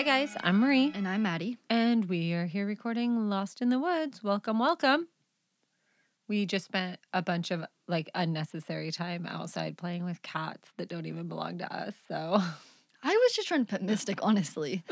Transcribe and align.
Hi, 0.00 0.04
guys. 0.04 0.34
I'm 0.42 0.60
Marie, 0.60 0.92
And 0.94 1.06
I'm 1.06 1.24
Maddie. 1.24 1.58
and 1.68 2.06
we 2.06 2.32
are 2.32 2.46
here 2.46 2.64
recording 2.64 3.28
Lost 3.28 3.60
in 3.60 3.68
the 3.68 3.78
Woods. 3.78 4.24
Welcome, 4.24 4.58
welcome. 4.58 5.08
We 6.26 6.46
just 6.46 6.64
spent 6.64 6.98
a 7.12 7.20
bunch 7.20 7.50
of 7.50 7.66
like 7.86 8.08
unnecessary 8.14 8.92
time 8.92 9.26
outside 9.26 9.76
playing 9.76 10.06
with 10.06 10.22
cats 10.22 10.70
that 10.78 10.88
don't 10.88 11.04
even 11.04 11.28
belong 11.28 11.58
to 11.58 11.70
us. 11.70 11.94
So, 12.08 12.40
I 13.02 13.10
was 13.14 13.32
just 13.34 13.46
trying 13.46 13.66
to 13.66 13.70
pet 13.70 13.82
Mystic, 13.82 14.20
honestly. 14.22 14.84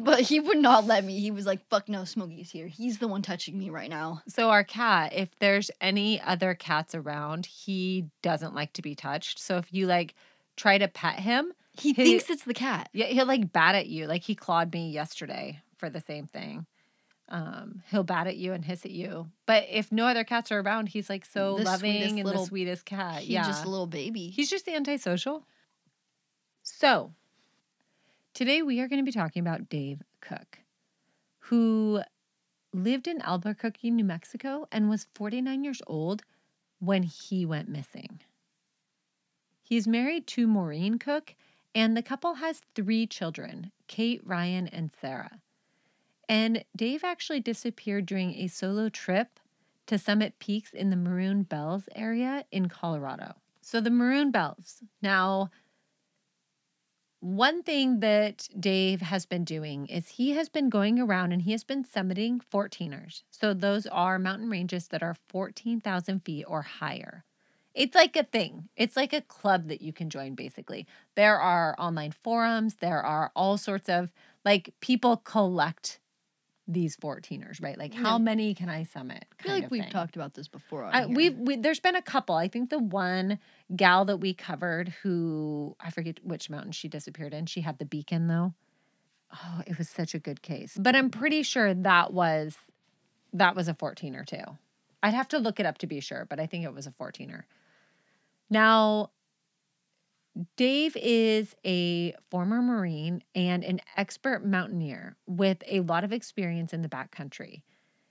But 0.00 0.22
he 0.22 0.40
would 0.40 0.58
not 0.58 0.84
let 0.84 1.04
me. 1.04 1.20
He 1.20 1.30
was 1.30 1.46
like, 1.46 1.64
fuck 1.68 1.88
no, 1.88 2.02
Smokey's 2.02 2.50
here. 2.50 2.66
He's 2.66 2.98
the 2.98 3.06
one 3.06 3.22
touching 3.22 3.56
me 3.56 3.70
right 3.70 3.88
now. 3.88 4.22
so 4.26 4.50
our 4.50 4.64
cat, 4.64 5.12
if 5.14 5.38
there's 5.38 5.70
any 5.80 6.20
other 6.20 6.54
cats 6.56 6.96
around, 6.96 7.46
he 7.46 8.06
doesn't 8.20 8.56
like 8.56 8.72
to 8.72 8.82
be 8.82 8.96
touched. 8.96 9.38
So 9.38 9.58
if 9.58 9.72
you 9.72 9.86
like 9.86 10.16
try 10.56 10.76
to 10.76 10.88
pet 10.88 11.20
him, 11.20 11.52
He, 11.80 11.92
thinks 11.92 12.30
it's 12.30 12.44
the 12.44 12.54
cat. 12.54 12.88
yeah, 12.92 13.06
he'll 13.06 13.26
like 13.26 13.52
bat 13.52 13.74
at 13.74 13.86
you. 13.86 14.06
Like 14.06 14.22
he 14.22 14.34
clawed 14.34 14.72
me 14.72 14.90
yesterday 14.90 15.60
for 15.76 15.88
the 15.90 16.00
same 16.00 16.26
thing. 16.26 16.66
Um, 17.28 17.82
he'll 17.90 18.02
bat 18.02 18.26
at 18.26 18.36
you 18.36 18.52
and 18.52 18.64
hiss 18.64 18.84
at 18.84 18.90
you. 18.90 19.28
But 19.46 19.66
if 19.70 19.92
no 19.92 20.06
other 20.06 20.24
cats 20.24 20.50
are 20.50 20.60
around, 20.60 20.88
he's 20.88 21.08
like 21.08 21.24
so 21.24 21.56
The 21.58 21.64
loving 21.64 22.02
and 22.02 22.24
little- 22.24 22.42
the 22.42 22.48
sweetest 22.48 22.84
cat. 22.84 23.20
He's 23.20 23.30
yeah. 23.30 23.46
just 23.46 23.64
a 23.64 23.68
little 23.68 23.86
baby. 23.86 24.28
He's 24.30 24.50
just 24.50 24.68
antisocial. 24.68 25.46
So, 26.62 27.12
today 28.34 28.62
we 28.62 28.80
are 28.80 28.88
going 28.88 28.98
to 28.98 29.04
be 29.04 29.12
talking 29.16 29.40
about 29.40 29.68
Dave 29.68 30.02
Cook, 30.20 30.58
who 31.38 32.02
lived 32.72 33.08
in 33.08 33.20
Albuquerque, 33.22 33.90
New 33.90 34.04
Mexico, 34.04 34.66
and 34.70 34.90
was 34.90 35.06
49 35.14 35.64
years 35.64 35.82
old 35.86 36.22
when 36.78 37.04
he 37.04 37.46
went 37.46 37.68
missing. 37.68 38.20
He's 39.62 39.86
married 39.86 40.26
to 40.28 40.46
Maureen 40.46 40.98
Cook, 40.98 41.34
and 41.74 41.96
the 41.96 42.02
couple 42.02 42.34
has 42.34 42.62
three 42.74 43.06
children 43.06 43.72
Kate, 43.86 44.20
Ryan, 44.24 44.68
and 44.68 44.90
Sarah. 45.00 45.40
And 46.28 46.64
Dave 46.76 47.02
actually 47.02 47.40
disappeared 47.40 48.06
during 48.06 48.34
a 48.34 48.46
solo 48.46 48.88
trip 48.88 49.40
to 49.86 49.98
Summit 49.98 50.38
Peaks 50.38 50.72
in 50.72 50.90
the 50.90 50.96
Maroon 50.96 51.42
Bells 51.42 51.88
area 51.96 52.44
in 52.52 52.68
Colorado. 52.68 53.34
So 53.60 53.80
the 53.80 53.90
Maroon 53.90 54.30
Bells. 54.30 54.82
Now, 55.02 55.50
one 57.18 57.62
thing 57.62 58.00
that 58.00 58.48
Dave 58.58 59.00
has 59.00 59.26
been 59.26 59.44
doing 59.44 59.86
is 59.86 60.08
he 60.08 60.30
has 60.30 60.48
been 60.48 60.70
going 60.70 60.98
around 60.98 61.32
and 61.32 61.42
he 61.42 61.50
has 61.50 61.64
been 61.64 61.84
summiting 61.84 62.40
14ers. 62.52 63.24
So 63.30 63.52
those 63.52 63.86
are 63.86 64.18
mountain 64.18 64.48
ranges 64.48 64.88
that 64.88 65.02
are 65.02 65.16
14,000 65.28 66.20
feet 66.20 66.44
or 66.46 66.62
higher. 66.62 67.24
It's 67.74 67.94
like 67.94 68.16
a 68.16 68.24
thing. 68.24 68.68
It's 68.76 68.96
like 68.96 69.12
a 69.12 69.20
club 69.20 69.68
that 69.68 69.80
you 69.80 69.92
can 69.92 70.10
join, 70.10 70.34
basically. 70.34 70.86
There 71.14 71.38
are 71.38 71.74
online 71.78 72.12
forums, 72.12 72.76
there 72.76 73.02
are 73.02 73.30
all 73.36 73.58
sorts 73.58 73.88
of 73.88 74.12
like 74.44 74.74
people 74.80 75.16
collect 75.18 76.00
these 76.66 76.96
14ers, 76.96 77.62
right? 77.62 77.76
Like, 77.76 77.94
how 77.94 78.18
many 78.18 78.54
can 78.54 78.68
I 78.68 78.84
summit? 78.84 79.24
I 79.38 79.42
feel 79.42 79.52
like 79.52 79.64
of 79.64 79.70
we've 79.70 79.82
thing. 79.82 79.92
talked 79.92 80.14
about 80.14 80.34
this 80.34 80.46
before. 80.48 80.84
I, 80.84 81.06
we've 81.06 81.36
we, 81.36 81.56
there's 81.56 81.80
been 81.80 81.96
a 81.96 82.02
couple. 82.02 82.36
I 82.36 82.48
think 82.48 82.70
the 82.70 82.78
one 82.78 83.38
gal 83.74 84.04
that 84.04 84.18
we 84.18 84.34
covered 84.34 84.90
who 85.02 85.76
I 85.80 85.90
forget 85.90 86.20
which 86.22 86.48
mountain 86.48 86.72
she 86.72 86.88
disappeared 86.88 87.34
in. 87.34 87.46
She 87.46 87.60
had 87.60 87.78
the 87.78 87.84
beacon 87.84 88.28
though. 88.28 88.54
Oh, 89.32 89.62
it 89.66 89.78
was 89.78 89.88
such 89.88 90.14
a 90.14 90.18
good 90.18 90.42
case. 90.42 90.76
But 90.78 90.96
I'm 90.96 91.10
pretty 91.10 91.42
sure 91.42 91.74
that 91.74 92.12
was 92.12 92.56
that 93.32 93.54
was 93.54 93.68
a 93.68 93.74
14er 93.74 94.26
too. 94.26 94.58
I'd 95.02 95.14
have 95.14 95.28
to 95.28 95.38
look 95.38 95.60
it 95.60 95.66
up 95.66 95.78
to 95.78 95.86
be 95.86 96.00
sure, 96.00 96.26
but 96.28 96.38
I 96.38 96.46
think 96.46 96.64
it 96.64 96.74
was 96.74 96.86
a 96.86 96.90
14er. 96.90 97.42
Now, 98.50 99.10
Dave 100.56 100.96
is 100.96 101.54
a 101.64 102.14
former 102.30 102.60
Marine 102.60 103.22
and 103.34 103.64
an 103.64 103.80
expert 103.96 104.44
mountaineer 104.44 105.16
with 105.26 105.62
a 105.66 105.80
lot 105.80 106.04
of 106.04 106.12
experience 106.12 106.72
in 106.72 106.82
the 106.82 106.88
backcountry. 106.88 107.62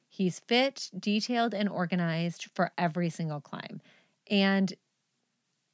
He's 0.08 0.40
fit, 0.40 0.90
detailed, 0.98 1.54
and 1.54 1.70
organized 1.70 2.48
for 2.54 2.72
every 2.78 3.10
single 3.10 3.42
climb. 3.42 3.82
And 4.30 4.74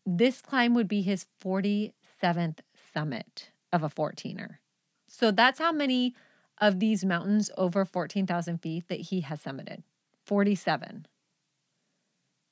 this 0.06 0.42
climb 0.42 0.74
would 0.74 0.88
be 0.88 1.02
his 1.02 1.26
47th 1.44 2.60
summit 2.94 3.50
of 3.72 3.84
a 3.84 3.90
14er. 3.90 4.58
So 5.08 5.32
that's 5.32 5.60
how 5.60 5.72
many 5.72 6.16
of 6.60 6.80
these 6.80 7.04
mountains 7.06 7.50
over 7.58 7.86
14,000 7.86 8.60
feet 8.60 8.88
that 8.88 9.00
he 9.00 9.22
has 9.22 9.42
summited 9.42 9.84
47. 10.26 11.08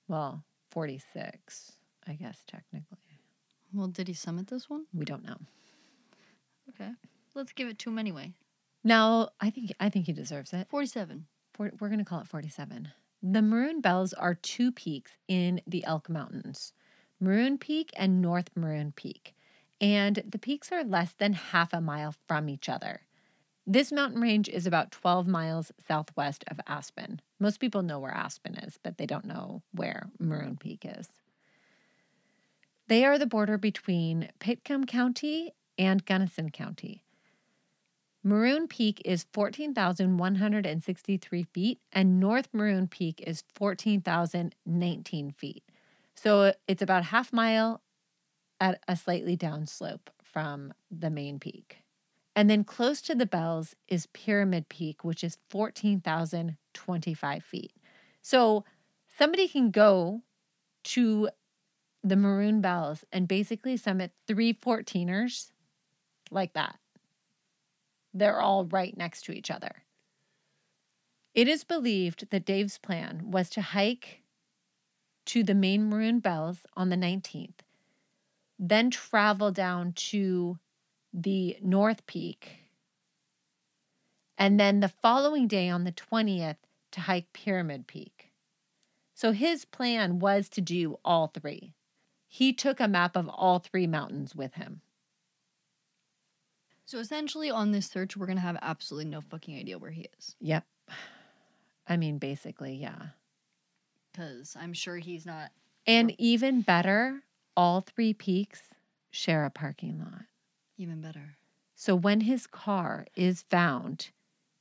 Well, 0.07 0.43
46, 0.71 1.73
I 2.07 2.13
guess, 2.13 2.43
technically. 2.47 2.97
Well, 3.73 3.87
did 3.87 4.07
he 4.07 4.13
summit 4.13 4.47
this 4.47 4.69
one? 4.69 4.85
We 4.93 5.05
don't 5.05 5.25
know. 5.25 5.37
Okay. 6.69 6.91
Let's 7.33 7.53
give 7.53 7.67
it 7.67 7.79
to 7.79 7.89
him 7.89 7.99
anyway. 7.99 8.33
Now, 8.83 9.29
I 9.39 9.49
think 9.49 9.71
I 9.79 9.89
think 9.89 10.05
he 10.05 10.13
deserves 10.13 10.53
it. 10.53 10.67
47. 10.69 11.25
For, 11.53 11.71
we're 11.79 11.87
going 11.87 11.99
to 11.99 12.05
call 12.05 12.19
it 12.19 12.27
47. 12.27 12.89
The 13.21 13.41
Maroon 13.41 13.79
Bells 13.79 14.13
are 14.13 14.35
two 14.35 14.71
peaks 14.71 15.11
in 15.27 15.61
the 15.65 15.85
Elk 15.85 16.09
Mountains 16.09 16.73
Maroon 17.19 17.57
Peak 17.57 17.91
and 17.95 18.21
North 18.21 18.49
Maroon 18.55 18.91
Peak. 18.91 19.35
And 19.79 20.23
the 20.27 20.39
peaks 20.39 20.71
are 20.71 20.83
less 20.83 21.13
than 21.13 21.33
half 21.33 21.73
a 21.73 21.81
mile 21.81 22.13
from 22.27 22.49
each 22.49 22.69
other. 22.69 23.01
This 23.65 23.93
mountain 23.93 24.21
range 24.21 24.49
is 24.49 24.67
about 24.67 24.91
12 24.91 25.25
miles 25.25 25.71
southwest 25.87 26.43
of 26.47 26.59
Aspen. 26.67 27.21
Most 27.39 27.61
people 27.61 27.81
know 27.81 27.99
where 27.99 28.11
Aspen 28.11 28.55
is, 28.55 28.77
but 28.83 28.97
they 28.97 29.05
don't 29.05 29.25
know 29.25 29.63
where 29.71 30.09
Maroon 30.19 30.57
Peak 30.57 30.85
is. 30.85 31.07
They 32.87 33.05
are 33.05 33.17
the 33.17 33.25
border 33.25 33.57
between 33.57 34.29
Pitkin 34.39 34.85
County 34.85 35.53
and 35.77 36.05
Gunnison 36.05 36.49
County. 36.49 37.03
Maroon 38.23 38.67
Peak 38.67 39.01
is 39.03 39.25
14,163 39.33 41.43
feet, 41.43 41.79
and 41.91 42.19
North 42.19 42.47
Maroon 42.53 42.87
Peak 42.87 43.21
is 43.25 43.43
14,019 43.55 45.31
feet. 45.31 45.63
So 46.15 46.53
it's 46.67 46.81
about 46.81 47.05
half 47.05 47.33
mile 47.33 47.81
at 48.61 48.81
a 48.87 48.95
slightly 48.95 49.35
down 49.35 49.65
slope 49.65 50.09
from 50.23 50.73
the 50.89 51.09
main 51.09 51.39
peak. 51.39 51.79
And 52.35 52.49
then 52.49 52.63
close 52.63 53.01
to 53.01 53.13
the 53.13 53.25
bells 53.25 53.75
is 53.87 54.07
Pyramid 54.07 54.69
Peak, 54.69 55.03
which 55.03 55.23
is 55.23 55.37
14,025 55.49 57.43
feet. 57.43 57.73
So 58.21 58.63
somebody 59.17 59.47
can 59.47 59.69
go 59.69 60.23
to 60.85 61.29
the 62.03 62.15
Maroon 62.15 62.61
Bells 62.61 63.05
and 63.11 63.27
basically 63.27 63.77
summit 63.77 64.11
three 64.27 64.53
14ers 64.53 65.51
like 66.31 66.53
that. 66.53 66.77
They're 68.13 68.41
all 68.41 68.65
right 68.65 68.95
next 68.95 69.23
to 69.25 69.31
each 69.31 69.49
other. 69.49 69.83
It 71.33 71.47
is 71.47 71.63
believed 71.63 72.29
that 72.29 72.45
Dave's 72.45 72.77
plan 72.77 73.31
was 73.31 73.49
to 73.51 73.61
hike 73.61 74.21
to 75.25 75.43
the 75.43 75.55
main 75.55 75.89
Maroon 75.89 76.19
Bells 76.19 76.59
on 76.75 76.89
the 76.89 76.95
19th, 76.95 77.61
then 78.59 78.91
travel 78.91 79.51
down 79.51 79.93
to 79.93 80.59
the 81.13 81.57
North 81.61 82.05
Peak, 82.05 82.63
and 84.37 84.59
then 84.59 84.79
the 84.79 84.89
following 84.89 85.47
day 85.47 85.69
on 85.69 85.85
the 85.85 85.91
20th 85.91 86.57
to 86.91 87.01
hike 87.01 87.31
Pyramid 87.33 87.87
Peak. 87.87 88.31
So 89.15 89.31
his 89.31 89.63
plan 89.63 90.19
was 90.19 90.49
to 90.49 90.61
do 90.61 90.99
all 91.05 91.27
three. 91.27 91.73
He 92.33 92.51
took 92.51 92.79
a 92.79 92.87
map 92.87 93.15
of 93.15 93.29
all 93.29 93.59
three 93.59 93.85
mountains 93.85 94.35
with 94.35 94.55
him. 94.55 94.81
So 96.83 96.97
essentially, 96.97 97.51
on 97.51 97.69
this 97.69 97.85
search, 97.85 98.17
we're 98.17 98.25
going 98.25 98.39
to 98.39 98.41
have 98.41 98.57
absolutely 98.59 99.11
no 99.11 99.21
fucking 99.21 99.55
idea 99.55 99.77
where 99.77 99.91
he 99.91 100.07
is. 100.17 100.35
Yep. 100.39 100.65
I 101.87 101.95
mean, 101.95 102.17
basically, 102.17 102.73
yeah. 102.73 103.09
Because 104.11 104.57
I'm 104.59 104.73
sure 104.73 104.97
he's 104.97 105.27
not. 105.27 105.51
And 105.85 106.15
even 106.17 106.61
better, 106.61 107.21
all 107.55 107.81
three 107.81 108.15
peaks 108.15 108.61
share 109.11 109.45
a 109.45 109.51
parking 109.51 109.99
lot. 109.99 110.23
Even 110.75 111.01
better. 111.01 111.35
So 111.75 111.93
when 111.93 112.21
his 112.21 112.47
car 112.47 113.05
is 113.15 113.43
found 113.43 114.09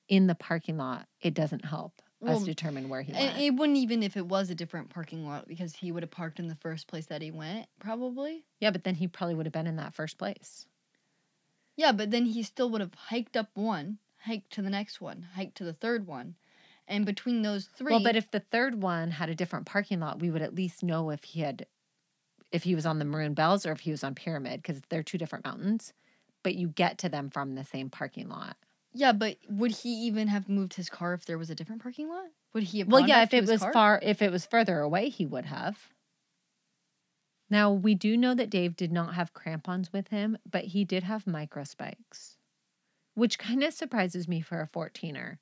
in 0.08 0.26
the 0.26 0.34
parking 0.34 0.76
lot, 0.76 1.06
it 1.22 1.32
doesn't 1.32 1.64
help 1.64 2.02
us 2.22 2.44
determine 2.44 2.88
where 2.88 3.02
he 3.02 3.12
went. 3.12 3.38
it 3.38 3.54
wouldn't 3.54 3.78
even 3.78 4.02
if 4.02 4.16
it 4.16 4.26
was 4.26 4.50
a 4.50 4.54
different 4.54 4.90
parking 4.90 5.26
lot 5.26 5.48
because 5.48 5.74
he 5.74 5.92
would 5.92 6.02
have 6.02 6.10
parked 6.10 6.38
in 6.38 6.48
the 6.48 6.54
first 6.56 6.86
place 6.86 7.06
that 7.06 7.22
he 7.22 7.30
went, 7.30 7.66
probably. 7.78 8.44
yeah, 8.60 8.70
but 8.70 8.84
then 8.84 8.94
he 8.94 9.08
probably 9.08 9.34
would 9.34 9.46
have 9.46 9.52
been 9.52 9.66
in 9.66 9.76
that 9.76 9.94
first 9.94 10.18
place. 10.18 10.66
Yeah, 11.76 11.92
but 11.92 12.10
then 12.10 12.26
he 12.26 12.42
still 12.42 12.70
would 12.70 12.80
have 12.80 12.94
hiked 12.94 13.36
up 13.36 13.48
one, 13.54 13.98
hiked 14.24 14.52
to 14.52 14.62
the 14.62 14.70
next 14.70 15.00
one, 15.00 15.26
hiked 15.34 15.56
to 15.56 15.64
the 15.64 15.72
third 15.72 16.06
one. 16.06 16.36
And 16.88 17.06
between 17.06 17.42
those 17.42 17.66
three. 17.66 17.92
Well, 17.92 18.02
but 18.02 18.16
if 18.16 18.30
the 18.30 18.40
third 18.40 18.82
one 18.82 19.12
had 19.12 19.30
a 19.30 19.34
different 19.34 19.66
parking 19.66 20.00
lot, 20.00 20.20
we 20.20 20.30
would 20.30 20.42
at 20.42 20.54
least 20.54 20.82
know 20.82 21.10
if 21.10 21.24
he 21.24 21.40
had, 21.40 21.66
if 22.50 22.64
he 22.64 22.74
was 22.74 22.84
on 22.84 22.98
the 22.98 23.04
Maroon 23.04 23.34
Bells 23.34 23.64
or 23.64 23.72
if 23.72 23.80
he 23.80 23.92
was 23.92 24.04
on 24.04 24.14
Pyramid, 24.14 24.60
because 24.62 24.82
they're 24.88 25.02
two 25.02 25.16
different 25.16 25.44
mountains. 25.44 25.92
But 26.42 26.56
you 26.56 26.68
get 26.68 26.98
to 26.98 27.08
them 27.08 27.30
from 27.30 27.54
the 27.54 27.64
same 27.64 27.88
parking 27.88 28.28
lot. 28.28 28.56
Yeah, 28.94 29.12
but 29.12 29.38
would 29.48 29.70
he 29.70 29.90
even 30.06 30.28
have 30.28 30.48
moved 30.48 30.74
his 30.74 30.90
car 30.90 31.14
if 31.14 31.24
there 31.24 31.38
was 31.38 31.50
a 31.50 31.54
different 31.54 31.82
parking 31.82 32.08
lot? 32.08 32.26
Would 32.52 32.64
he 32.64 32.80
have 32.80 32.88
Well, 32.88 33.06
yeah, 33.08 33.22
if 33.22 33.32
it 33.32 33.46
was 33.46 33.60
car? 33.60 33.72
far, 33.72 34.00
if 34.02 34.20
it 34.20 34.30
was 34.30 34.44
further 34.44 34.80
away, 34.80 35.08
he 35.08 35.24
would 35.24 35.46
have. 35.46 35.88
Now, 37.48 37.70
we 37.70 37.94
do 37.94 38.16
know 38.16 38.34
that 38.34 38.50
Dave 38.50 38.76
did 38.76 38.92
not 38.92 39.14
have 39.14 39.34
crampons 39.34 39.92
with 39.92 40.08
him, 40.08 40.38
but 40.50 40.64
he 40.64 40.84
did 40.84 41.02
have 41.02 41.24
microspikes, 41.24 42.36
which 43.14 43.38
kind 43.38 43.62
of 43.62 43.74
surprises 43.74 44.26
me 44.28 44.40
for 44.40 44.60
a 44.60 44.68
14er. 44.68 45.38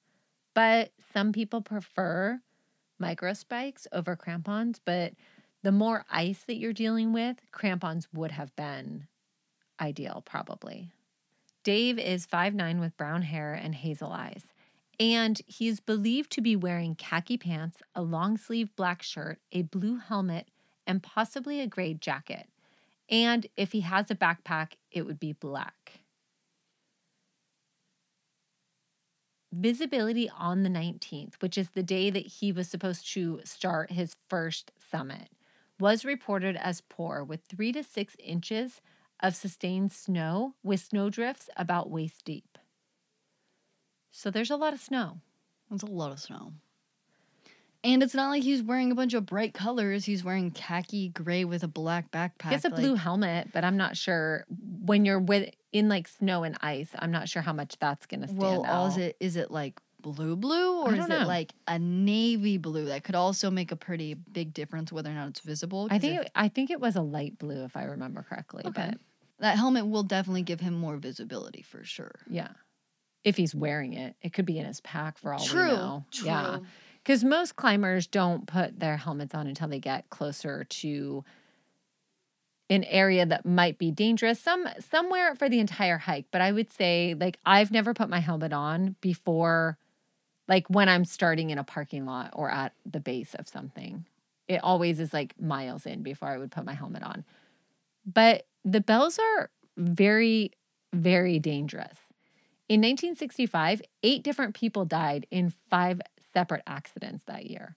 But 0.54 0.92
some 1.12 1.32
people 1.32 1.60
prefer 1.60 2.40
microspikes 3.00 3.86
over 3.92 4.16
crampons, 4.16 4.80
but 4.84 5.14
the 5.62 5.72
more 5.72 6.04
ice 6.10 6.42
that 6.46 6.56
you're 6.56 6.72
dealing 6.72 7.12
with, 7.12 7.36
crampons 7.52 8.08
would 8.12 8.32
have 8.32 8.54
been 8.56 9.06
ideal, 9.80 10.22
probably. 10.24 10.90
Dave 11.62 11.98
is 11.98 12.26
5'9 12.26 12.80
with 12.80 12.96
brown 12.96 13.22
hair 13.22 13.52
and 13.52 13.74
hazel 13.74 14.12
eyes, 14.12 14.44
and 14.98 15.40
he 15.46 15.68
is 15.68 15.78
believed 15.78 16.30
to 16.32 16.40
be 16.40 16.56
wearing 16.56 16.94
khaki 16.94 17.36
pants, 17.36 17.82
a 17.94 18.02
long 18.02 18.38
sleeve 18.38 18.74
black 18.76 19.02
shirt, 19.02 19.38
a 19.52 19.62
blue 19.62 19.98
helmet, 19.98 20.48
and 20.86 21.02
possibly 21.02 21.60
a 21.60 21.66
gray 21.66 21.92
jacket. 21.92 22.48
And 23.10 23.46
if 23.56 23.72
he 23.72 23.80
has 23.80 24.10
a 24.10 24.14
backpack, 24.14 24.72
it 24.90 25.04
would 25.04 25.20
be 25.20 25.32
black. 25.32 26.00
Visibility 29.52 30.30
on 30.30 30.62
the 30.62 30.70
19th, 30.70 31.34
which 31.40 31.58
is 31.58 31.70
the 31.70 31.82
day 31.82 32.08
that 32.08 32.26
he 32.26 32.52
was 32.52 32.68
supposed 32.68 33.12
to 33.14 33.40
start 33.44 33.90
his 33.90 34.14
first 34.28 34.70
summit, 34.78 35.28
was 35.78 36.04
reported 36.04 36.56
as 36.56 36.82
poor 36.88 37.24
with 37.24 37.42
three 37.44 37.72
to 37.72 37.82
six 37.82 38.16
inches 38.18 38.80
of 39.22 39.34
sustained 39.36 39.92
snow 39.92 40.54
with 40.62 40.80
snowdrifts 40.80 41.48
about 41.56 41.90
waist 41.90 42.24
deep. 42.24 42.58
So 44.10 44.30
there's 44.30 44.50
a 44.50 44.56
lot 44.56 44.72
of 44.74 44.80
snow. 44.80 45.18
That's 45.70 45.82
a 45.82 45.86
lot 45.86 46.12
of 46.12 46.18
snow. 46.20 46.52
And 47.82 48.02
it's 48.02 48.14
not 48.14 48.28
like 48.28 48.42
he's 48.42 48.62
wearing 48.62 48.92
a 48.92 48.94
bunch 48.94 49.14
of 49.14 49.24
bright 49.24 49.54
colors. 49.54 50.04
He's 50.04 50.22
wearing 50.22 50.50
khaki 50.50 51.08
gray 51.08 51.44
with 51.46 51.62
a 51.62 51.68
black 51.68 52.10
backpack. 52.10 52.48
He 52.48 52.54
has 52.54 52.64
a 52.64 52.68
like- 52.68 52.80
blue 52.80 52.94
helmet, 52.94 53.48
but 53.52 53.64
I'm 53.64 53.76
not 53.78 53.96
sure 53.96 54.44
when 54.84 55.04
you're 55.06 55.18
with 55.20 55.54
in 55.72 55.88
like 55.88 56.06
snow 56.08 56.42
and 56.42 56.58
ice. 56.60 56.90
I'm 56.98 57.10
not 57.10 57.28
sure 57.28 57.40
how 57.40 57.52
much 57.54 57.76
that's 57.80 58.04
gonna 58.06 58.26
stand 58.26 58.38
Well, 58.40 58.66
out. 58.66 58.88
is 58.88 58.96
it 58.98 59.16
is 59.20 59.36
it 59.36 59.50
like 59.50 59.80
blue 60.02 60.34
blue 60.34 60.80
or 60.82 60.92
is 60.94 61.06
don't 61.06 61.12
it 61.12 61.26
like 61.26 61.52
a 61.68 61.78
navy 61.78 62.56
blue 62.58 62.86
that 62.86 63.04
could 63.04 63.14
also 63.14 63.50
make 63.50 63.70
a 63.70 63.76
pretty 63.76 64.14
big 64.14 64.52
difference 64.52 64.90
whether 64.92 65.10
or 65.10 65.14
not 65.14 65.28
it's 65.28 65.40
visible? 65.40 65.88
I 65.90 65.98
think 65.98 66.16
if- 66.20 66.26
it, 66.26 66.32
I 66.34 66.48
think 66.48 66.70
it 66.70 66.80
was 66.80 66.96
a 66.96 67.02
light 67.02 67.38
blue 67.38 67.64
if 67.64 67.76
I 67.78 67.84
remember 67.84 68.22
correctly. 68.28 68.62
Okay. 68.66 68.90
But 68.90 68.98
that 69.40 69.58
helmet 69.58 69.86
will 69.86 70.02
definitely 70.02 70.42
give 70.42 70.60
him 70.60 70.74
more 70.74 70.96
visibility 70.96 71.62
for 71.62 71.84
sure. 71.84 72.20
yeah, 72.28 72.50
if 73.24 73.36
he's 73.36 73.54
wearing 73.54 73.92
it, 73.92 74.16
it 74.22 74.32
could 74.32 74.46
be 74.46 74.58
in 74.58 74.66
his 74.66 74.80
pack 74.80 75.18
for 75.18 75.34
all 75.34 75.44
we 75.44 75.54
know. 75.54 76.04
true. 76.10 76.26
Yeah, 76.26 76.58
because 77.02 77.24
most 77.24 77.56
climbers 77.56 78.06
don't 78.06 78.46
put 78.46 78.78
their 78.78 78.96
helmets 78.96 79.34
on 79.34 79.46
until 79.46 79.68
they 79.68 79.78
get 79.78 80.08
closer 80.10 80.64
to 80.64 81.24
an 82.70 82.84
area 82.84 83.26
that 83.26 83.44
might 83.44 83.78
be 83.78 83.90
dangerous. 83.90 84.40
Some 84.40 84.66
somewhere 84.78 85.34
for 85.34 85.48
the 85.48 85.58
entire 85.58 85.98
hike, 85.98 86.26
but 86.30 86.40
I 86.40 86.52
would 86.52 86.70
say 86.72 87.14
like 87.18 87.38
I've 87.44 87.70
never 87.70 87.92
put 87.94 88.08
my 88.08 88.20
helmet 88.20 88.52
on 88.52 88.96
before 89.00 89.76
like 90.48 90.68
when 90.68 90.88
I'm 90.88 91.04
starting 91.04 91.50
in 91.50 91.58
a 91.58 91.64
parking 91.64 92.06
lot 92.06 92.30
or 92.34 92.50
at 92.50 92.72
the 92.84 93.00
base 93.00 93.34
of 93.34 93.48
something. 93.48 94.06
It 94.48 94.62
always 94.64 94.98
is 94.98 95.12
like 95.12 95.40
miles 95.40 95.86
in 95.86 96.02
before 96.02 96.28
I 96.28 96.38
would 96.38 96.50
put 96.50 96.64
my 96.64 96.74
helmet 96.74 97.04
on. 97.04 97.24
But 98.04 98.46
the 98.64 98.80
bells 98.80 99.18
are 99.18 99.50
very 99.76 100.52
very 100.92 101.38
dangerous. 101.38 101.96
In 102.68 102.80
1965, 102.80 103.82
eight 104.02 104.22
different 104.22 104.54
people 104.54 104.84
died 104.84 105.26
in 105.30 105.52
five 105.70 106.00
separate 106.32 106.62
accidents 106.66 107.24
that 107.24 107.46
year. 107.46 107.76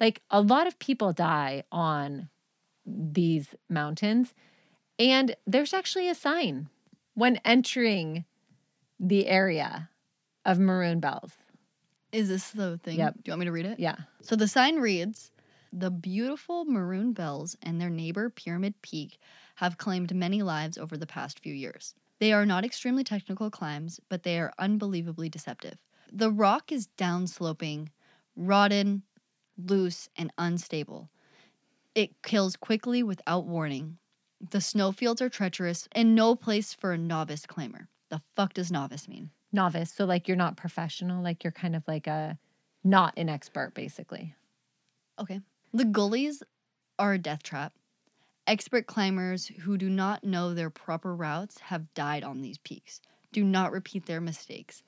Like 0.00 0.20
a 0.30 0.40
lot 0.40 0.66
of 0.66 0.78
people 0.78 1.12
die 1.12 1.62
on 1.70 2.28
these 2.84 3.54
mountains. 3.68 4.34
And 4.98 5.36
there's 5.46 5.72
actually 5.72 6.08
a 6.08 6.14
sign 6.14 6.68
when 7.14 7.36
entering 7.44 8.24
the 8.98 9.28
area 9.28 9.90
of 10.44 10.58
Maroon 10.58 10.98
Bells. 10.98 11.32
Is 12.10 12.28
this 12.28 12.50
the 12.50 12.78
thing? 12.78 12.98
Yep. 12.98 13.14
Do 13.14 13.20
you 13.26 13.32
want 13.32 13.40
me 13.40 13.46
to 13.46 13.52
read 13.52 13.66
it? 13.66 13.80
Yeah. 13.80 13.96
So 14.22 14.36
the 14.36 14.48
sign 14.48 14.76
reads 14.76 15.30
The 15.72 15.90
beautiful 15.90 16.64
maroon 16.64 17.12
bells 17.12 17.56
and 17.62 17.80
their 17.80 17.90
neighbor 17.90 18.28
Pyramid 18.28 18.74
Peak 18.82 19.18
have 19.62 19.78
claimed 19.78 20.12
many 20.12 20.42
lives 20.42 20.76
over 20.76 20.96
the 20.96 21.06
past 21.06 21.38
few 21.38 21.54
years. 21.54 21.94
They 22.18 22.32
are 22.32 22.44
not 22.44 22.64
extremely 22.64 23.04
technical 23.04 23.48
climbs, 23.48 24.00
but 24.08 24.24
they 24.24 24.38
are 24.40 24.52
unbelievably 24.58 25.28
deceptive. 25.28 25.78
The 26.12 26.32
rock 26.32 26.72
is 26.72 26.88
downsloping, 26.98 27.88
rotten, 28.34 29.04
loose, 29.56 30.08
and 30.16 30.32
unstable. 30.36 31.10
It 31.94 32.22
kills 32.24 32.56
quickly 32.56 33.04
without 33.04 33.46
warning. 33.46 33.98
The 34.40 34.60
snowfields 34.60 35.22
are 35.22 35.28
treacherous 35.28 35.88
and 35.92 36.16
no 36.16 36.34
place 36.34 36.74
for 36.74 36.92
a 36.92 36.98
novice 36.98 37.46
climber. 37.46 37.88
The 38.10 38.20
fuck 38.34 38.54
does 38.54 38.72
novice 38.72 39.06
mean? 39.06 39.30
Novice. 39.52 39.92
So, 39.92 40.04
like, 40.04 40.26
you're 40.26 40.36
not 40.36 40.56
professional. 40.56 41.22
Like, 41.22 41.44
you're 41.44 41.52
kind 41.52 41.76
of 41.76 41.84
like 41.86 42.08
a 42.08 42.36
not 42.82 43.14
an 43.16 43.28
expert, 43.28 43.74
basically. 43.74 44.34
Okay. 45.20 45.40
The 45.72 45.84
gullies 45.84 46.42
are 46.98 47.12
a 47.12 47.18
death 47.18 47.44
trap. 47.44 47.74
Expert 48.52 48.86
climbers 48.86 49.46
who 49.46 49.78
do 49.78 49.88
not 49.88 50.24
know 50.24 50.52
their 50.52 50.68
proper 50.68 51.16
routes 51.16 51.58
have 51.58 51.94
died 51.94 52.22
on 52.22 52.42
these 52.42 52.58
peaks. 52.58 53.00
Do 53.32 53.44
not 53.44 53.72
repeat 53.72 54.04
their 54.04 54.20
mistakes, 54.20 54.82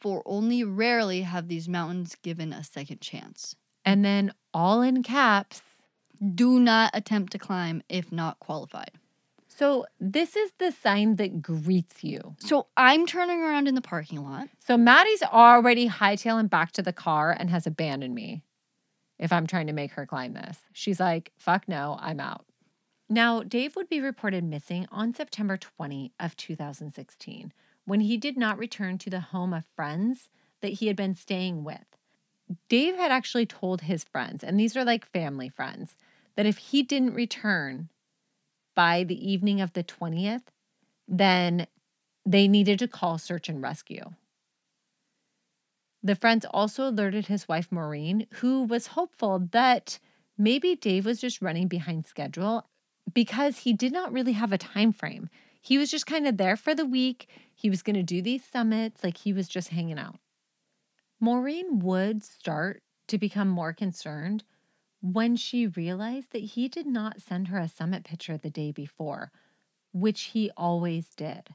for 0.00 0.22
only 0.24 0.64
rarely 0.64 1.20
have 1.20 1.46
these 1.46 1.68
mountains 1.68 2.16
given 2.22 2.54
a 2.54 2.64
second 2.64 3.02
chance. 3.02 3.56
And 3.84 4.02
then, 4.02 4.32
all 4.54 4.80
in 4.80 5.02
caps, 5.02 5.60
Do 6.34 6.58
not 6.58 6.92
attempt 6.94 7.32
to 7.32 7.38
climb 7.38 7.82
if 7.90 8.10
not 8.10 8.38
qualified. 8.40 8.92
So 9.48 9.84
this 10.00 10.34
is 10.34 10.52
the 10.58 10.72
sign 10.72 11.16
that 11.16 11.42
greets 11.42 12.02
you. 12.02 12.36
So 12.38 12.68
I'm 12.78 13.04
turning 13.04 13.42
around 13.42 13.68
in 13.68 13.74
the 13.74 13.82
parking 13.82 14.24
lot. 14.24 14.48
So 14.60 14.78
Maddie's 14.78 15.22
already 15.22 15.90
hightailing 15.90 16.48
back 16.48 16.72
to 16.72 16.82
the 16.82 16.94
car 16.94 17.36
and 17.38 17.50
has 17.50 17.66
abandoned 17.66 18.14
me 18.14 18.40
if 19.18 19.30
I'm 19.30 19.46
trying 19.46 19.66
to 19.66 19.74
make 19.74 19.92
her 19.92 20.06
climb 20.06 20.32
this. 20.32 20.56
She's 20.72 21.00
like, 21.00 21.32
fuck 21.36 21.68
no, 21.68 21.98
I'm 22.00 22.18
out. 22.18 22.46
Now, 23.12 23.42
Dave 23.42 23.74
would 23.74 23.88
be 23.88 24.00
reported 24.00 24.44
missing 24.44 24.86
on 24.92 25.12
September 25.12 25.56
20 25.56 26.12
of 26.20 26.36
2016 26.36 27.52
when 27.84 28.00
he 28.00 28.16
did 28.16 28.38
not 28.38 28.56
return 28.56 28.98
to 28.98 29.10
the 29.10 29.18
home 29.18 29.52
of 29.52 29.64
friends 29.74 30.28
that 30.60 30.74
he 30.74 30.86
had 30.86 30.94
been 30.94 31.16
staying 31.16 31.64
with. 31.64 31.84
Dave 32.68 32.94
had 32.94 33.10
actually 33.10 33.46
told 33.46 33.80
his 33.80 34.04
friends, 34.04 34.44
and 34.44 34.58
these 34.58 34.76
are 34.76 34.84
like 34.84 35.10
family 35.10 35.48
friends, 35.48 35.96
that 36.36 36.46
if 36.46 36.56
he 36.58 36.84
didn't 36.84 37.14
return 37.14 37.88
by 38.76 39.02
the 39.02 39.28
evening 39.28 39.60
of 39.60 39.72
the 39.72 39.82
20th, 39.82 40.44
then 41.08 41.66
they 42.24 42.46
needed 42.46 42.78
to 42.78 42.86
call 42.86 43.18
search 43.18 43.48
and 43.48 43.60
rescue. 43.60 44.04
The 46.00 46.14
friends 46.14 46.46
also 46.48 46.88
alerted 46.88 47.26
his 47.26 47.48
wife 47.48 47.72
Maureen, 47.72 48.28
who 48.34 48.62
was 48.62 48.88
hopeful 48.88 49.48
that 49.50 49.98
maybe 50.38 50.76
Dave 50.76 51.06
was 51.06 51.20
just 51.20 51.42
running 51.42 51.66
behind 51.66 52.06
schedule 52.06 52.66
because 53.12 53.58
he 53.58 53.72
did 53.72 53.92
not 53.92 54.12
really 54.12 54.32
have 54.32 54.52
a 54.52 54.58
time 54.58 54.92
frame. 54.92 55.28
He 55.60 55.78
was 55.78 55.90
just 55.90 56.06
kind 56.06 56.26
of 56.26 56.36
there 56.36 56.56
for 56.56 56.74
the 56.74 56.84
week. 56.84 57.28
He 57.54 57.70
was 57.70 57.82
going 57.82 57.96
to 57.96 58.02
do 58.02 58.22
these 58.22 58.44
summits, 58.44 59.04
like 59.04 59.18
he 59.18 59.32
was 59.32 59.48
just 59.48 59.68
hanging 59.68 59.98
out. 59.98 60.16
Maureen 61.20 61.80
would 61.80 62.24
start 62.24 62.82
to 63.08 63.18
become 63.18 63.48
more 63.48 63.72
concerned 63.72 64.44
when 65.02 65.36
she 65.36 65.66
realized 65.66 66.32
that 66.32 66.42
he 66.42 66.68
did 66.68 66.86
not 66.86 67.20
send 67.20 67.48
her 67.48 67.58
a 67.58 67.68
summit 67.68 68.04
picture 68.04 68.36
the 68.36 68.50
day 68.50 68.70
before, 68.70 69.30
which 69.92 70.22
he 70.22 70.50
always 70.56 71.10
did. 71.14 71.54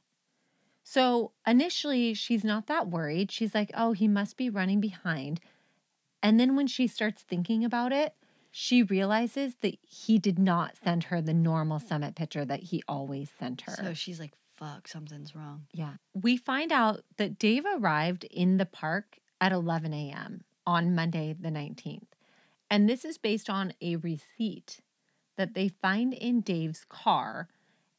So 0.84 1.32
initially, 1.48 2.14
she's 2.14 2.44
not 2.44 2.68
that 2.68 2.88
worried. 2.88 3.32
She's 3.32 3.56
like, 3.56 3.72
oh, 3.74 3.94
he 3.94 4.08
must 4.08 4.38
be 4.38 4.50
running 4.50 4.80
behind. 4.80 5.40
And 6.22 6.40
then 6.40 6.56
when 6.56 6.68
she 6.68 6.88
starts 6.88 7.24
thinking 7.24 7.64
about 7.64 7.92
it, 7.92 8.14
she 8.58 8.84
realizes 8.84 9.56
that 9.60 9.78
he 9.82 10.18
did 10.18 10.40
not 10.40 10.78
send 10.82 11.04
her 11.04 11.22
the 11.22 11.34
normal 11.34 11.78
summit 11.78 12.16
picture 12.16 12.46
that 12.46 12.62
he 12.62 12.82
always 12.88 13.30
sent 13.38 13.60
her. 13.60 13.74
So 13.74 13.94
she's 13.94 14.18
like, 14.18 14.32
fuck, 14.54 14.88
something's 14.88 15.36
wrong. 15.36 15.66
Yeah. 15.74 15.96
We 16.14 16.38
find 16.38 16.72
out 16.72 17.02
that 17.18 17.38
Dave 17.38 17.66
arrived 17.66 18.24
in 18.24 18.56
the 18.56 18.66
park 18.66 19.20
at 19.42 19.52
11 19.52 19.94
a.m. 19.94 20.46
on 20.66 20.96
Monday, 20.96 21.36
the 21.38 21.50
19th. 21.50 22.08
And 22.72 22.88
this 22.88 23.04
is 23.04 23.18
based 23.18 23.50
on 23.50 23.74
a 23.82 23.98
receipt 23.98 24.80
that 25.36 25.54
they 25.54 25.68
find 25.68 26.14
in 26.14 26.40
Dave's 26.40 26.86
car. 26.88 27.50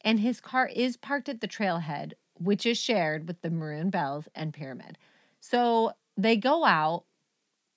And 0.01 0.19
his 0.19 0.41
car 0.41 0.67
is 0.73 0.97
parked 0.97 1.29
at 1.29 1.39
the 1.39 1.47
trailhead, 1.47 2.13
which 2.33 2.65
is 2.65 2.79
shared 2.79 3.27
with 3.27 3.43
the 3.43 3.51
Maroon 3.51 3.91
Bells 3.91 4.27
and 4.33 4.55
Pyramid. 4.55 4.97
So 5.39 5.91
they 6.17 6.35
go 6.35 6.65
out, 6.65 7.03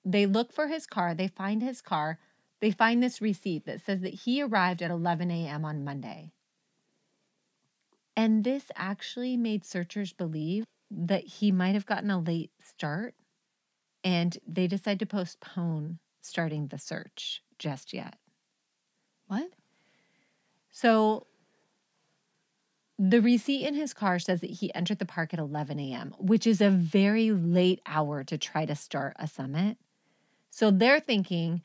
they 0.03 0.25
look 0.25 0.51
for 0.51 0.69
his 0.69 0.87
car, 0.87 1.15
they 1.15 1.29
find 1.29 1.61
his 1.61 1.83
car, 1.83 2.19
they 2.61 2.71
find 2.71 3.03
this 3.03 3.21
receipt 3.21 3.67
that 3.67 3.85
says 3.85 4.01
that 4.01 4.15
he 4.15 4.43
arrived 4.43 4.83
at 4.83 4.91
11 4.91 5.31
a.m. 5.31 5.65
on 5.65 5.85
Monday. 5.85 6.33
And 8.17 8.45
this 8.45 8.71
actually 8.77 9.37
made 9.37 9.65
searchers 9.65 10.13
believe 10.13 10.65
that 10.91 11.25
he 11.25 11.53
might 11.53 11.75
have 11.75 11.87
gotten 11.87 12.11
a 12.11 12.19
late 12.19 12.51
start 12.63 13.15
and 14.03 14.37
they 14.47 14.67
decide 14.67 14.99
to 14.99 15.07
postpone 15.07 15.99
starting 16.21 16.67
the 16.67 16.79
search 16.79 17.43
just 17.59 17.93
yet. 17.93 18.17
What? 19.27 19.51
So 20.71 21.27
the 22.99 23.23
receipt 23.23 23.67
in 23.67 23.75
his 23.75 23.95
car 23.95 24.19
says 24.19 24.41
that 24.43 24.51
he 24.51 24.75
entered 24.75 24.99
the 24.99 25.07
park 25.07 25.33
at 25.33 25.41
11 25.41 25.79
a.m., 25.81 26.15
which 26.19 26.47
is 26.47 26.61
a 26.61 26.69
very 26.69 27.31
late 27.31 27.81
hour 27.87 28.25
to 28.25 28.37
try 28.37 28.67
to 28.67 28.75
start 28.75 29.17
a 29.19 29.27
summit. 29.27 29.79
So 30.51 30.71
they're 30.71 31.01
thinking 31.01 31.63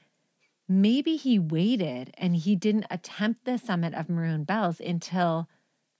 maybe 0.67 1.15
he 1.15 1.37
waited 1.39 2.13
and 2.17 2.35
he 2.35 2.55
didn't 2.55 2.87
attempt 2.89 3.45
the 3.45 3.57
summit 3.57 3.93
of 3.93 4.09
Maroon 4.09 4.43
Bells 4.43 4.79
until 4.79 5.47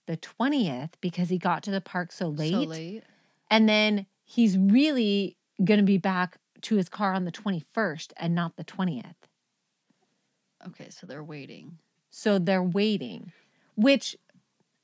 the 0.06 0.16
20th 0.16 0.92
because 1.00 1.28
he 1.28 1.38
got 1.38 1.62
to 1.64 1.70
the 1.70 1.80
park 1.80 2.12
so 2.12 2.28
late. 2.28 2.52
So 2.52 2.60
late. 2.60 3.04
And 3.50 3.68
then 3.68 4.06
he's 4.24 4.58
really 4.58 5.36
going 5.62 5.78
to 5.78 5.86
be 5.86 5.98
back 5.98 6.38
to 6.62 6.76
his 6.76 6.88
car 6.88 7.12
on 7.12 7.24
the 7.24 7.32
21st 7.32 8.12
and 8.16 8.34
not 8.34 8.56
the 8.56 8.64
20th. 8.64 9.14
Okay, 10.66 10.90
so 10.90 11.06
they're 11.06 11.22
waiting. 11.22 11.78
So 12.10 12.38
they're 12.38 12.62
waiting, 12.62 13.32
which, 13.76 14.16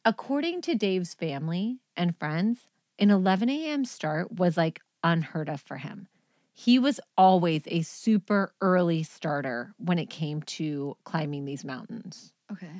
according 0.05 0.61
to 0.63 0.75
Dave's 0.75 1.15
family 1.15 1.79
and 1.97 2.17
friends, 2.17 2.69
an 2.99 3.11
11 3.11 3.49
a.m. 3.49 3.85
start 3.85 4.33
was 4.33 4.57
like 4.57 4.81
unheard 5.03 5.49
of 5.49 5.61
for 5.61 5.79
him. 5.79 6.09
He 6.53 6.79
was 6.79 7.01
always 7.17 7.63
a 7.67 7.83
super 7.83 8.55
early 8.61 9.03
starter 9.03 9.75
when 9.79 9.99
it 9.99 10.11
came 10.11 10.43
to 10.43 10.97
climbing 11.05 11.45
these 11.45 11.65
mountains 11.65 12.33
Okay. 12.53 12.71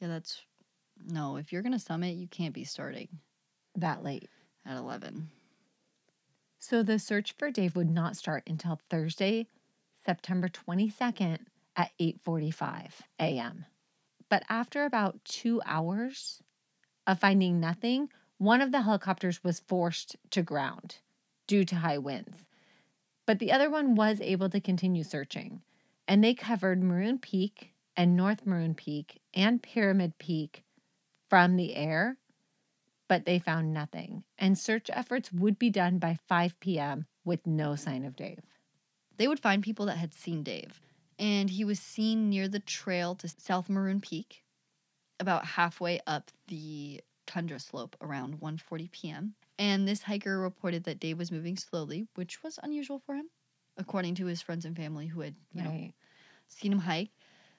Yeah, 0.00 0.08
that's 0.08 0.42
no. 1.06 1.36
If 1.36 1.52
you're 1.52 1.62
gonna 1.62 1.78
summit, 1.78 2.16
you 2.16 2.28
can't 2.28 2.54
be 2.54 2.64
starting 2.64 3.08
that 3.76 4.02
late. 4.04 4.28
at 4.66 4.76
eleven. 4.76 5.30
So 6.58 6.82
the 6.82 6.98
search 6.98 7.32
for 7.32 7.50
Dave 7.50 7.74
would 7.76 7.88
not 7.90 8.16
start 8.16 8.42
until 8.46 8.80
Thursday, 8.90 9.46
September 10.04 10.48
22nd 10.48 11.46
at 11.76 11.92
8:45 11.98 13.00
a.m. 13.18 13.64
But 14.28 14.42
after 14.50 14.84
about 14.84 15.24
2 15.24 15.62
hours 15.64 16.42
of 17.06 17.20
finding 17.20 17.60
nothing, 17.60 18.10
one 18.36 18.60
of 18.60 18.72
the 18.72 18.82
helicopters 18.82 19.42
was 19.42 19.60
forced 19.60 20.16
to 20.30 20.42
ground 20.42 20.98
due 21.46 21.64
to 21.64 21.76
high 21.76 21.98
winds. 21.98 22.44
But 23.28 23.40
the 23.40 23.52
other 23.52 23.68
one 23.68 23.94
was 23.94 24.22
able 24.22 24.48
to 24.48 24.58
continue 24.58 25.04
searching, 25.04 25.60
and 26.06 26.24
they 26.24 26.32
covered 26.32 26.82
Maroon 26.82 27.18
Peak 27.18 27.74
and 27.94 28.16
North 28.16 28.46
Maroon 28.46 28.74
Peak 28.74 29.20
and 29.34 29.62
Pyramid 29.62 30.16
Peak 30.16 30.64
from 31.28 31.56
the 31.56 31.76
air 31.76 32.16
but 33.06 33.26
they 33.26 33.38
found 33.38 33.74
nothing. 33.74 34.24
And 34.38 34.58
search 34.58 34.88
efforts 34.92 35.30
would 35.30 35.58
be 35.58 35.68
done 35.68 35.98
by 35.98 36.18
5 36.26 36.58
p.m. 36.58 37.06
with 37.22 37.46
no 37.46 37.76
sign 37.76 38.06
of 38.06 38.16
Dave. 38.16 38.40
They 39.18 39.28
would 39.28 39.40
find 39.40 39.62
people 39.62 39.84
that 39.86 39.98
had 39.98 40.14
seen 40.14 40.42
Dave, 40.42 40.80
and 41.18 41.50
he 41.50 41.66
was 41.66 41.78
seen 41.80 42.30
near 42.30 42.48
the 42.48 42.60
trail 42.60 43.14
to 43.16 43.28
South 43.28 43.68
Maroon 43.68 44.00
Peak, 44.00 44.42
about 45.20 45.44
halfway 45.44 46.00
up 46.06 46.30
the 46.46 47.02
tundra 47.26 47.58
slope 47.58 47.94
around 48.00 48.40
1:40 48.40 48.90
p.m. 48.90 49.34
And 49.58 49.88
this 49.88 50.02
hiker 50.02 50.38
reported 50.38 50.84
that 50.84 51.00
Dave 51.00 51.18
was 51.18 51.32
moving 51.32 51.56
slowly, 51.56 52.06
which 52.14 52.42
was 52.42 52.58
unusual 52.62 53.00
for 53.04 53.14
him, 53.16 53.30
according 53.76 54.14
to 54.16 54.26
his 54.26 54.40
friends 54.40 54.64
and 54.64 54.76
family 54.76 55.08
who 55.08 55.20
had 55.20 55.34
you 55.52 55.62
know 55.62 55.90
seen 56.48 56.72
him 56.72 56.80
hike. 56.80 57.10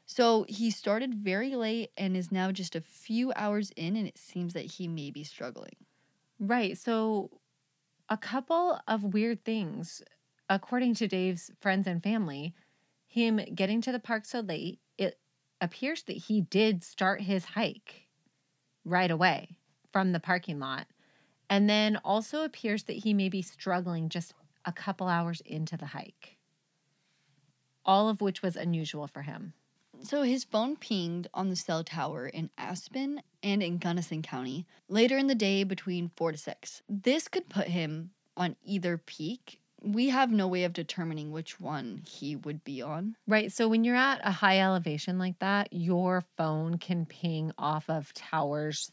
So 0.06 0.46
he 0.50 0.72
started 0.72 1.14
very 1.14 1.56
late 1.56 1.92
and 1.96 2.18
is 2.18 2.32
now 2.32 2.52
just 2.52 2.76
a 2.76 2.82
few 2.82 3.32
hours 3.36 3.72
in, 3.76 3.96
and 3.96 4.08
it 4.08 4.18
seems 4.18 4.54
that 4.54 4.66
he 4.66 4.88
may 4.88 5.12
be 5.12 5.24
struggling. 5.24 5.76
Right. 6.40 6.78
So, 6.78 7.30
a 8.10 8.18
couple 8.18 8.80
of 8.88 9.04
weird 9.04 9.44
things, 9.46 10.02
according 10.50 10.96
to 10.96 11.08
Dave's 11.08 11.52
friends 11.60 11.86
and 11.86 12.02
family, 12.02 12.56
him 13.08 13.40
getting 13.54 13.82
to 13.82 13.92
the 13.92 14.00
park 14.00 14.26
so 14.26 14.40
late, 14.40 14.80
it 14.98 15.20
appears 15.62 16.04
that 16.04 16.18
he 16.18 16.42
did 16.42 16.84
start 16.84 17.22
his 17.22 17.46
hike 17.46 18.08
right 18.86 19.12
away 19.12 19.58
from 19.92 20.12
the 20.12 20.20
parking 20.20 20.60
lot. 20.60 20.88
And 21.50 21.70
then 21.70 21.98
also 22.04 22.44
appears 22.44 22.84
that 22.84 22.98
he 22.98 23.14
may 23.14 23.30
be 23.30 23.42
struggling 23.42 24.10
just 24.10 24.34
a 24.66 24.72
couple 24.72 25.08
hours 25.08 25.42
into 25.46 25.78
the 25.78 25.88
hike. 25.88 26.38
All 27.86 28.10
of 28.10 28.22
which 28.22 28.42
was 28.42 28.56
unusual 28.56 29.08
for 29.08 29.24
him. 29.24 29.54
So 30.02 30.22
his 30.22 30.44
phone 30.44 30.78
pinged 30.78 31.28
on 31.34 31.50
the 31.50 31.56
cell 31.56 31.84
tower 31.84 32.28
in 32.28 32.50
Aspen 32.58 33.22
and 33.44 33.62
in 33.62 33.80
Gunnison 33.80 34.22
County 34.22 34.66
later 34.88 35.18
in 35.18 35.28
the 35.28 35.36
day 35.36 35.64
between 35.64 36.12
4 36.16 36.34
to 36.34 36.38
6. 36.38 36.82
This 36.88 37.28
could 37.28 37.50
put 37.50 37.68
him 37.68 38.12
on 38.38 38.56
either 38.64 38.98
peak. 38.98 39.60
We 39.82 40.10
have 40.10 40.32
no 40.32 40.48
way 40.48 40.64
of 40.64 40.74
determining 40.74 41.32
which 41.32 41.60
one 41.60 42.02
he 42.06 42.36
would 42.36 42.64
be 42.64 42.82
on. 42.82 43.16
Right. 43.28 43.52
So 43.52 43.68
when 43.68 43.84
you're 43.84 43.96
at 43.96 44.22
a 44.24 44.32
high 44.32 44.60
elevation 44.60 45.20
like 45.20 45.40
that, 45.40 45.70
your 45.72 46.24
phone 46.38 46.78
can 46.78 47.06
ping 47.06 47.52
off 47.58 47.90
of 47.90 48.14
towers 48.14 48.92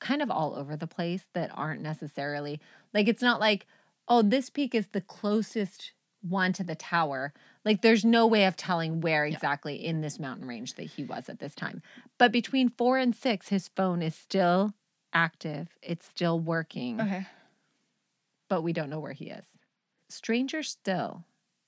kind 0.00 0.22
of 0.22 0.30
all 0.30 0.54
over 0.54 0.76
the 0.76 0.86
place 0.86 1.22
that 1.34 1.50
aren't 1.54 1.82
necessarily 1.82 2.60
like 2.92 3.08
it's 3.08 3.22
not 3.22 3.40
like, 3.40 3.66
oh, 4.08 4.22
this 4.22 4.50
peak 4.50 4.74
is 4.74 4.88
the 4.88 5.00
closest 5.00 5.92
one 6.22 6.52
to 6.54 6.64
the 6.64 6.74
tower. 6.74 7.32
Like 7.64 7.82
there's 7.82 8.04
no 8.04 8.26
way 8.26 8.46
of 8.46 8.56
telling 8.56 9.00
where 9.00 9.26
Yeah. 9.26 9.34
exactly 9.34 9.76
in 9.84 10.00
this 10.00 10.18
mountain 10.18 10.46
range 10.46 10.74
that 10.74 10.84
he 10.84 11.04
was 11.04 11.28
at 11.28 11.38
this 11.38 11.54
time. 11.54 11.82
But 12.18 12.32
between 12.32 12.68
four 12.70 12.98
and 12.98 13.14
six, 13.14 13.48
his 13.48 13.68
phone 13.68 14.00
is 14.02 14.14
still 14.14 14.72
active. 15.12 15.68
It's 15.82 16.06
still 16.06 16.40
working 16.40 17.00
Okay. 17.00 17.26
but 18.48 18.62
we 18.62 18.72
don't 18.72 18.90
know 18.90 19.00
where 19.00 19.12
he 19.12 19.26
is. 19.30 19.44
Stranger 20.08 20.62
still, 20.62 21.24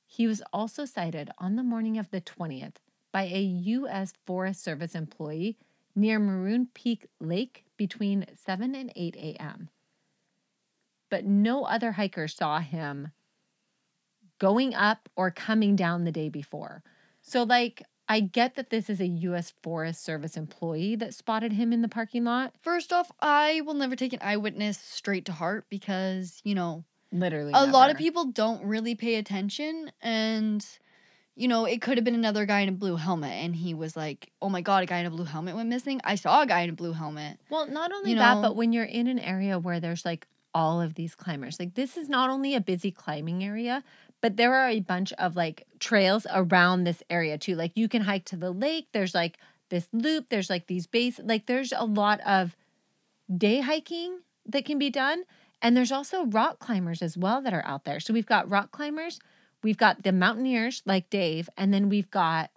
he 0.07 0.27
was 0.27 0.43
also 0.53 0.85
sighted 0.85 1.31
on 1.39 1.57
the 1.57 1.63
morning 1.63 1.99
of 1.99 2.11
the 2.11 2.21
20th 2.21 2.77
by 3.13 3.25
a 3.25 3.41
U.S. 3.41 4.13
Forest 4.27 4.63
Service 4.63 4.95
employee 4.95 5.57
near 5.95 6.19
Maroon 6.19 6.69
Peak 6.75 7.07
Lake 7.21 7.65
between 7.77 8.27
7 8.35 8.75
and 8.75 8.93
8 8.95 9.17
a.m. 9.17 9.71
But 11.11 11.25
no 11.25 11.65
other 11.65 11.93
hiker 11.93 12.29
saw 12.29 12.61
him 12.61 13.13
going 14.39 14.75
up 14.75 15.09
or 15.17 15.31
coming 15.31 15.77
down 15.77 16.05
the 16.05 16.13
day 16.13 16.29
before. 16.29 16.83
So, 17.23 17.43
like, 17.43 17.83
I 18.09 18.21
get 18.21 18.55
that 18.55 18.71
this 18.71 18.89
is 18.89 19.01
a 19.01 19.07
U.S. 19.07 19.53
Forest 19.63 20.05
Service 20.05 20.37
employee 20.37 20.95
that 20.97 21.15
spotted 21.15 21.53
him 21.53 21.73
in 21.73 21.83
the 21.83 21.89
parking 21.89 22.25
lot. 22.25 22.55
First 22.61 22.93
off, 22.93 23.11
I 23.21 23.63
will 23.63 23.75
never 23.75 23.97
take 23.97 24.13
an 24.13 24.21
eyewitness 24.23 24.79
straight 24.79 25.25
to 25.27 25.33
heart 25.33 25.67
because, 25.69 26.41
you 26.45 26.55
know, 26.55 26.85
Literally, 27.13 27.53
a 27.55 27.67
lot 27.67 27.91
of 27.91 27.97
people 27.97 28.27
don't 28.27 28.65
really 28.65 28.95
pay 28.95 29.15
attention 29.15 29.91
and 30.03 30.67
you 31.37 31.47
know 31.49 31.65
it 31.67 31.81
could 31.83 31.99
have 31.99 32.05
been 32.05 32.15
another 32.15 32.47
guy 32.47 32.61
in 32.61 32.69
a 32.69 32.73
blue 32.73 32.97
helmet 32.97 33.31
and 33.31 33.55
he 33.55 33.75
was 33.75 33.97
like 33.97 34.33
oh 34.43 34.49
my 34.49 34.61
god 34.63 34.83
a 34.83 34.87
guy 34.87 34.99
in 34.99 35.07
a 35.07 35.11
blue 35.11 35.25
helmet 35.25 35.55
went 35.55 35.69
missing 35.69 36.01
i 36.03 36.15
saw 36.15 36.43
a 36.43 36.47
guy 36.47 36.63
in 36.63 36.71
a 36.71 36.73
blue 36.73 36.93
helmet 36.93 37.39
Well, 37.51 37.67
not 37.67 37.93
only 37.93 38.11
you 38.11 38.17
that, 38.17 38.35
know? 38.37 38.43
but 38.43 38.57
when 38.57 38.73
you're 38.73 38.85
in 38.85 39.07
an 39.07 39.19
area 39.19 39.59
where 39.59 39.79
there's 39.79 40.05
like 40.05 40.27
all 40.55 40.81
of 40.81 40.95
these 40.95 41.15
climbers, 41.15 41.61
like 41.61 41.75
this 41.75 41.99
is 41.99 42.09
not 42.09 42.31
only 42.31 42.55
a 42.55 42.61
busy 42.63 42.91
climbing 42.91 43.45
area, 43.45 43.85
but 44.23 44.39
there 44.39 44.55
are 44.55 44.71
a 44.71 44.81
bunch 44.81 45.13
of 45.19 45.37
like 45.37 45.67
trails 45.81 46.27
around 46.33 46.85
this 46.85 47.03
area 47.11 47.37
too. 47.37 47.55
Like 47.55 47.73
you 47.75 47.91
can 47.91 48.01
hike 48.01 48.25
to 48.27 48.37
the 48.37 48.51
lake, 48.51 48.87
there's 48.93 49.15
like 49.15 49.37
this 49.69 49.87
loop, 49.93 50.31
there's 50.31 50.49
like 50.49 50.67
these 50.67 50.87
base, 50.87 51.21
like 51.23 51.45
there's 51.45 51.75
a 51.77 51.85
lot 51.85 52.21
of 52.21 52.57
day 53.37 53.61
hiking 53.61 54.21
that 54.47 54.65
can 54.65 54.79
be 54.79 54.89
done. 54.89 55.25
And 55.61 55.77
there's 55.77 55.93
also 55.93 56.25
rock 56.25 56.59
climbers 56.59 57.03
as 57.03 57.19
well 57.19 57.43
that 57.43 57.53
are 57.53 57.67
out 57.67 57.85
there. 57.85 58.01
So 58.01 58.15
we've 58.15 58.25
got 58.25 58.49
rock 58.51 58.71
climbers, 58.71 59.19
we've 59.67 59.77
got 59.77 60.05
the 60.05 60.13
mountaineers 60.13 60.81
like 60.87 61.11
Dave, 61.11 61.51
and 61.57 61.75
then 61.75 61.89
we've 61.89 62.09
got 62.09 62.51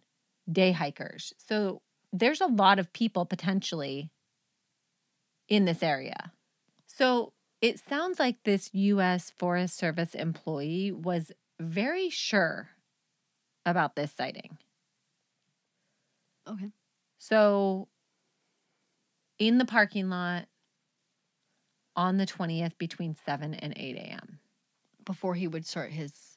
day 0.47 0.71
hikers. 0.71 1.33
So 1.39 1.81
there's 2.13 2.39
a 2.39 2.45
lot 2.45 2.77
of 2.77 2.93
people 2.93 3.25
potentially 3.25 4.11
in 5.47 5.65
this 5.65 5.81
area. 5.81 6.31
So 6.85 7.33
it 7.63 7.79
sounds 7.79 8.19
like 8.19 8.43
this 8.43 8.69
US 8.73 9.31
Forest 9.31 9.75
Service 9.75 10.13
employee 10.13 10.91
was 10.91 11.31
very 11.59 12.11
sure 12.11 12.69
about 13.65 13.95
this 13.95 14.11
sighting. 14.11 14.59
okay 16.47 16.69
So 17.17 17.87
in 19.39 19.57
the 19.57 19.65
parking 19.65 20.11
lot 20.11 20.45
on 21.95 22.17
the 22.17 22.27
20th 22.27 22.77
between 22.77 23.15
7 23.25 23.55
and 23.55 23.73
8 23.75 23.95
a.m. 23.95 24.37
before 25.03 25.33
he 25.33 25.47
would 25.47 25.65
start 25.65 25.91
his 25.91 26.28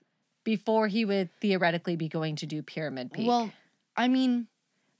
before 0.45 0.89
he 0.89 1.05
would 1.05 1.31
theoretically 1.41 1.97
be 1.97 2.09
going 2.09 2.37
to 2.37 2.47
do 2.47 2.63
Pyramid 2.63 3.13
Peak. 3.13 3.27
well 3.27 3.51
i 3.97 4.09
mean 4.09 4.47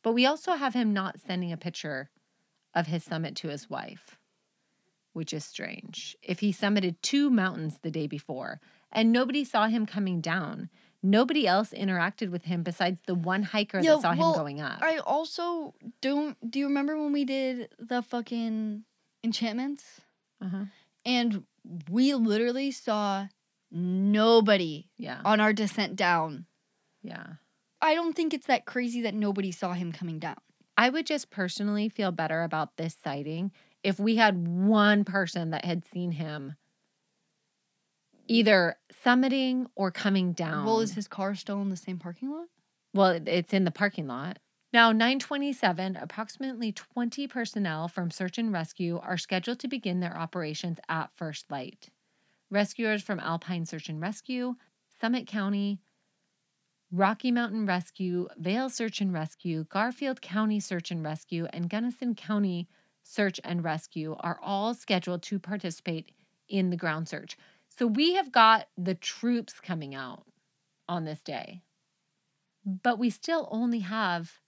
But 0.03 0.13
we 0.15 0.27
also 0.27 0.53
have 0.55 0.75
him 0.75 0.93
not 0.93 1.21
sending 1.21 1.53
a 1.53 1.57
picture 1.57 2.11
of 2.75 2.87
his 2.87 3.05
summit 3.05 3.37
to 3.37 3.49
his 3.49 3.69
wife, 3.71 4.17
which 5.13 5.33
is 5.33 5.45
strange. 5.45 6.17
If 6.23 6.41
he 6.41 6.53
summited 6.53 6.97
two 7.03 7.31
mountains 7.31 7.79
the 7.83 7.91
day 7.91 8.07
before 8.09 8.61
and 8.91 9.13
nobody 9.13 9.45
saw 9.45 9.69
him 9.69 9.85
coming 9.87 10.21
down, 10.21 10.71
nobody 11.03 11.47
else 11.47 11.71
interacted 11.77 12.31
with 12.31 12.45
him 12.45 12.63
besides 12.63 13.01
the 13.07 13.15
one 13.15 13.43
hiker 13.45 13.81
Yeah, 13.81 13.93
that 13.97 14.03
saw 14.03 14.15
well, 14.17 14.33
him 14.33 14.39
going 14.39 14.61
up. 14.61 14.79
i 14.83 14.99
also 14.99 15.75
don't 16.01 16.37
do 16.51 16.59
you 16.61 16.67
remember 16.67 16.97
when 16.97 17.13
we 17.13 17.25
did 17.25 17.69
the 17.79 18.03
fucking 18.03 18.85
enchantments 19.23 20.01
uh-huh. 20.41 20.65
and 21.05 21.45
we 21.91 22.15
literally 22.15 22.71
saw 22.71 23.27
nobody 23.73 24.89
Yeah. 24.99 25.21
on 25.25 25.41
our 25.41 25.53
descent 25.53 25.97
down 25.97 26.47
Yeah. 27.03 27.35
i 27.81 27.95
don't 27.95 28.15
think 28.15 28.33
it's 28.35 28.47
that 28.47 28.67
crazy 28.67 29.01
that 29.03 29.15
nobody 29.15 29.51
saw 29.51 29.73
him 29.73 29.93
coming 29.93 30.19
down 30.19 30.37
I 30.75 30.89
would 30.89 31.05
just 31.07 31.29
personally 31.31 31.91
feel 31.91 32.13
better 32.13 32.43
about 32.43 32.77
this 32.79 32.97
sighting 33.05 33.53
if 33.83 34.01
we 34.01 34.17
had 34.17 34.49
one 34.49 35.05
person 35.05 35.51
that 35.51 35.67
had 35.67 35.85
seen 35.85 36.13
him 36.13 36.57
either 38.27 38.77
summiting 39.05 39.67
or 39.75 39.91
coming 39.91 40.33
down. 40.33 40.65
Well, 40.65 40.81
is 40.81 40.95
his 40.95 41.09
car 41.09 41.35
still 41.35 41.61
in 41.61 41.69
the 41.69 41.77
same 41.77 41.99
parking 41.99 42.31
lot? 42.31 42.47
Well, 42.95 43.21
it's 43.27 43.53
in 43.53 43.65
the 43.65 43.71
parking 43.71 44.07
lot. 44.07 44.39
Now, 44.73 44.93
927, 44.93 45.97
approximately 45.97 46.73
20 46.73 47.27
personnel 47.29 47.89
from 47.89 48.11
search 48.11 48.39
and 48.39 48.51
rescue 48.53 48.99
are 48.99 49.19
scheduled 49.19 49.59
to 49.61 49.69
begin 49.69 50.01
their 50.01 50.17
operations 50.17 50.79
at 50.89 51.11
first 51.15 51.51
light. 51.51 51.91
Rescuers 52.53 53.03
from 53.03 53.19
Alpine 53.19 53.65
Search 53.65 53.89
and 53.89 53.99
Rescue, 53.99 54.57
Summit 55.01 55.27
County, 55.27 55.81
Rocky 56.91 57.33
Mountain 57.33 57.65
Rescue, 57.65 58.29
Vail 58.37 58.69
Search 58.69 59.01
and 59.01 59.11
Rescue, 59.11 59.65
Garfield 59.65 60.21
County 60.21 60.61
Search 60.61 60.91
and 60.91 61.03
Rescue, 61.03 61.47
and 61.47 61.71
Gunnison 61.71 62.15
County 62.15 62.69
Search 63.03 63.41
and 63.43 63.65
Rescue 63.65 64.15
are 64.21 64.39
all 64.43 64.75
scheduled 64.75 65.23
to 65.23 65.39
participate 65.39 66.13
in 66.47 66.69
the 66.69 66.77
ground 66.77 67.09
search. 67.09 67.39
So 67.71 67.87
we 67.87 68.15
have 68.15 68.31
got 68.31 68.69
the 68.77 68.95
troops 68.95 69.59
coming 69.59 69.95
out 69.95 70.27
on 70.87 71.07
this 71.07 71.23
day, 71.23 71.63
but 72.67 72.99
we 72.99 73.09
still 73.09 73.49
only 73.51 73.79
have 73.79 74.41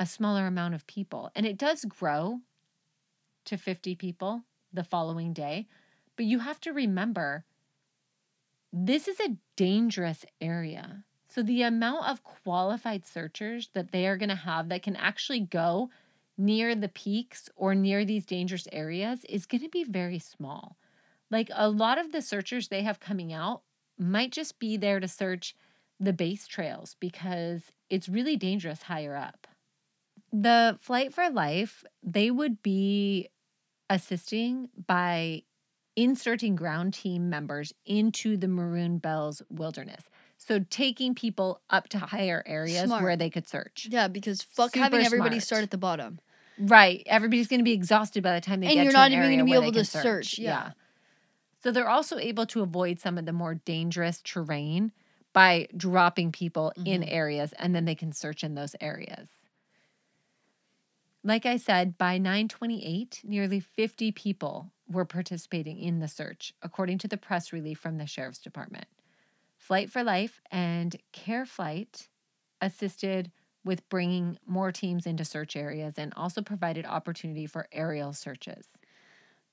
a 0.00 0.06
smaller 0.06 0.48
amount 0.48 0.74
of 0.74 0.88
people. 0.88 1.30
And 1.36 1.46
it 1.46 1.56
does 1.56 1.84
grow 1.84 2.40
to 3.44 3.56
50 3.56 3.94
people 3.94 4.42
the 4.72 4.82
following 4.82 5.32
day. 5.32 5.68
But 6.20 6.26
you 6.26 6.40
have 6.40 6.60
to 6.60 6.74
remember 6.74 7.46
this 8.74 9.08
is 9.08 9.18
a 9.20 9.38
dangerous 9.56 10.26
area. 10.38 11.04
So 11.30 11.42
the 11.42 11.62
amount 11.62 12.10
of 12.10 12.22
qualified 12.22 13.06
searchers 13.06 13.70
that 13.72 13.90
they 13.90 14.06
are 14.06 14.18
going 14.18 14.28
to 14.28 14.34
have 14.34 14.68
that 14.68 14.82
can 14.82 14.96
actually 14.96 15.40
go 15.40 15.88
near 16.36 16.74
the 16.74 16.90
peaks 16.90 17.48
or 17.56 17.74
near 17.74 18.04
these 18.04 18.26
dangerous 18.26 18.68
areas 18.70 19.24
is 19.30 19.46
going 19.46 19.62
to 19.62 19.70
be 19.70 19.82
very 19.82 20.18
small. 20.18 20.76
Like 21.30 21.48
a 21.54 21.70
lot 21.70 21.96
of 21.96 22.12
the 22.12 22.20
searchers 22.20 22.68
they 22.68 22.82
have 22.82 23.00
coming 23.00 23.32
out 23.32 23.62
might 23.98 24.30
just 24.30 24.58
be 24.58 24.76
there 24.76 25.00
to 25.00 25.08
search 25.08 25.56
the 25.98 26.12
base 26.12 26.46
trails 26.46 26.96
because 27.00 27.62
it's 27.88 28.10
really 28.10 28.36
dangerous 28.36 28.82
higher 28.82 29.16
up. 29.16 29.46
The 30.34 30.76
Flight 30.82 31.14
for 31.14 31.30
Life, 31.30 31.82
they 32.02 32.30
would 32.30 32.62
be 32.62 33.30
assisting 33.88 34.68
by 34.86 35.44
inserting 35.96 36.56
ground 36.56 36.94
team 36.94 37.28
members 37.30 37.72
into 37.84 38.36
the 38.36 38.48
Maroon 38.48 38.98
Bells 38.98 39.42
wilderness. 39.50 40.04
So 40.38 40.64
taking 40.70 41.14
people 41.14 41.60
up 41.68 41.88
to 41.90 41.98
higher 41.98 42.42
areas 42.46 42.84
Smart. 42.84 43.02
where 43.02 43.16
they 43.16 43.28
could 43.30 43.46
search. 43.48 43.88
Yeah, 43.90 44.08
because 44.08 44.42
fuck 44.42 44.74
having 44.74 45.04
everybody 45.04 45.36
smart. 45.36 45.42
start 45.42 45.62
at 45.64 45.70
the 45.70 45.78
bottom. 45.78 46.18
Right. 46.58 47.02
Everybody's 47.06 47.46
going 47.48 47.60
to 47.60 47.64
be 47.64 47.72
exhausted 47.72 48.22
by 48.22 48.34
the 48.34 48.40
time 48.40 48.60
they 48.60 48.66
And 48.68 48.74
get 48.74 48.82
you're 48.84 48.92
to 48.92 48.98
not 48.98 49.10
even 49.12 49.30
gonna 49.30 49.44
be 49.44 49.52
able 49.52 49.72
to 49.72 49.78
can 49.78 49.84
search, 49.84 50.38
yeah. 50.38 50.72
So 51.62 51.70
they're 51.70 51.88
also 51.88 52.18
able 52.18 52.46
to 52.46 52.62
avoid 52.62 53.00
some 53.00 53.18
of 53.18 53.26
the 53.26 53.32
more 53.32 53.54
dangerous 53.54 54.20
terrain 54.22 54.92
by 55.32 55.68
dropping 55.76 56.32
people 56.32 56.72
in 56.84 57.02
Mhm. 57.02 57.08
areas 57.12 57.52
and 57.58 57.74
then 57.74 57.84
they 57.84 57.94
can 57.94 58.12
search 58.12 58.42
in 58.42 58.54
those 58.54 58.74
areas. 58.80 59.28
Like 61.22 61.44
I 61.44 61.56
said, 61.58 61.98
by 61.98 62.16
928, 62.18 63.20
nearly 63.24 63.60
50 63.60 64.10
people 64.10 64.72
were 64.90 65.04
participating 65.04 65.78
in 65.78 66.00
the 66.00 66.08
search, 66.08 66.52
according 66.62 66.98
to 66.98 67.08
the 67.08 67.16
press 67.16 67.52
release 67.52 67.78
from 67.78 67.98
the 67.98 68.06
Sheriff's 68.06 68.38
Department. 68.38 68.86
Flight 69.56 69.90
for 69.90 70.02
Life 70.02 70.40
and 70.50 70.96
Care 71.12 71.46
Flight 71.46 72.08
assisted 72.60 73.30
with 73.64 73.88
bringing 73.88 74.38
more 74.46 74.72
teams 74.72 75.06
into 75.06 75.24
search 75.24 75.54
areas 75.54 75.94
and 75.96 76.12
also 76.16 76.42
provided 76.42 76.86
opportunity 76.86 77.46
for 77.46 77.68
aerial 77.72 78.12
searches. 78.12 78.68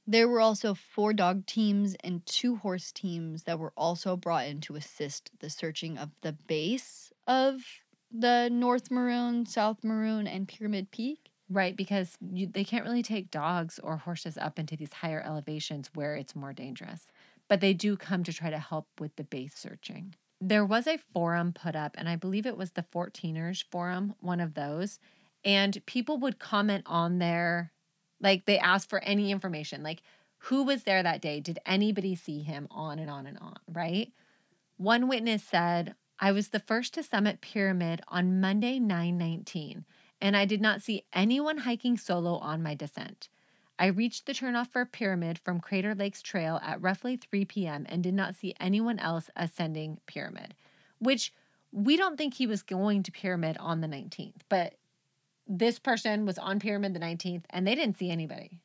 There 0.09 0.29
were 0.29 0.39
also 0.39 0.73
four 0.73 1.13
dog 1.13 1.45
teams 1.45 1.95
and 2.01 2.25
two 2.25 2.55
horse 2.55 2.93
teams 2.93 3.43
that 3.43 3.59
were 3.59 3.73
also 3.75 4.15
brought 4.15 4.47
in 4.47 4.61
to 4.61 4.75
assist 4.75 5.31
the 5.39 5.49
searching 5.49 5.97
of 5.97 6.11
the 6.21 6.31
base 6.31 7.11
of 7.27 7.63
the 8.09 8.49
North 8.49 8.89
Maroon, 8.89 9.45
South 9.45 9.83
Maroon, 9.83 10.25
and 10.25 10.47
Pyramid 10.47 10.91
Peak. 10.91 11.26
Right, 11.49 11.77
because 11.77 12.17
you, 12.21 12.47
they 12.47 12.65
can't 12.65 12.83
really 12.83 13.03
take 13.03 13.31
dogs 13.31 13.79
or 13.79 13.97
horses 13.97 14.37
up 14.37 14.59
into 14.59 14.75
these 14.75 14.91
higher 14.91 15.23
elevations 15.25 15.89
where 15.93 16.15
it's 16.15 16.35
more 16.35 16.51
dangerous. 16.51 17.07
But 17.47 17.61
they 17.61 17.73
do 17.73 17.95
come 17.95 18.23
to 18.25 18.33
try 18.33 18.49
to 18.49 18.59
help 18.59 18.87
with 18.99 19.15
the 19.15 19.23
base 19.23 19.55
searching. 19.55 20.15
There 20.41 20.65
was 20.65 20.87
a 20.87 20.99
forum 21.13 21.53
put 21.53 21.75
up, 21.75 21.95
and 21.97 22.09
I 22.09 22.17
believe 22.17 22.45
it 22.45 22.57
was 22.57 22.71
the 22.71 22.85
14ers 22.93 23.63
forum, 23.71 24.13
one 24.19 24.41
of 24.41 24.55
those. 24.55 24.99
And 25.45 25.83
people 25.85 26.17
would 26.19 26.37
comment 26.37 26.83
on 26.85 27.19
there, 27.19 27.71
like 28.19 28.45
they 28.45 28.59
asked 28.59 28.89
for 28.89 28.99
any 28.99 29.31
information, 29.31 29.83
like 29.83 30.01
who 30.39 30.63
was 30.63 30.83
there 30.83 31.01
that 31.01 31.21
day? 31.21 31.39
Did 31.39 31.59
anybody 31.65 32.15
see 32.15 32.41
him? 32.41 32.67
On 32.69 32.99
and 32.99 33.09
on 33.09 33.25
and 33.25 33.37
on, 33.39 33.55
right? 33.71 34.11
One 34.75 35.07
witness 35.07 35.43
said, 35.43 35.95
I 36.19 36.31
was 36.33 36.49
the 36.49 36.59
first 36.59 36.93
to 36.95 37.03
summit 37.03 37.41
Pyramid 37.41 38.01
on 38.09 38.41
Monday, 38.41 38.79
919 38.79 39.85
and 40.21 40.35
I 40.35 40.45
did 40.45 40.61
not 40.61 40.81
see 40.81 41.03
anyone 41.13 41.59
hiking 41.59 41.97
solo 41.97 42.37
on 42.37 42.63
my 42.63 42.73
descent. 42.75 43.29
I 43.79 43.87
reached 43.87 44.25
the 44.25 44.33
turnoff 44.33 44.69
for 44.69 44.85
Pyramid 44.85 45.37
from 45.37 45.59
Crater 45.59 45.93
Lakes 45.93 46.21
Trail 46.21 46.59
at 46.63 46.81
roughly 46.81 47.15
3 47.15 47.45
p.m. 47.45 47.85
and 47.87 48.01
did 48.01 48.15
not 48.15 48.35
see 48.35 48.55
anyone 48.59 48.97
else 48.97 49.29
ascending 49.35 49.99
Pyramid, 50.07 50.55
which 50.99 51.31
we 51.71 51.95
don't 51.95 52.17
think 52.17 52.33
he 52.33 52.47
was 52.47 52.63
going 52.63 53.03
to 53.03 53.11
Pyramid 53.11 53.57
on 53.59 53.81
the 53.81 53.87
19th, 53.87 54.41
but 54.49 54.75
this 55.47 55.79
person 55.79 56.25
was 56.25 56.37
on 56.37 56.59
Pyramid 56.59 56.93
the 56.93 56.99
19th 56.99 57.43
and 57.49 57.67
they 57.67 57.75
didn't 57.75 57.97
see 57.97 58.09
anybody. 58.09 58.59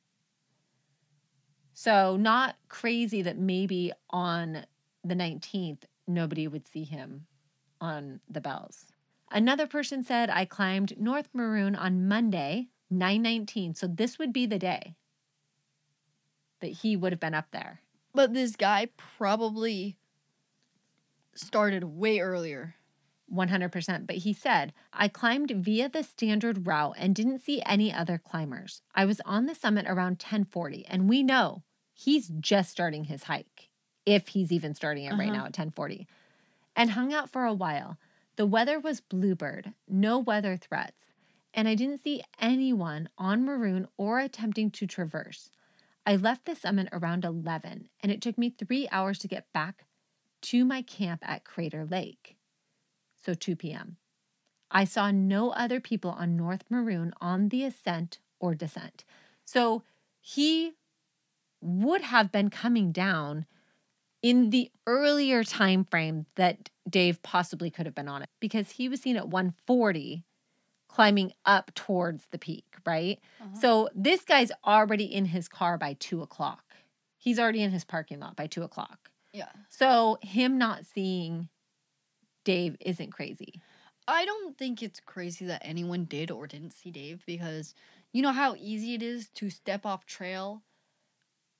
So, 1.74 2.16
not 2.16 2.56
crazy 2.68 3.22
that 3.22 3.38
maybe 3.38 3.92
on 4.10 4.64
the 5.04 5.14
19th, 5.14 5.84
nobody 6.06 6.46
would 6.46 6.66
see 6.66 6.84
him 6.84 7.26
on 7.80 8.20
the 8.28 8.40
bells. 8.40 8.86
Another 9.32 9.66
person 9.66 10.04
said, 10.04 10.28
I 10.30 10.44
climbed 10.44 11.00
North 11.00 11.28
Maroon 11.32 11.74
on 11.74 12.06
Monday, 12.06 12.68
919. 12.90 13.74
So 13.74 13.86
this 13.86 14.18
would 14.18 14.32
be 14.32 14.44
the 14.46 14.58
day 14.58 14.94
that 16.60 16.68
he 16.68 16.96
would 16.96 17.12
have 17.12 17.20
been 17.20 17.34
up 17.34 17.50
there. 17.50 17.80
But 18.14 18.34
this 18.34 18.56
guy 18.56 18.88
probably 19.16 19.96
started 21.34 21.84
way 21.84 22.20
earlier. 22.20 22.74
100%. 23.32 24.06
But 24.06 24.16
he 24.16 24.34
said, 24.34 24.74
I 24.92 25.08
climbed 25.08 25.50
via 25.50 25.88
the 25.88 26.02
standard 26.02 26.66
route 26.66 26.94
and 26.98 27.14
didn't 27.14 27.38
see 27.38 27.62
any 27.64 27.90
other 27.92 28.18
climbers. 28.18 28.82
I 28.94 29.06
was 29.06 29.22
on 29.24 29.46
the 29.46 29.54
summit 29.54 29.86
around 29.88 30.20
1040, 30.22 30.84
and 30.86 31.08
we 31.08 31.22
know 31.22 31.62
he's 31.94 32.28
just 32.28 32.70
starting 32.70 33.04
his 33.04 33.22
hike, 33.24 33.70
if 34.04 34.28
he's 34.28 34.52
even 34.52 34.74
starting 34.74 35.04
it 35.04 35.12
right 35.12 35.30
Uh-huh. 35.30 35.38
now 35.38 35.46
at 35.46 35.56
1040, 35.56 36.06
and 36.76 36.90
hung 36.90 37.14
out 37.14 37.30
for 37.30 37.46
a 37.46 37.54
while. 37.54 37.96
The 38.36 38.46
weather 38.46 38.80
was 38.80 39.00
bluebird, 39.00 39.74
no 39.86 40.18
weather 40.18 40.56
threats, 40.56 41.12
and 41.52 41.68
I 41.68 41.74
didn't 41.74 42.02
see 42.02 42.22
anyone 42.40 43.08
on 43.18 43.44
Maroon 43.44 43.88
or 43.98 44.20
attempting 44.20 44.70
to 44.72 44.86
traverse. 44.86 45.50
I 46.06 46.16
left 46.16 46.46
the 46.46 46.56
summit 46.56 46.88
around 46.92 47.24
11, 47.24 47.88
and 48.00 48.12
it 48.12 48.22
took 48.22 48.38
me 48.38 48.50
three 48.50 48.88
hours 48.90 49.18
to 49.20 49.28
get 49.28 49.52
back 49.52 49.84
to 50.42 50.64
my 50.64 50.82
camp 50.82 51.22
at 51.28 51.44
Crater 51.44 51.84
Lake. 51.84 52.36
So 53.22 53.34
2 53.34 53.54
p.m. 53.54 53.98
I 54.70 54.84
saw 54.84 55.10
no 55.10 55.50
other 55.50 55.78
people 55.78 56.10
on 56.10 56.36
North 56.36 56.64
Maroon 56.70 57.12
on 57.20 57.50
the 57.50 57.64
ascent 57.64 58.18
or 58.40 58.54
descent. 58.54 59.04
So 59.44 59.82
he 60.20 60.72
would 61.60 62.00
have 62.00 62.32
been 62.32 62.48
coming 62.50 62.90
down 62.90 63.46
in 64.22 64.50
the 64.50 64.70
earlier 64.86 65.44
time 65.44 65.84
frame 65.84 66.26
that 66.36 66.70
Dave 66.88 67.22
possibly 67.22 67.70
could 67.70 67.86
have 67.86 67.94
been 67.94 68.08
on 68.08 68.22
it 68.22 68.28
because 68.40 68.70
he 68.70 68.88
was 68.88 69.00
seen 69.00 69.16
at 69.16 69.28
140 69.28 70.24
climbing 70.88 71.32
up 71.46 71.72
towards 71.74 72.26
the 72.30 72.38
peak, 72.38 72.66
right? 72.84 73.18
Uh-huh. 73.40 73.60
So 73.60 73.88
this 73.94 74.24
guy's 74.24 74.52
already 74.66 75.04
in 75.04 75.26
his 75.26 75.48
car 75.48 75.78
by 75.78 75.96
two 75.98 76.22
o'clock. 76.22 76.64
He's 77.16 77.38
already 77.38 77.62
in 77.62 77.70
his 77.70 77.84
parking 77.84 78.20
lot 78.20 78.36
by 78.36 78.46
two 78.46 78.62
o'clock. 78.62 79.10
Yeah. 79.32 79.48
So 79.70 80.18
him 80.22 80.58
not 80.58 80.84
seeing 80.84 81.48
Dave 82.44 82.76
isn't 82.80 83.12
crazy. 83.12 83.62
I 84.06 84.24
don't 84.24 84.58
think 84.58 84.82
it's 84.82 85.00
crazy 85.00 85.46
that 85.46 85.62
anyone 85.64 86.04
did 86.04 86.30
or 86.30 86.46
didn't 86.46 86.72
see 86.72 86.90
Dave 86.90 87.22
because 87.24 87.74
you 88.12 88.20
know 88.20 88.32
how 88.32 88.56
easy 88.58 88.94
it 88.94 89.02
is 89.02 89.28
to 89.36 89.48
step 89.48 89.86
off 89.86 90.04
trail. 90.04 90.62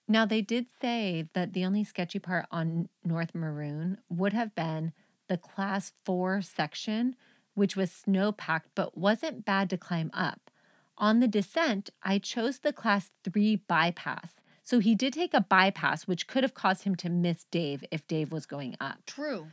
Now, 0.08 0.26
they 0.26 0.42
did 0.42 0.66
say 0.80 1.28
that 1.32 1.52
the 1.52 1.64
only 1.64 1.84
sketchy 1.84 2.18
part 2.18 2.46
on 2.50 2.88
North 3.04 3.34
Maroon 3.34 3.98
would 4.10 4.32
have 4.32 4.54
been 4.54 4.92
the 5.32 5.38
class 5.38 5.92
four 6.04 6.42
section, 6.42 7.16
which 7.54 7.74
was 7.74 7.90
snow 7.90 8.32
packed 8.32 8.68
but 8.74 8.98
wasn't 8.98 9.46
bad 9.46 9.70
to 9.70 9.78
climb 9.78 10.10
up. 10.12 10.50
On 10.98 11.20
the 11.20 11.26
descent, 11.26 11.88
I 12.02 12.18
chose 12.18 12.58
the 12.58 12.72
class 12.72 13.10
three 13.24 13.56
bypass. 13.56 14.32
So 14.62 14.78
he 14.78 14.94
did 14.94 15.14
take 15.14 15.32
a 15.32 15.40
bypass, 15.40 16.06
which 16.06 16.26
could 16.26 16.42
have 16.44 16.52
caused 16.52 16.84
him 16.84 16.94
to 16.96 17.08
miss 17.08 17.44
Dave 17.50 17.82
if 17.90 18.06
Dave 18.06 18.30
was 18.30 18.44
going 18.44 18.76
up. 18.78 18.98
True. 19.06 19.46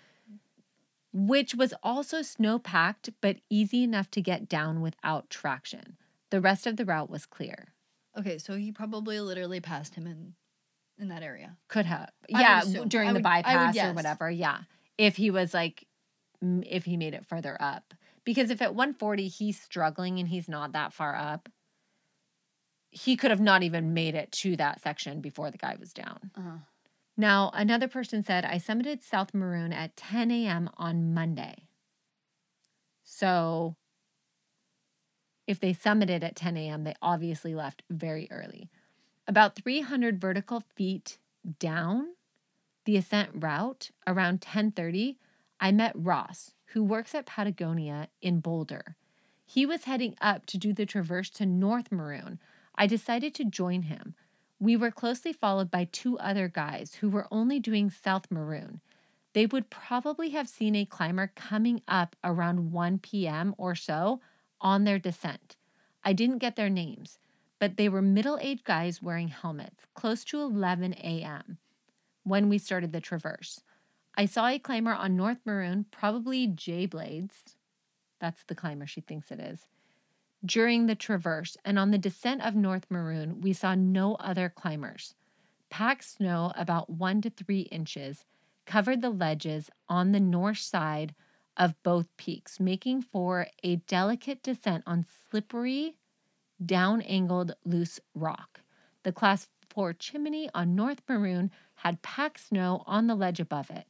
which 1.13 1.55
was 1.55 1.73
also 1.81 2.21
snow 2.21 2.59
packed 2.59 3.09
but 3.21 3.37
easy 3.49 3.83
enough 3.83 4.11
to 4.11 4.21
get 4.21 4.47
down 4.49 4.81
without 4.81 5.29
traction. 5.29 5.95
The 6.29 6.41
rest 6.41 6.67
of 6.67 6.75
the 6.75 6.85
route 6.85 7.09
was 7.09 7.25
clear. 7.25 7.69
Okay, 8.17 8.37
so 8.37 8.57
he 8.57 8.71
probably 8.71 9.19
literally 9.21 9.59
passed 9.61 9.95
him 9.95 10.05
in 10.05 10.33
in 10.99 11.07
that 11.07 11.23
area. 11.23 11.55
Could 11.69 11.85
have. 11.85 12.09
I 12.35 12.41
Yeah, 12.41 12.61
during 12.87 13.09
I 13.09 13.13
the 13.13 13.19
would- 13.19 13.25
I 13.25 13.37
would 13.37 13.43
bypass 13.73 13.77
or 13.77 13.93
whatever. 13.93 14.29
Yeah. 14.29 14.59
If 14.99 15.15
he 15.15 15.31
was 15.31 15.53
like, 15.53 15.87
if 16.41 16.83
he 16.83 16.97
made 16.97 17.13
it 17.13 17.25
further 17.25 17.57
up. 17.59 17.93
Because 18.25 18.51
if 18.51 18.61
at 18.61 18.75
140 18.75 19.29
he's 19.29 19.59
struggling 19.59 20.19
and 20.19 20.27
he's 20.27 20.49
not 20.49 20.73
that 20.73 20.93
far 20.93 21.15
up, 21.15 21.47
he 22.91 23.15
could 23.15 23.31
have 23.31 23.39
not 23.39 23.63
even 23.63 23.93
made 23.93 24.13
it 24.13 24.31
to 24.33 24.57
that 24.57 24.81
section 24.81 25.21
before 25.21 25.51
the 25.51 25.57
guy 25.57 25.77
was 25.79 25.93
down. 25.93 26.31
Uh-huh. 26.37 26.57
Now, 27.15 27.49
another 27.53 27.87
person 27.87 28.23
said, 28.23 28.43
I 28.43 28.55
summited 28.55 29.01
South 29.01 29.33
Maroon 29.33 29.71
at 29.71 29.95
10 29.95 30.31
a.m. 30.31 30.69
on 30.77 31.13
Monday. 31.13 31.67
So 33.03 33.77
if 35.47 35.61
they 35.61 35.73
summited 35.73 36.23
at 36.23 36.35
10 36.35 36.57
a.m., 36.57 36.83
they 36.83 36.93
obviously 37.01 37.55
left 37.55 37.83
very 37.89 38.27
early. 38.31 38.69
About 39.27 39.55
300 39.55 40.19
vertical 40.19 40.61
feet 40.75 41.19
down 41.57 42.07
the 42.85 42.97
ascent 42.97 43.29
route, 43.33 43.91
around 44.07 44.41
10:30, 44.41 45.17
I 45.59 45.71
met 45.71 45.91
Ross, 45.95 46.53
who 46.67 46.83
works 46.83 47.13
at 47.13 47.25
Patagonia 47.25 48.09
in 48.21 48.39
Boulder. 48.39 48.95
He 49.45 49.65
was 49.65 49.85
heading 49.85 50.15
up 50.21 50.45
to 50.45 50.57
do 50.57 50.73
the 50.73 50.85
traverse 50.85 51.29
to 51.31 51.45
North 51.45 51.91
Maroon. 51.91 52.39
I 52.75 52.87
decided 52.87 53.33
to 53.35 53.45
join 53.45 53.83
him. 53.83 54.15
We 54.59 54.77
were 54.77 54.91
closely 54.91 55.33
followed 55.33 55.71
by 55.71 55.85
two 55.85 56.17
other 56.19 56.47
guys 56.47 56.95
who 56.95 57.09
were 57.09 57.27
only 57.31 57.59
doing 57.59 57.89
South 57.89 58.29
Maroon. 58.29 58.81
They 59.33 59.45
would 59.45 59.69
probably 59.69 60.29
have 60.31 60.47
seen 60.47 60.75
a 60.75 60.85
climber 60.85 61.31
coming 61.35 61.81
up 61.87 62.15
around 62.23 62.71
1 62.71 62.99
p.m. 62.99 63.55
or 63.57 63.75
so 63.75 64.21
on 64.61 64.83
their 64.83 64.99
descent. 64.99 65.55
I 66.03 66.13
didn't 66.13 66.39
get 66.39 66.55
their 66.55 66.69
names, 66.69 67.19
but 67.59 67.77
they 67.77 67.89
were 67.89 68.01
middle 68.01 68.37
aged 68.41 68.63
guys 68.63 69.01
wearing 69.01 69.27
helmets, 69.27 69.85
close 69.93 70.23
to 70.25 70.41
11 70.41 70.93
a.m. 70.93 71.57
when 72.29 72.47
we 72.47 72.57
started 72.57 72.93
the 72.93 73.01
traverse. 73.01 73.61
I 74.15 74.25
saw 74.25 74.47
a 74.47 74.59
climber 74.59 74.93
on 74.93 75.15
North 75.15 75.39
Maroon, 75.45 75.85
probably 75.91 76.47
J 76.47 76.85
Blades. 76.85 77.55
That's 78.19 78.43
the 78.43 78.55
climber 78.55 78.85
she 78.85 79.01
thinks 79.01 79.31
it 79.31 79.39
is. 79.39 79.65
During 80.45 80.85
the 80.85 80.95
traverse 80.95 81.57
and 81.65 81.77
on 81.77 81.91
the 81.91 81.97
descent 81.97 82.45
of 82.45 82.55
North 82.55 82.85
Maroon, 82.89 83.41
we 83.41 83.51
saw 83.51 83.75
no 83.75 84.15
other 84.15 84.49
climbers. 84.49 85.15
Packed 85.69 86.03
snow 86.03 86.53
about 86.55 86.89
one 86.89 87.21
to 87.21 87.29
three 87.29 87.61
inches 87.61 88.25
covered 88.65 89.01
the 89.01 89.09
ledges 89.09 89.69
on 89.89 90.11
the 90.11 90.19
north 90.19 90.59
side 90.59 91.13
of 91.57 91.81
both 91.83 92.07
peaks, 92.17 92.59
making 92.59 93.01
for 93.01 93.47
a 93.63 93.77
delicate 93.77 94.41
descent 94.41 94.83
on 94.87 95.05
slippery, 95.29 95.97
down 96.63 97.01
angled, 97.01 97.53
loose 97.65 97.99
rock. 98.13 98.61
The 99.03 99.11
class 99.11 99.47
4 99.69 99.93
chimney 99.93 100.49
on 100.53 100.75
North 100.75 101.01
Maroon 101.07 101.51
had 101.79 102.01
packed 102.01 102.47
snow 102.47 102.83
on 102.85 103.07
the 103.07 103.15
ledge 103.15 103.39
above 103.39 103.69
it, 103.69 103.85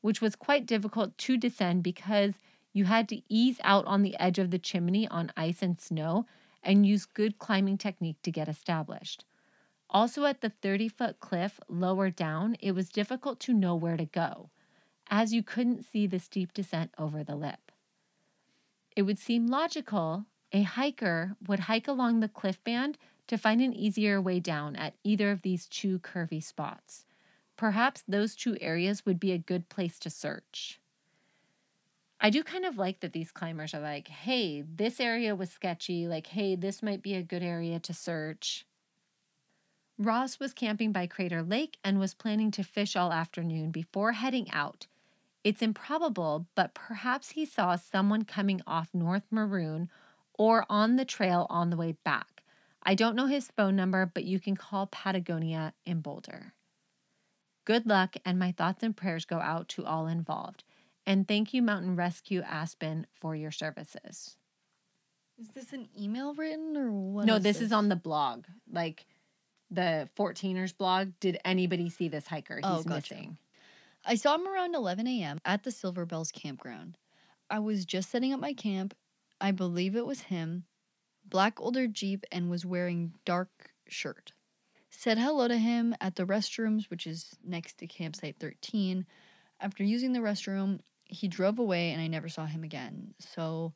which 0.00 0.20
was 0.20 0.36
quite 0.36 0.66
difficult 0.66 1.16
to 1.18 1.36
descend 1.36 1.82
because 1.82 2.34
you 2.72 2.84
had 2.84 3.08
to 3.08 3.22
ease 3.28 3.58
out 3.62 3.84
on 3.86 4.02
the 4.02 4.18
edge 4.18 4.38
of 4.38 4.50
the 4.50 4.58
chimney 4.58 5.06
on 5.08 5.32
ice 5.36 5.62
and 5.62 5.78
snow 5.78 6.26
and 6.62 6.86
use 6.86 7.04
good 7.04 7.38
climbing 7.38 7.78
technique 7.78 8.20
to 8.22 8.30
get 8.30 8.48
established. 8.48 9.24
Also, 9.88 10.24
at 10.24 10.40
the 10.40 10.50
30 10.50 10.88
foot 10.88 11.20
cliff 11.20 11.58
lower 11.68 12.10
down, 12.10 12.56
it 12.60 12.72
was 12.72 12.88
difficult 12.88 13.40
to 13.40 13.52
know 13.52 13.74
where 13.74 13.96
to 13.96 14.06
go, 14.06 14.50
as 15.08 15.32
you 15.32 15.42
couldn't 15.42 15.84
see 15.84 16.06
the 16.06 16.20
steep 16.20 16.52
descent 16.52 16.92
over 16.96 17.24
the 17.24 17.34
lip. 17.34 17.72
It 18.94 19.02
would 19.02 19.18
seem 19.18 19.46
logical 19.46 20.26
a 20.52 20.62
hiker 20.62 21.36
would 21.46 21.60
hike 21.60 21.86
along 21.86 22.20
the 22.20 22.28
cliff 22.28 22.62
band 22.64 22.98
to 23.28 23.38
find 23.38 23.60
an 23.60 23.72
easier 23.72 24.20
way 24.20 24.40
down 24.40 24.74
at 24.76 24.94
either 25.04 25.30
of 25.30 25.42
these 25.42 25.66
two 25.66 26.00
curvy 26.00 26.42
spots. 26.42 27.04
Perhaps 27.60 28.04
those 28.08 28.34
two 28.34 28.56
areas 28.58 29.04
would 29.04 29.20
be 29.20 29.32
a 29.32 29.38
good 29.38 29.68
place 29.68 29.98
to 29.98 30.08
search. 30.08 30.80
I 32.18 32.30
do 32.30 32.42
kind 32.42 32.64
of 32.64 32.78
like 32.78 33.00
that 33.00 33.12
these 33.12 33.32
climbers 33.32 33.74
are 33.74 33.82
like, 33.82 34.08
hey, 34.08 34.62
this 34.62 34.98
area 34.98 35.36
was 35.36 35.50
sketchy. 35.50 36.08
Like, 36.08 36.28
hey, 36.28 36.56
this 36.56 36.82
might 36.82 37.02
be 37.02 37.14
a 37.14 37.22
good 37.22 37.42
area 37.42 37.78
to 37.78 37.92
search. 37.92 38.64
Ross 39.98 40.40
was 40.40 40.54
camping 40.54 40.90
by 40.90 41.06
Crater 41.06 41.42
Lake 41.42 41.76
and 41.84 42.00
was 42.00 42.14
planning 42.14 42.50
to 42.52 42.62
fish 42.62 42.96
all 42.96 43.12
afternoon 43.12 43.72
before 43.72 44.12
heading 44.12 44.50
out. 44.52 44.86
It's 45.44 45.60
improbable, 45.60 46.46
but 46.54 46.72
perhaps 46.72 47.32
he 47.32 47.44
saw 47.44 47.76
someone 47.76 48.24
coming 48.24 48.62
off 48.66 48.88
North 48.94 49.26
Maroon 49.30 49.90
or 50.32 50.64
on 50.70 50.96
the 50.96 51.04
trail 51.04 51.46
on 51.50 51.68
the 51.68 51.76
way 51.76 51.94
back. 52.06 52.42
I 52.82 52.94
don't 52.94 53.16
know 53.16 53.26
his 53.26 53.50
phone 53.54 53.76
number, 53.76 54.06
but 54.06 54.24
you 54.24 54.40
can 54.40 54.56
call 54.56 54.86
Patagonia 54.86 55.74
in 55.84 56.00
Boulder. 56.00 56.54
Good 57.70 57.86
luck, 57.86 58.16
and 58.24 58.36
my 58.36 58.50
thoughts 58.50 58.82
and 58.82 58.96
prayers 58.96 59.24
go 59.24 59.38
out 59.38 59.68
to 59.68 59.86
all 59.86 60.08
involved. 60.08 60.64
And 61.06 61.28
thank 61.28 61.54
you, 61.54 61.62
Mountain 61.62 61.94
Rescue 61.94 62.40
Aspen, 62.42 63.06
for 63.20 63.36
your 63.36 63.52
services. 63.52 64.34
Is 65.38 65.50
this 65.50 65.72
an 65.72 65.88
email 65.96 66.34
written 66.34 66.76
or 66.76 66.90
what? 66.90 67.26
no, 67.26 67.38
this 67.38 67.60
is 67.60 67.70
on 67.70 67.88
the 67.88 67.94
blog, 67.94 68.46
like 68.68 69.06
the 69.70 70.08
14ers 70.18 70.76
blog. 70.76 71.10
Did 71.20 71.38
anybody 71.44 71.88
see 71.90 72.08
this 72.08 72.26
hiker? 72.26 72.58
Oh, 72.60 72.78
He's 72.78 72.86
Oh, 72.86 72.88
gotcha. 72.88 73.14
missing. 73.14 73.38
I 74.04 74.16
saw 74.16 74.34
him 74.34 74.48
around 74.48 74.74
11 74.74 75.06
a.m. 75.06 75.38
at 75.44 75.62
the 75.62 75.70
Silver 75.70 76.04
Bells 76.04 76.32
campground. 76.32 76.98
I 77.48 77.60
was 77.60 77.84
just 77.84 78.10
setting 78.10 78.32
up 78.32 78.40
my 78.40 78.52
camp. 78.52 78.94
I 79.40 79.52
believe 79.52 79.94
it 79.94 80.06
was 80.06 80.22
him. 80.22 80.64
Black 81.24 81.60
older 81.60 81.86
Jeep 81.86 82.26
and 82.32 82.50
was 82.50 82.66
wearing 82.66 83.14
dark 83.24 83.70
shirt. 83.86 84.32
Said 84.90 85.18
hello 85.18 85.48
to 85.48 85.56
him 85.56 85.94
at 86.00 86.16
the 86.16 86.26
restrooms, 86.26 86.90
which 86.90 87.06
is 87.06 87.36
next 87.44 87.78
to 87.78 87.86
campsite 87.86 88.36
13. 88.38 89.06
After 89.60 89.84
using 89.84 90.12
the 90.12 90.20
restroom, 90.20 90.80
he 91.04 91.28
drove 91.28 91.58
away 91.58 91.90
and 91.90 92.00
I 92.00 92.06
never 92.06 92.28
saw 92.28 92.46
him 92.46 92.64
again. 92.64 93.14
So 93.18 93.72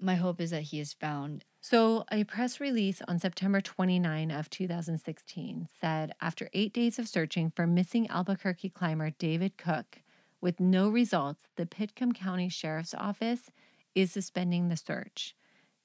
my 0.00 0.14
hope 0.14 0.40
is 0.40 0.50
that 0.50 0.62
he 0.62 0.80
is 0.80 0.92
found. 0.92 1.44
So, 1.60 2.04
a 2.12 2.22
press 2.22 2.60
release 2.60 3.02
on 3.08 3.18
September 3.18 3.60
29 3.60 4.30
of 4.30 4.48
2016 4.48 5.68
said 5.80 6.12
after 6.20 6.48
8 6.52 6.72
days 6.72 7.00
of 7.00 7.08
searching 7.08 7.50
for 7.50 7.66
missing 7.66 8.08
Albuquerque 8.08 8.70
climber 8.70 9.10
David 9.10 9.56
Cook 9.56 10.02
with 10.40 10.60
no 10.60 10.88
results, 10.88 11.48
the 11.56 11.66
Pitkin 11.66 12.12
County 12.12 12.48
Sheriff's 12.48 12.94
Office 12.94 13.50
is 13.94 14.12
suspending 14.12 14.68
the 14.68 14.76
search. 14.76 15.34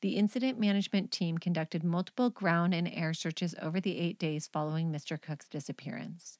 The 0.04 0.18
incident 0.18 0.60
management 0.60 1.12
team 1.12 1.38
conducted 1.38 1.82
multiple 1.82 2.30
ground 2.30 2.74
and 2.74 2.90
air 2.90 3.14
searches 3.14 3.56
over 3.62 3.80
the 3.80 3.98
8 3.98 4.20
days 4.20 4.50
following 4.52 4.92
Mr. 4.92 5.20
Cook's 5.20 5.48
disappearance. 5.48 6.40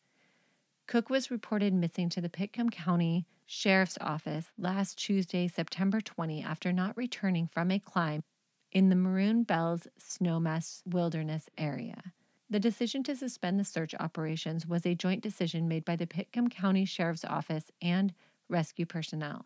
Cook 0.86 1.10
was 1.10 1.32
reported 1.32 1.74
missing 1.74 2.10
to 2.10 2.20
the 2.20 2.28
Pitkin 2.28 2.72
County 2.72 3.26
Sheriff's 3.46 3.98
Office 4.02 4.48
last 4.58 5.00
Tuesday, 5.00 5.48
September 5.48 6.02
20, 6.02 6.44
after 6.44 6.74
not 6.74 6.98
returning 6.98 7.48
from 7.48 7.72
a 7.72 7.80
climb 7.80 8.26
in 8.74 8.90
the 8.90 8.98
Maroon 8.98 9.44
Bells 9.44 9.88
Snowmass 9.98 10.82
Wilderness 10.86 11.50
area. 11.58 12.12
The 12.50 12.60
decision 12.60 13.02
to 13.04 13.16
suspend 13.16 13.62
the 13.62 13.64
search 13.64 13.96
operations 13.98 14.68
was 14.68 14.86
a 14.86 14.94
joint 14.94 15.24
decision 15.24 15.70
made 15.70 15.86
by 15.86 15.96
the 15.96 16.06
Pitkin 16.06 16.50
County 16.50 16.84
Sheriff's 16.84 17.24
Office 17.24 17.72
and 17.82 18.14
rescue 18.50 18.86
personnel. 18.86 19.46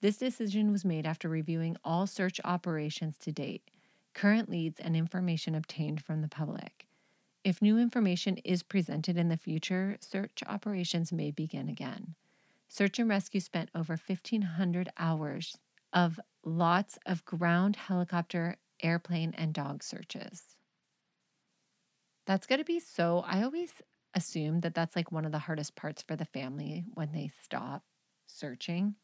This 0.00 0.18
decision 0.18 0.72
was 0.72 0.84
made 0.84 1.06
after 1.06 1.28
reviewing 1.28 1.76
all 1.82 2.06
search 2.06 2.40
operations 2.44 3.16
to 3.18 3.32
date, 3.32 3.70
current 4.14 4.50
leads, 4.50 4.78
and 4.78 4.96
information 4.96 5.54
obtained 5.54 6.02
from 6.02 6.20
the 6.20 6.28
public. 6.28 6.86
If 7.44 7.62
new 7.62 7.78
information 7.78 8.38
is 8.38 8.62
presented 8.62 9.16
in 9.16 9.28
the 9.28 9.36
future, 9.36 9.96
search 10.00 10.42
operations 10.46 11.12
may 11.12 11.30
begin 11.30 11.68
again. 11.68 12.14
Search 12.68 12.98
and 12.98 13.08
rescue 13.08 13.40
spent 13.40 13.70
over 13.74 13.92
1,500 13.94 14.90
hours 14.98 15.56
of 15.92 16.20
lots 16.44 16.98
of 17.06 17.24
ground, 17.24 17.76
helicopter, 17.76 18.56
airplane, 18.82 19.32
and 19.38 19.54
dog 19.54 19.82
searches. 19.82 20.56
That's 22.26 22.46
going 22.46 22.58
to 22.58 22.64
be 22.64 22.80
so. 22.80 23.24
I 23.26 23.44
always 23.44 23.72
assume 24.14 24.60
that 24.60 24.74
that's 24.74 24.96
like 24.96 25.12
one 25.12 25.24
of 25.24 25.32
the 25.32 25.38
hardest 25.38 25.76
parts 25.76 26.02
for 26.02 26.16
the 26.16 26.24
family 26.24 26.84
when 26.94 27.12
they 27.12 27.30
stop 27.42 27.84
searching. 28.26 28.96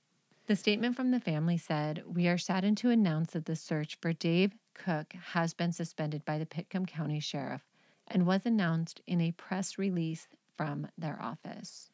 The 0.52 0.56
statement 0.56 0.96
from 0.96 1.12
the 1.12 1.18
family 1.18 1.56
said, 1.56 2.02
We 2.06 2.28
are 2.28 2.36
saddened 2.36 2.76
to 2.76 2.90
announce 2.90 3.32
that 3.32 3.46
the 3.46 3.56
search 3.56 3.96
for 4.02 4.12
Dave 4.12 4.52
Cook 4.74 5.14
has 5.32 5.54
been 5.54 5.72
suspended 5.72 6.26
by 6.26 6.36
the 6.36 6.44
Pitkin 6.44 6.84
County 6.84 7.20
Sheriff 7.20 7.62
and 8.06 8.26
was 8.26 8.44
announced 8.44 9.00
in 9.06 9.22
a 9.22 9.32
press 9.32 9.78
release 9.78 10.28
from 10.54 10.88
their 10.98 11.18
office. 11.22 11.88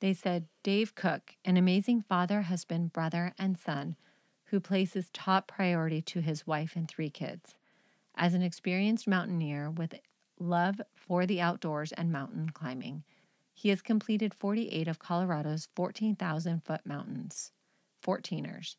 They 0.00 0.14
said 0.14 0.46
Dave 0.62 0.94
Cook, 0.94 1.36
an 1.44 1.58
amazing 1.58 2.00
father, 2.00 2.40
husband, 2.40 2.94
brother, 2.94 3.34
and 3.38 3.58
son 3.58 3.96
who 4.44 4.58
places 4.58 5.10
top 5.12 5.46
priority 5.46 6.00
to 6.00 6.22
his 6.22 6.46
wife 6.46 6.74
and 6.74 6.88
three 6.88 7.10
kids. 7.10 7.54
As 8.14 8.32
an 8.32 8.40
experienced 8.40 9.06
mountaineer 9.06 9.68
with 9.70 9.96
love 10.40 10.80
for 10.94 11.26
the 11.26 11.42
outdoors 11.42 11.92
and 11.92 12.10
mountain 12.10 12.48
climbing, 12.48 13.04
He 13.52 13.68
has 13.68 13.82
completed 13.82 14.34
48 14.34 14.88
of 14.88 14.98
Colorado's 14.98 15.68
14,000 15.74 16.64
foot 16.64 16.84
mountains, 16.84 17.52
14ers. 18.04 18.76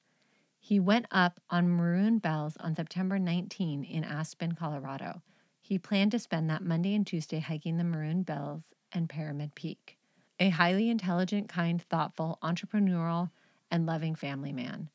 He 0.59 0.79
went 0.79 1.07
up 1.11 1.39
on 1.49 1.69
Maroon 1.69 2.19
Bells 2.19 2.55
on 2.57 2.75
September 2.75 3.19
19 3.19 3.83
in 3.83 4.03
Aspen, 4.03 4.53
Colorado. 4.53 5.21
He 5.61 5.77
planned 5.77 6.11
to 6.11 6.19
spend 6.19 6.49
that 6.49 6.63
Monday 6.63 6.95
and 6.95 7.05
Tuesday 7.05 7.39
hiking 7.39 7.77
the 7.77 7.83
Maroon 7.83 8.23
Bells 8.23 8.63
and 8.91 9.09
Pyramid 9.09 9.55
Peak. 9.55 9.97
A 10.39 10.49
highly 10.49 10.89
intelligent, 10.89 11.49
kind, 11.49 11.81
thoughtful, 11.81 12.39
entrepreneurial, 12.41 13.29
and 13.71 13.85
loving 13.85 14.15
family 14.15 14.51
man. 14.51 14.89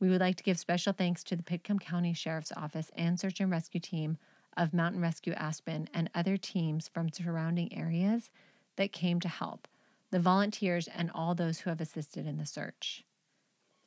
We 0.00 0.08
would 0.08 0.20
like 0.20 0.36
to 0.36 0.44
give 0.44 0.58
special 0.58 0.92
thanks 0.92 1.22
to 1.24 1.36
the 1.36 1.42
Pitkin 1.42 1.78
County 1.78 2.12
Sheriff's 2.12 2.52
Office 2.56 2.90
and 2.96 3.18
Search 3.18 3.40
and 3.40 3.50
Rescue 3.50 3.80
Team 3.80 4.18
of 4.56 4.74
Mountain 4.74 5.00
Rescue 5.00 5.32
Aspen 5.34 5.88
and 5.94 6.10
other 6.14 6.36
teams 6.36 6.88
from 6.88 7.08
surrounding 7.12 7.72
areas 7.72 8.30
that 8.76 8.92
came 8.92 9.20
to 9.20 9.28
help, 9.28 9.68
the 10.10 10.20
volunteers, 10.20 10.88
and 10.88 11.10
all 11.14 11.34
those 11.34 11.60
who 11.60 11.70
have 11.70 11.80
assisted 11.80 12.26
in 12.26 12.36
the 12.36 12.46
search. 12.46 13.04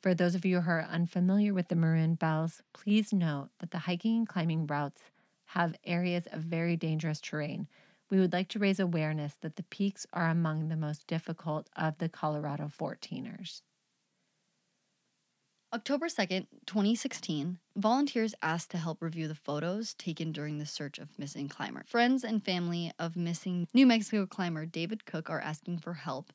For 0.02 0.14
those 0.14 0.34
of 0.34 0.44
you 0.44 0.60
who 0.60 0.70
are 0.70 0.82
unfamiliar 0.82 1.52
with 1.52 1.68
the 1.68 1.74
Maroon 1.74 2.14
Bells, 2.14 2.62
please 2.72 3.12
note 3.12 3.48
that 3.58 3.70
the 3.70 3.80
hiking 3.80 4.18
and 4.18 4.28
climbing 4.28 4.66
routes 4.66 5.10
have 5.46 5.76
areas 5.84 6.26
of 6.32 6.42
very 6.42 6.76
dangerous 6.76 7.20
terrain. 7.20 7.66
We 8.10 8.20
would 8.20 8.32
like 8.32 8.48
to 8.50 8.58
raise 8.58 8.78
awareness 8.78 9.34
that 9.40 9.56
the 9.56 9.64
peaks 9.64 10.06
are 10.12 10.28
among 10.28 10.68
the 10.68 10.76
most 10.76 11.06
difficult 11.06 11.68
of 11.76 11.98
the 11.98 12.08
Colorado 12.08 12.70
14ers. 12.78 13.62
October 15.76 16.06
2nd, 16.06 16.46
2016, 16.64 17.58
volunteers 17.76 18.34
asked 18.40 18.70
to 18.70 18.78
help 18.78 19.02
review 19.02 19.28
the 19.28 19.34
photos 19.34 19.92
taken 19.92 20.32
during 20.32 20.56
the 20.56 20.64
search 20.64 20.98
of 20.98 21.18
missing 21.18 21.50
climber. 21.50 21.84
Friends 21.86 22.24
and 22.24 22.42
family 22.42 22.92
of 22.98 23.14
missing 23.14 23.68
New 23.74 23.86
Mexico 23.86 24.24
climber 24.24 24.64
David 24.64 25.04
Cook 25.04 25.28
are 25.28 25.38
asking 25.38 25.80
for 25.80 25.92
help 25.92 26.32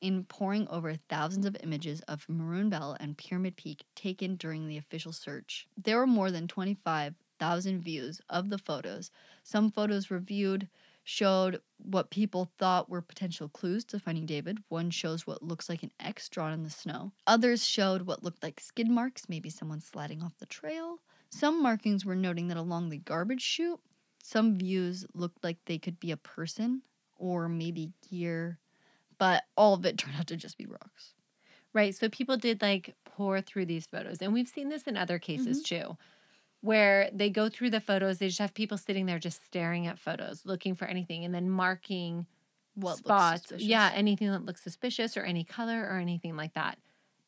in 0.00 0.22
pouring 0.22 0.68
over 0.68 0.94
thousands 0.94 1.44
of 1.44 1.56
images 1.60 2.02
of 2.02 2.24
Maroon 2.28 2.70
Bell 2.70 2.96
and 3.00 3.18
Pyramid 3.18 3.56
Peak 3.56 3.82
taken 3.96 4.36
during 4.36 4.68
the 4.68 4.78
official 4.78 5.12
search. 5.12 5.66
There 5.76 5.98
were 5.98 6.06
more 6.06 6.30
than 6.30 6.46
25,000 6.46 7.80
views 7.80 8.20
of 8.30 8.48
the 8.48 8.58
photos. 8.58 9.10
Some 9.42 9.72
photos 9.72 10.08
reviewed 10.08 10.68
showed 11.04 11.60
what 11.76 12.10
people 12.10 12.50
thought 12.58 12.88
were 12.88 13.02
potential 13.02 13.48
clues 13.48 13.84
to 13.84 14.00
finding 14.00 14.24
David. 14.24 14.58
One 14.68 14.90
shows 14.90 15.26
what 15.26 15.42
looks 15.42 15.68
like 15.68 15.82
an 15.82 15.92
X 16.00 16.28
drawn 16.30 16.52
in 16.52 16.62
the 16.62 16.70
snow. 16.70 17.12
Others 17.26 17.64
showed 17.64 18.02
what 18.02 18.24
looked 18.24 18.42
like 18.42 18.58
skid 18.58 18.88
marks, 18.88 19.28
maybe 19.28 19.50
someone 19.50 19.80
sliding 19.80 20.22
off 20.22 20.38
the 20.38 20.46
trail. 20.46 21.00
Some 21.28 21.62
markings 21.62 22.04
were 22.04 22.16
noting 22.16 22.48
that 22.48 22.56
along 22.56 22.88
the 22.88 22.96
garbage 22.96 23.42
chute, 23.42 23.80
some 24.22 24.56
views 24.56 25.04
looked 25.14 25.44
like 25.44 25.58
they 25.66 25.78
could 25.78 26.00
be 26.00 26.10
a 26.10 26.16
person 26.16 26.82
or 27.16 27.48
maybe 27.48 27.92
gear, 28.08 28.58
but 29.18 29.44
all 29.56 29.74
of 29.74 29.84
it 29.84 29.98
turned 29.98 30.16
out 30.18 30.26
to 30.28 30.36
just 30.36 30.56
be 30.56 30.66
rocks. 30.66 31.14
Right. 31.74 31.94
So 31.94 32.08
people 32.08 32.36
did 32.36 32.62
like 32.62 32.94
pour 33.04 33.40
through 33.40 33.66
these 33.66 33.86
photos. 33.86 34.22
And 34.22 34.32
we've 34.32 34.48
seen 34.48 34.68
this 34.68 34.84
in 34.84 34.96
other 34.96 35.18
cases 35.18 35.62
mm-hmm. 35.62 35.90
too, 35.90 35.98
where 36.64 37.10
they 37.12 37.28
go 37.28 37.50
through 37.50 37.68
the 37.68 37.80
photos. 37.80 38.18
They 38.18 38.28
just 38.28 38.38
have 38.38 38.54
people 38.54 38.78
sitting 38.78 39.04
there 39.04 39.18
just 39.18 39.44
staring 39.44 39.86
at 39.86 39.98
photos, 39.98 40.46
looking 40.46 40.74
for 40.74 40.86
anything 40.86 41.24
and 41.24 41.34
then 41.34 41.50
marking 41.50 42.26
What 42.74 42.96
spots. 42.96 43.50
looks 43.50 43.62
Yeah. 43.62 43.90
Anything 43.94 44.30
that 44.30 44.46
looks 44.46 44.62
suspicious 44.62 45.16
or 45.16 45.22
any 45.24 45.44
color 45.44 45.82
or 45.82 45.98
anything 45.98 46.36
like 46.36 46.54
that. 46.54 46.78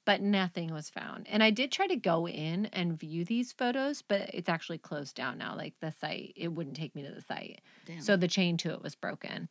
But 0.06 0.22
nothing 0.22 0.72
was 0.72 0.88
found. 0.88 1.26
And 1.28 1.42
I 1.42 1.50
did 1.50 1.70
try 1.70 1.86
to 1.86 1.96
go 1.96 2.26
in 2.26 2.66
and 2.66 2.98
view 2.98 3.24
these 3.24 3.52
photos, 3.52 4.00
but 4.02 4.30
it's 4.32 4.48
actually 4.48 4.78
closed 4.78 5.14
down 5.16 5.36
now. 5.36 5.54
Like 5.54 5.74
the 5.80 5.92
site, 5.92 6.32
it 6.34 6.48
wouldn't 6.48 6.76
take 6.76 6.94
me 6.94 7.02
to 7.02 7.12
the 7.12 7.20
site. 7.20 7.60
Damn. 7.84 8.00
So 8.00 8.16
the 8.16 8.28
chain 8.28 8.56
to 8.58 8.70
it 8.72 8.82
was 8.82 8.94
broken. 8.94 9.48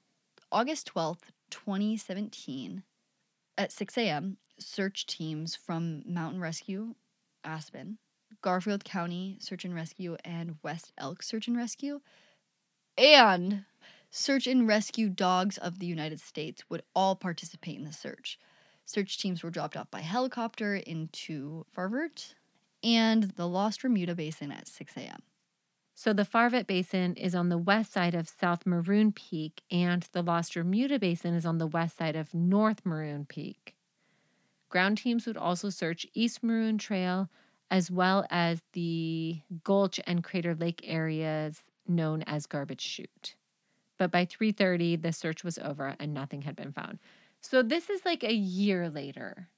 August 0.51 0.91
12th, 0.95 1.29
2017, 1.51 2.83
at 3.57 3.71
6 3.71 3.97
a.m., 3.97 4.37
search 4.57 5.05
teams 5.05 5.55
from 5.55 6.01
Mountain 6.05 6.39
Rescue, 6.39 6.95
Aspen, 7.43 7.97
Garfield 8.45 8.83
County 8.83 9.37
Search 9.41 9.65
and 9.65 9.73
Rescue, 9.73 10.17
and 10.23 10.57
West 10.61 10.93
Elk 10.99 11.23
Search 11.23 11.47
and 11.47 11.57
Rescue, 11.57 12.01
and 12.95 13.65
Search 14.11 14.45
and 14.45 14.67
Rescue 14.67 15.09
Dogs 15.09 15.57
of 15.57 15.79
the 15.79 15.87
United 15.87 16.19
States 16.19 16.63
would 16.69 16.83
all 16.95 17.15
participate 17.15 17.75
in 17.75 17.85
the 17.85 17.91
search. 17.91 18.37
Search 18.85 19.17
teams 19.17 19.41
were 19.41 19.49
dropped 19.49 19.75
off 19.75 19.89
by 19.89 20.01
helicopter 20.01 20.75
into 20.75 21.65
Farvert 21.75 22.35
and 22.83 23.31
the 23.31 23.47
Lost 23.47 23.83
Remuda 23.83 24.13
Basin 24.13 24.51
at 24.51 24.67
6 24.67 24.95
a.m. 24.95 25.23
So 25.95 26.13
the 26.13 26.21
Farvet 26.21 26.67
Basin 26.67 27.15
is 27.15 27.33
on 27.33 27.49
the 27.49 27.57
west 27.57 27.93
side 27.93 28.13
of 28.13 28.29
South 28.29 28.67
Maroon 28.67 29.11
Peak, 29.11 29.63
and 29.71 30.07
the 30.11 30.21
Lost 30.21 30.55
Remuda 30.55 30.99
Basin 30.99 31.33
is 31.33 31.47
on 31.47 31.57
the 31.57 31.65
west 31.65 31.97
side 31.97 32.15
of 32.15 32.31
North 32.31 32.85
Maroon 32.85 33.25
Peak. 33.25 33.75
Ground 34.69 34.99
teams 34.99 35.25
would 35.25 35.35
also 35.35 35.71
search 35.71 36.05
East 36.13 36.43
Maroon 36.43 36.77
Trail 36.77 37.27
as 37.71 37.89
well 37.89 38.25
as 38.29 38.61
the 38.73 39.41
Gulch 39.63 39.99
and 40.05 40.23
Crater 40.23 40.55
Lake 40.55 40.81
areas 40.83 41.61
known 41.87 42.23
as 42.23 42.45
Garbage 42.45 42.81
Chute. 42.81 43.35
But 43.97 44.11
by 44.11 44.25
3:30 44.25 45.01
the 45.01 45.13
search 45.13 45.43
was 45.43 45.57
over 45.57 45.95
and 45.99 46.13
nothing 46.13 46.43
had 46.43 46.55
been 46.55 46.71
found. 46.71 46.99
So 47.41 47.61
this 47.61 47.89
is 47.89 48.05
like 48.05 48.23
a 48.23 48.33
year 48.33 48.89
later. 48.89 49.49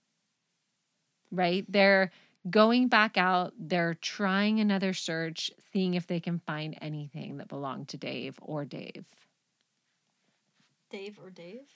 Right? 1.32 1.66
They're 1.68 2.12
going 2.50 2.88
back 2.88 3.18
out, 3.18 3.54
they're 3.60 3.96
trying 3.96 4.60
another 4.60 4.94
search, 4.94 5.52
seeing 5.72 5.96
if 5.96 6.08
they 6.08 6.20
can 6.20 6.40
find 6.40 6.78
anything 6.82 7.38
that 7.38 7.50
belonged 7.50 7.90
to 7.90 7.98
Dave 7.98 8.40
or 8.42 8.64
Dave. 8.64 9.06
Dave 10.90 11.20
or 11.22 11.30
Dave? 11.30 11.68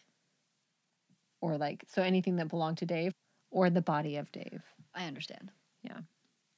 Or 1.41 1.57
like 1.57 1.85
so 1.87 2.01
anything 2.01 2.37
that 2.37 2.47
belonged 2.47 2.77
to 2.77 2.85
Dave 2.85 3.13
or 3.49 3.69
the 3.69 3.81
body 3.81 4.15
of 4.15 4.31
Dave. 4.31 4.61
I 4.93 5.07
understand. 5.07 5.51
Yeah. 5.83 6.01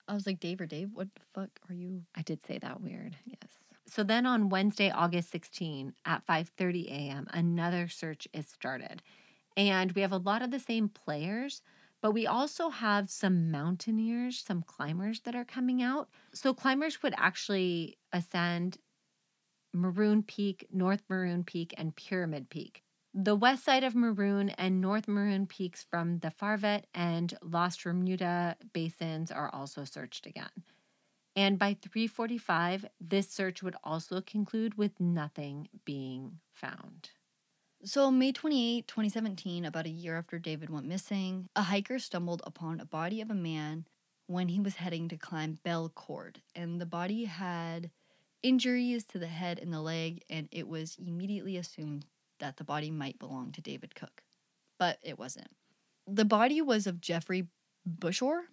I 0.07 0.13
was 0.13 0.25
like, 0.25 0.39
Dave 0.39 0.61
or 0.61 0.65
Dave? 0.65 0.89
What 0.93 1.07
the 1.15 1.21
fuck 1.33 1.49
are 1.69 1.73
you? 1.73 2.03
I 2.15 2.21
did 2.21 2.45
say 2.45 2.57
that 2.59 2.81
weird. 2.81 3.15
Yes. 3.25 3.51
So 3.85 4.03
then 4.03 4.25
on 4.25 4.49
Wednesday, 4.49 4.89
August 4.89 5.31
16 5.31 5.93
at 6.05 6.25
5:30 6.25 6.87
a.m., 6.87 7.27
another 7.31 7.87
search 7.87 8.27
is 8.33 8.47
started. 8.47 9.01
And 9.55 9.91
we 9.91 10.01
have 10.01 10.11
a 10.11 10.17
lot 10.17 10.41
of 10.41 10.51
the 10.51 10.59
same 10.59 10.89
players, 10.89 11.61
but 12.01 12.11
we 12.11 12.25
also 12.25 12.69
have 12.69 13.09
some 13.09 13.51
mountaineers, 13.51 14.39
some 14.39 14.63
climbers 14.63 15.21
that 15.21 15.35
are 15.35 15.45
coming 15.45 15.81
out. 15.81 16.09
So 16.33 16.53
climbers 16.53 17.03
would 17.03 17.13
actually 17.17 17.97
ascend 18.11 18.77
Maroon 19.73 20.23
Peak, 20.23 20.67
North 20.71 21.03
Maroon 21.09 21.43
Peak, 21.43 21.73
and 21.77 21.95
Pyramid 21.95 22.49
Peak. 22.49 22.83
The 23.15 23.35
west 23.35 23.63
side 23.63 23.83
of 23.83 23.95
Maroon 23.95 24.49
and 24.49 24.81
North 24.81 25.07
Maroon 25.07 25.45
peaks 25.45 25.83
from 25.83 26.19
the 26.19 26.31
Farvet 26.31 26.85
and 26.95 27.37
Lost 27.43 27.85
Remuda 27.85 28.55
basins 28.73 29.31
are 29.31 29.53
also 29.53 29.83
searched 29.83 30.25
again. 30.25 30.63
And 31.35 31.59
by 31.59 31.75
3:45, 31.75 32.85
this 32.99 33.29
search 33.29 33.61
would 33.61 33.75
also 33.83 34.21
conclude 34.21 34.75
with 34.77 34.99
nothing 34.99 35.69
being 35.85 36.39
found. 36.53 37.11
So, 37.83 38.09
May 38.11 38.31
28, 38.31 38.87
2017, 38.87 39.65
about 39.65 39.85
a 39.85 39.89
year 39.89 40.17
after 40.17 40.39
David 40.39 40.69
went 40.69 40.87
missing, 40.87 41.49
a 41.55 41.63
hiker 41.63 41.99
stumbled 41.99 42.41
upon 42.45 42.79
a 42.79 42.85
body 42.85 43.21
of 43.21 43.29
a 43.29 43.35
man 43.35 43.85
when 44.27 44.49
he 44.49 44.59
was 44.59 44.75
heading 44.75 45.07
to 45.09 45.17
climb 45.17 45.59
Bell 45.63 45.89
Cord, 45.89 46.41
and 46.55 46.81
the 46.81 46.85
body 46.85 47.25
had 47.25 47.91
injuries 48.41 49.05
to 49.05 49.19
the 49.19 49.27
head 49.27 49.59
and 49.59 49.73
the 49.73 49.81
leg, 49.81 50.23
and 50.29 50.47
it 50.51 50.67
was 50.67 50.97
immediately 50.97 51.57
assumed 51.57 52.05
that 52.43 52.57
the 52.57 52.65
body 52.65 52.91
might 52.91 53.17
belong 53.19 53.53
to 53.53 53.61
David 53.61 53.95
Cook. 53.95 54.21
But 54.77 54.99
it 55.01 55.17
wasn't. 55.17 55.47
The 56.05 56.25
body 56.25 56.61
was 56.61 56.85
of 56.85 56.99
Jeffrey 56.99 57.47
Bushore, 57.85 58.43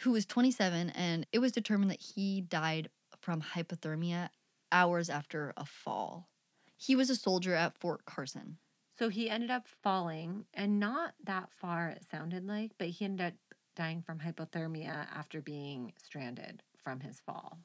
who 0.00 0.10
was 0.10 0.26
27, 0.26 0.90
and 0.90 1.24
it 1.32 1.38
was 1.38 1.52
determined 1.52 1.92
that 1.92 2.00
he 2.00 2.40
died 2.40 2.90
from 3.20 3.40
hypothermia 3.40 4.30
hours 4.72 5.08
after 5.08 5.54
a 5.56 5.64
fall. 5.64 6.28
He 6.76 6.96
was 6.96 7.10
a 7.10 7.16
soldier 7.16 7.54
at 7.54 7.78
Fort 7.78 8.04
Carson. 8.04 8.58
So 8.98 9.08
he 9.08 9.30
ended 9.30 9.52
up 9.52 9.68
falling 9.68 10.46
and 10.52 10.80
not 10.80 11.14
that 11.22 11.50
far 11.52 11.90
it 11.90 12.04
sounded 12.10 12.44
like, 12.44 12.72
but 12.76 12.88
he 12.88 13.04
ended 13.04 13.28
up 13.28 13.34
dying 13.76 14.02
from 14.02 14.18
hypothermia 14.18 15.06
after 15.14 15.40
being 15.40 15.92
stranded 15.96 16.64
from 16.82 16.98
his 16.98 17.20
fall. 17.20 17.60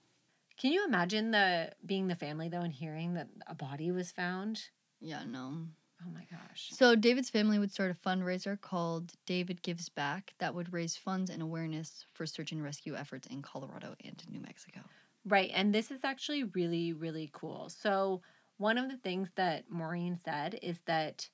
Can 0.60 0.72
you 0.72 0.86
imagine 0.86 1.32
the 1.32 1.72
being 1.84 2.08
the 2.08 2.16
family 2.16 2.50
though 2.50 2.62
and 2.62 2.74
hearing 2.74 3.16
that 3.16 3.30
a 3.48 3.56
body 3.56 3.92
was 3.92 4.12
found? 4.12 4.70
Yeah, 5.04 5.24
no. 5.26 5.68
Oh 6.02 6.10
my 6.10 6.26
gosh. 6.32 6.72
So 6.72 6.96
David's 6.96 7.30
family 7.30 7.60
would 7.60 7.72
start 7.72 7.92
a 7.92 7.94
fundraiser 7.94 8.60
called 8.60 9.14
David 9.26 9.62
Gives 9.62 9.90
Back 9.90 10.34
that 10.40 10.56
would 10.56 10.74
raise 10.74 10.98
funds 10.98 11.30
and 11.30 11.42
awareness 11.42 12.06
for 12.14 12.26
search 12.26 12.52
and 12.52 12.64
rescue 12.64 12.96
efforts 12.96 13.28
in 13.28 13.42
Colorado 13.42 13.96
and 14.04 14.24
New 14.28 14.40
Mexico. 14.40 14.82
Right. 15.26 15.52
And 15.54 15.74
this 15.74 15.92
is 15.92 16.04
actually 16.04 16.44
really, 16.44 16.94
really 16.94 17.30
cool. 17.34 17.70
So, 17.70 18.22
one 18.58 18.78
of 18.78 18.90
the 18.90 18.98
things 18.98 19.32
that 19.36 19.70
Maureen 19.70 20.16
said 20.16 20.60
is 20.62 20.82
that 20.86 21.30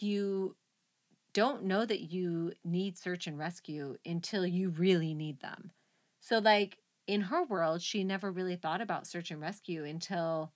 you 0.00 0.56
don't 1.34 1.64
know 1.64 1.84
that 1.86 2.02
you 2.12 2.52
need 2.64 2.98
search 2.98 3.26
and 3.26 3.38
rescue 3.38 3.96
until 4.06 4.46
you 4.46 4.70
really 4.70 5.14
need 5.14 5.40
them. 5.40 5.72
So, 6.20 6.38
like 6.38 6.78
in 7.06 7.22
her 7.22 7.44
world, 7.44 7.82
she 7.82 8.04
never 8.04 8.32
really 8.32 8.56
thought 8.56 8.82
about 8.82 9.06
search 9.08 9.30
and 9.30 9.40
rescue 9.40 9.84
until 9.84 10.52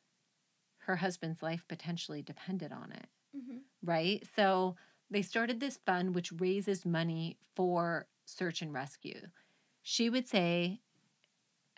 her 0.88 0.96
husband's 0.96 1.42
life 1.42 1.64
potentially 1.68 2.22
depended 2.22 2.72
on 2.72 2.90
it, 2.90 3.07
mm-hmm. 3.37 3.59
right? 3.85 4.27
So 4.35 4.74
they 5.11 5.20
started 5.20 5.61
this 5.61 5.79
fund 5.85 6.14
which 6.14 6.33
raises 6.33 6.87
money 6.87 7.37
for 7.55 8.09
search 8.24 8.62
and 8.62 8.72
rescue. 8.72 9.29
She 9.83 10.09
would 10.09 10.27
say, 10.27 10.81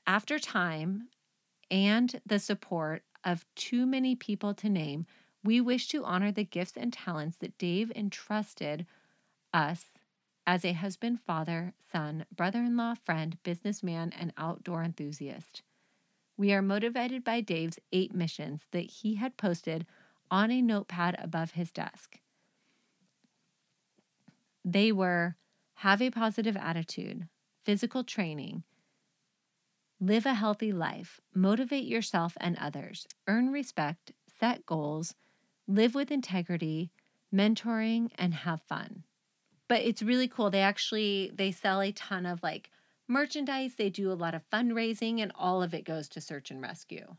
after 0.06 0.38
time 0.38 1.08
and 1.70 2.20
the 2.24 2.38
support 2.38 3.02
of 3.24 3.44
too 3.56 3.84
many 3.84 4.14
people 4.14 4.54
to 4.54 4.68
name, 4.68 5.06
we 5.42 5.60
wish 5.60 5.88
to 5.88 6.04
honor 6.04 6.30
the 6.30 6.44
gifts 6.44 6.76
and 6.76 6.92
talents 6.92 7.36
that 7.38 7.58
Dave 7.58 7.90
entrusted 7.96 8.86
us 9.52 9.86
as 10.46 10.64
a 10.64 10.72
husband, 10.72 11.18
father, 11.26 11.74
son, 11.92 12.26
brother 12.34 12.60
in 12.60 12.76
law, 12.76 12.94
friend, 12.94 13.38
businessman, 13.42 14.12
and 14.18 14.32
outdoor 14.36 14.84
enthusiast. 14.84 15.62
We 16.40 16.54
are 16.54 16.62
motivated 16.62 17.22
by 17.22 17.42
Dave's 17.42 17.78
eight 17.92 18.14
missions 18.14 18.62
that 18.70 18.90
he 18.90 19.16
had 19.16 19.36
posted 19.36 19.84
on 20.30 20.50
a 20.50 20.62
notepad 20.62 21.14
above 21.18 21.50
his 21.50 21.70
desk. 21.70 22.18
They 24.64 24.90
were 24.90 25.36
have 25.74 26.00
a 26.00 26.08
positive 26.10 26.56
attitude, 26.56 27.28
physical 27.62 28.04
training, 28.04 28.62
live 30.00 30.24
a 30.24 30.32
healthy 30.32 30.72
life, 30.72 31.20
motivate 31.34 31.84
yourself 31.84 32.38
and 32.40 32.56
others, 32.56 33.06
earn 33.26 33.52
respect, 33.52 34.12
set 34.26 34.64
goals, 34.64 35.14
live 35.68 35.94
with 35.94 36.10
integrity, 36.10 36.90
mentoring, 37.30 38.12
and 38.14 38.32
have 38.32 38.62
fun. 38.62 39.04
But 39.68 39.82
it's 39.82 40.00
really 40.00 40.26
cool. 40.26 40.48
They 40.48 40.62
actually 40.62 41.32
they 41.34 41.52
sell 41.52 41.82
a 41.82 41.92
ton 41.92 42.24
of 42.24 42.42
like 42.42 42.70
merchandise, 43.10 43.74
they 43.76 43.90
do 43.90 44.10
a 44.10 44.14
lot 44.14 44.34
of 44.34 44.48
fundraising 44.50 45.20
and 45.20 45.32
all 45.34 45.62
of 45.62 45.74
it 45.74 45.84
goes 45.84 46.08
to 46.10 46.20
search 46.20 46.50
and 46.50 46.62
rescue, 46.62 47.16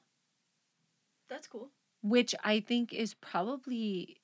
That's 1.30 1.48
cool. 1.48 1.70
which 2.02 2.34
I 2.44 2.60
think 2.62 2.94
is 2.94 3.14
probably 3.14 4.18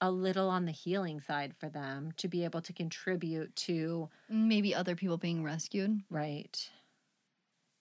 a 0.00 0.10
little 0.10 0.48
on 0.48 0.64
the 0.64 0.72
healing 0.72 1.20
side 1.20 1.54
for 1.56 1.68
them 1.68 2.12
to 2.16 2.26
be 2.26 2.42
able 2.44 2.60
to 2.62 2.72
contribute 2.72 3.54
to 3.54 4.08
Maybe 4.28 4.74
other 4.74 4.96
people 4.96 5.16
being 5.16 5.44
rescued. 5.44 6.02
Right. 6.10 6.68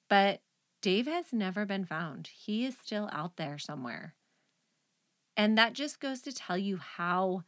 But 0.07 0.41
Dave 0.81 1.07
has 1.07 1.31
never 1.33 1.65
been 1.65 1.85
found. 1.85 2.27
He 2.27 2.65
is 2.65 2.75
still 2.77 3.09
out 3.11 3.37
there 3.37 3.57
somewhere. 3.57 4.15
And 5.37 5.57
that 5.57 5.73
just 5.73 5.99
goes 5.99 6.21
to 6.21 6.33
tell 6.33 6.57
you 6.57 6.77
how 6.77 7.43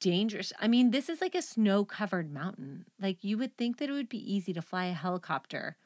dangerous. 0.00 0.52
I 0.58 0.68
mean, 0.68 0.90
this 0.90 1.08
is 1.08 1.20
like 1.20 1.34
a 1.34 1.42
snow 1.42 1.84
covered 1.84 2.32
mountain. 2.32 2.86
Like, 3.00 3.24
you 3.24 3.38
would 3.38 3.56
think 3.56 3.78
that 3.78 3.88
it 3.88 3.92
would 3.92 4.08
be 4.08 4.32
easy 4.34 4.52
to 4.52 4.62
fly 4.62 4.86
a 4.86 4.92
helicopter 4.92 5.76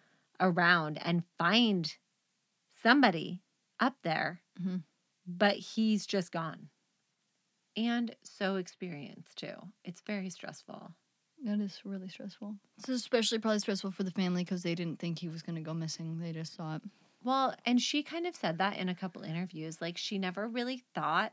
around 0.40 0.98
and 1.02 1.24
find 1.38 1.96
somebody 2.82 3.42
up 3.80 3.96
there, 4.02 4.42
Mhm. 4.60 4.82
but 5.26 5.56
he's 5.56 6.06
just 6.06 6.32
gone. 6.32 6.70
And 7.76 8.14
so 8.22 8.56
experienced 8.56 9.36
too. 9.38 9.54
It's 9.84 10.00
very 10.00 10.30
stressful. 10.30 10.94
That 11.44 11.60
is 11.60 11.82
really 11.84 12.08
stressful. 12.08 12.56
It's 12.78 12.88
especially 12.88 13.38
probably 13.38 13.58
stressful 13.58 13.90
for 13.90 14.02
the 14.02 14.10
family 14.10 14.42
because 14.44 14.62
they 14.62 14.74
didn't 14.74 14.98
think 14.98 15.18
he 15.18 15.28
was 15.28 15.42
going 15.42 15.56
to 15.56 15.60
go 15.62 15.74
missing. 15.74 16.18
They 16.18 16.32
just 16.32 16.54
thought, 16.54 16.82
Well, 17.22 17.54
and 17.66 17.80
she 17.80 18.02
kind 18.02 18.26
of 18.26 18.34
said 18.36 18.58
that 18.58 18.76
in 18.78 18.88
a 18.88 18.94
couple 18.94 19.22
interviews. 19.22 19.80
Like 19.80 19.98
she 19.98 20.18
never 20.18 20.48
really 20.48 20.84
thought 20.94 21.32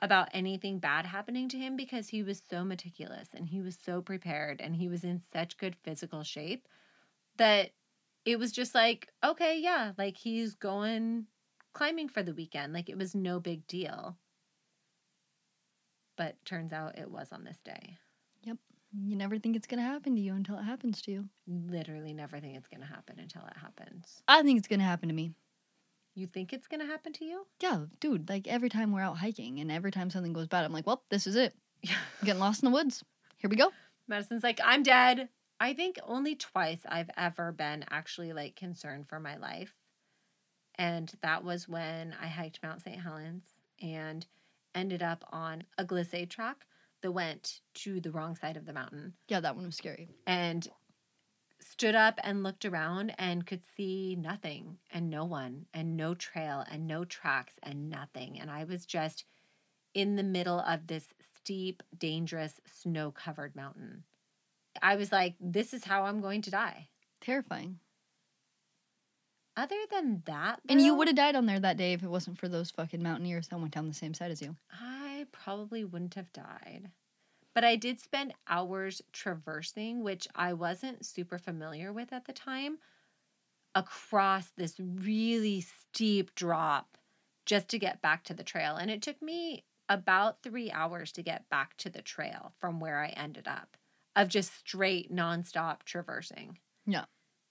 about 0.00 0.28
anything 0.32 0.78
bad 0.78 1.06
happening 1.06 1.48
to 1.48 1.58
him 1.58 1.76
because 1.76 2.08
he 2.08 2.22
was 2.22 2.42
so 2.48 2.64
meticulous 2.64 3.28
and 3.34 3.48
he 3.48 3.60
was 3.60 3.76
so 3.84 4.00
prepared 4.00 4.60
and 4.60 4.76
he 4.76 4.88
was 4.88 5.04
in 5.04 5.20
such 5.32 5.56
good 5.58 5.76
physical 5.82 6.22
shape 6.22 6.68
that 7.36 7.70
it 8.24 8.38
was 8.38 8.52
just 8.52 8.74
like, 8.74 9.08
okay, 9.24 9.58
yeah, 9.58 9.92
like 9.98 10.16
he's 10.16 10.54
going 10.54 11.26
climbing 11.72 12.08
for 12.08 12.22
the 12.22 12.34
weekend. 12.34 12.72
Like 12.72 12.88
it 12.88 12.98
was 12.98 13.14
no 13.14 13.40
big 13.40 13.66
deal. 13.66 14.16
But 16.16 16.34
turns 16.44 16.72
out 16.72 16.98
it 16.98 17.10
was 17.10 17.28
on 17.32 17.44
this 17.44 17.58
day. 17.64 17.96
Yep. 18.42 18.56
You 19.04 19.16
never 19.16 19.38
think 19.38 19.54
it's 19.54 19.66
going 19.66 19.82
to 19.82 19.88
happen 19.88 20.14
to 20.16 20.20
you 20.20 20.34
until 20.34 20.58
it 20.58 20.64
happens 20.64 21.00
to 21.02 21.12
you. 21.12 21.28
Literally 21.46 22.12
never 22.12 22.40
think 22.40 22.56
it's 22.56 22.66
going 22.66 22.80
to 22.80 22.86
happen 22.86 23.18
until 23.18 23.42
it 23.42 23.56
happens. 23.56 24.22
I 24.26 24.42
think 24.42 24.58
it's 24.58 24.68
going 24.68 24.80
to 24.80 24.84
happen 24.84 25.08
to 25.08 25.14
me. 25.14 25.32
You 26.18 26.26
think 26.26 26.52
it's 26.52 26.66
going 26.66 26.80
to 26.80 26.86
happen 26.86 27.12
to 27.14 27.24
you? 27.24 27.46
Yeah, 27.60 27.84
dude, 28.00 28.28
like 28.28 28.48
every 28.48 28.68
time 28.68 28.90
we're 28.92 29.00
out 29.02 29.18
hiking 29.18 29.60
and 29.60 29.70
every 29.70 29.92
time 29.92 30.10
something 30.10 30.32
goes 30.32 30.48
bad, 30.48 30.64
I'm 30.64 30.72
like, 30.72 30.84
well, 30.86 31.04
this 31.10 31.26
is 31.28 31.36
it. 31.36 31.54
Yeah. 31.82 31.94
Getting 32.24 32.40
lost 32.40 32.62
in 32.62 32.68
the 32.68 32.74
woods. 32.74 33.04
Here 33.36 33.48
we 33.48 33.54
go. 33.56 33.70
Madison's 34.08 34.42
like, 34.42 34.60
I'm 34.64 34.82
dead. 34.82 35.28
I 35.60 35.74
think 35.74 35.98
only 36.04 36.34
twice 36.34 36.80
I've 36.88 37.10
ever 37.16 37.52
been 37.52 37.84
actually 37.90 38.32
like 38.32 38.56
concerned 38.56 39.06
for 39.08 39.20
my 39.20 39.36
life. 39.36 39.72
And 40.76 41.12
that 41.22 41.44
was 41.44 41.68
when 41.68 42.14
I 42.20 42.26
hiked 42.26 42.60
Mount 42.62 42.82
St. 42.82 43.00
Helens 43.00 43.44
and 43.80 44.26
ended 44.74 45.02
up 45.02 45.24
on 45.30 45.64
a 45.76 45.84
glissade 45.84 46.30
track 46.30 46.66
that 47.02 47.12
went 47.12 47.60
to 47.74 48.00
the 48.00 48.10
wrong 48.10 48.34
side 48.34 48.56
of 48.56 48.66
the 48.66 48.72
mountain 48.72 49.12
Yeah, 49.28 49.38
that 49.40 49.54
one 49.54 49.66
was 49.66 49.76
scary. 49.76 50.08
and 50.26 50.66
stood 51.70 51.94
up 51.94 52.18
and 52.22 52.42
looked 52.42 52.64
around 52.64 53.12
and 53.18 53.46
could 53.46 53.62
see 53.76 54.16
nothing 54.18 54.78
and 54.90 55.10
no 55.10 55.24
one 55.24 55.66
and 55.74 55.96
no 55.96 56.14
trail 56.14 56.64
and 56.70 56.86
no 56.86 57.04
tracks 57.04 57.54
and 57.62 57.90
nothing. 57.90 58.38
And 58.40 58.50
I 58.50 58.64
was 58.64 58.86
just 58.86 59.24
in 59.94 60.16
the 60.16 60.22
middle 60.22 60.60
of 60.60 60.86
this 60.86 61.08
steep, 61.36 61.82
dangerous, 61.96 62.60
snow 62.66 63.10
covered 63.10 63.54
mountain. 63.56 64.04
I 64.82 64.96
was 64.96 65.10
like, 65.12 65.34
this 65.40 65.72
is 65.72 65.84
how 65.84 66.04
I'm 66.04 66.20
going 66.20 66.42
to 66.42 66.50
die. 66.50 66.88
Terrifying. 67.20 67.78
Other 69.56 69.76
than 69.90 70.22
that, 70.26 70.60
And 70.68 70.80
you 70.80 70.94
would 70.94 71.08
have 71.08 71.16
died 71.16 71.34
on 71.34 71.46
there 71.46 71.58
that 71.58 71.76
day 71.76 71.92
if 71.92 72.04
it 72.04 72.08
wasn't 72.08 72.38
for 72.38 72.46
those 72.46 72.70
fucking 72.70 73.02
mountaineers 73.02 73.48
that 73.48 73.58
went 73.58 73.74
down 73.74 73.88
the 73.88 73.94
same 73.94 74.14
side 74.14 74.30
as 74.30 74.40
you. 74.40 74.54
I 74.72 75.26
probably 75.32 75.84
wouldn't 75.84 76.14
have 76.14 76.32
died. 76.32 76.90
But 77.58 77.64
I 77.64 77.74
did 77.74 77.98
spend 77.98 78.34
hours 78.46 79.02
traversing, 79.12 80.04
which 80.04 80.28
I 80.32 80.52
wasn't 80.52 81.04
super 81.04 81.40
familiar 81.40 81.92
with 81.92 82.12
at 82.12 82.26
the 82.26 82.32
time, 82.32 82.78
across 83.74 84.50
this 84.50 84.78
really 84.78 85.60
steep 85.60 86.36
drop 86.36 86.96
just 87.46 87.66
to 87.70 87.78
get 87.80 88.00
back 88.00 88.22
to 88.26 88.32
the 88.32 88.44
trail. 88.44 88.76
And 88.76 88.92
it 88.92 89.02
took 89.02 89.20
me 89.20 89.64
about 89.88 90.40
three 90.40 90.70
hours 90.70 91.10
to 91.14 91.22
get 91.24 91.48
back 91.48 91.76
to 91.78 91.90
the 91.90 92.00
trail 92.00 92.52
from 92.60 92.78
where 92.78 93.00
I 93.00 93.08
ended 93.08 93.48
up 93.48 93.76
of 94.14 94.28
just 94.28 94.56
straight 94.56 95.12
nonstop 95.12 95.82
traversing. 95.82 96.60
Yeah. 96.86 97.06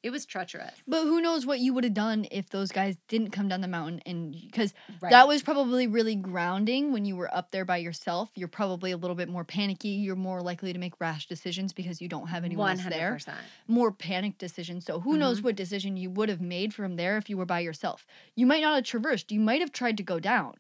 It 0.08 0.12
was 0.12 0.26
treacherous. 0.26 0.72
But 0.88 1.04
who 1.04 1.20
knows 1.20 1.46
what 1.46 1.60
you 1.60 1.74
would 1.74 1.84
have 1.84 1.94
done 1.94 2.28
if 2.32 2.50
those 2.50 2.72
guys 2.72 2.96
didn't 3.10 3.32
come 3.32 3.50
down 3.50 3.60
the 3.60 3.68
mountain 3.68 4.02
and 4.06 4.32
because 4.32 4.74
Right. 5.02 5.10
that 5.10 5.28
was 5.28 5.44
probably 5.44 5.86
really 5.86 6.16
grounding 6.16 6.94
when 6.94 7.04
you 7.04 7.18
were 7.18 7.30
up 7.36 7.52
there 7.52 7.66
by 7.66 7.76
yourself. 7.76 8.30
You're 8.34 8.48
probably 8.48 8.92
a 8.92 8.98
little 8.98 9.18
bit 9.18 9.28
more 9.28 9.44
panicky. 9.44 9.90
You're 9.90 10.16
more 10.16 10.42
likely 10.42 10.72
to 10.72 10.80
make 10.80 10.94
rash 11.02 11.28
decisions 11.28 11.74
because 11.74 12.02
you 12.02 12.08
don't 12.08 12.28
have 12.28 12.46
anyone 12.46 12.80
else 12.80 12.86
there. 12.90 13.18
100%. 13.18 13.34
More 13.68 13.92
panic 13.92 14.38
decisions. 14.38 14.86
So 14.86 15.02
who 15.02 15.18
knows 15.18 15.40
mm-hmm. 15.40 15.48
what 15.48 15.56
decision 15.58 15.98
you 15.98 16.10
would 16.10 16.30
have 16.30 16.40
made 16.40 16.74
from 16.74 16.96
there 16.96 17.18
if 17.18 17.30
you 17.30 17.36
were 17.36 17.46
by 17.46 17.60
yourself. 17.60 18.08
You 18.34 18.46
might 18.46 18.62
not 18.62 18.76
have 18.76 18.86
traversed. 18.86 19.30
You 19.30 19.42
might 19.42 19.60
have 19.60 19.74
tried 19.74 19.98
to 19.98 20.04
go 20.04 20.22
down. 20.22 20.54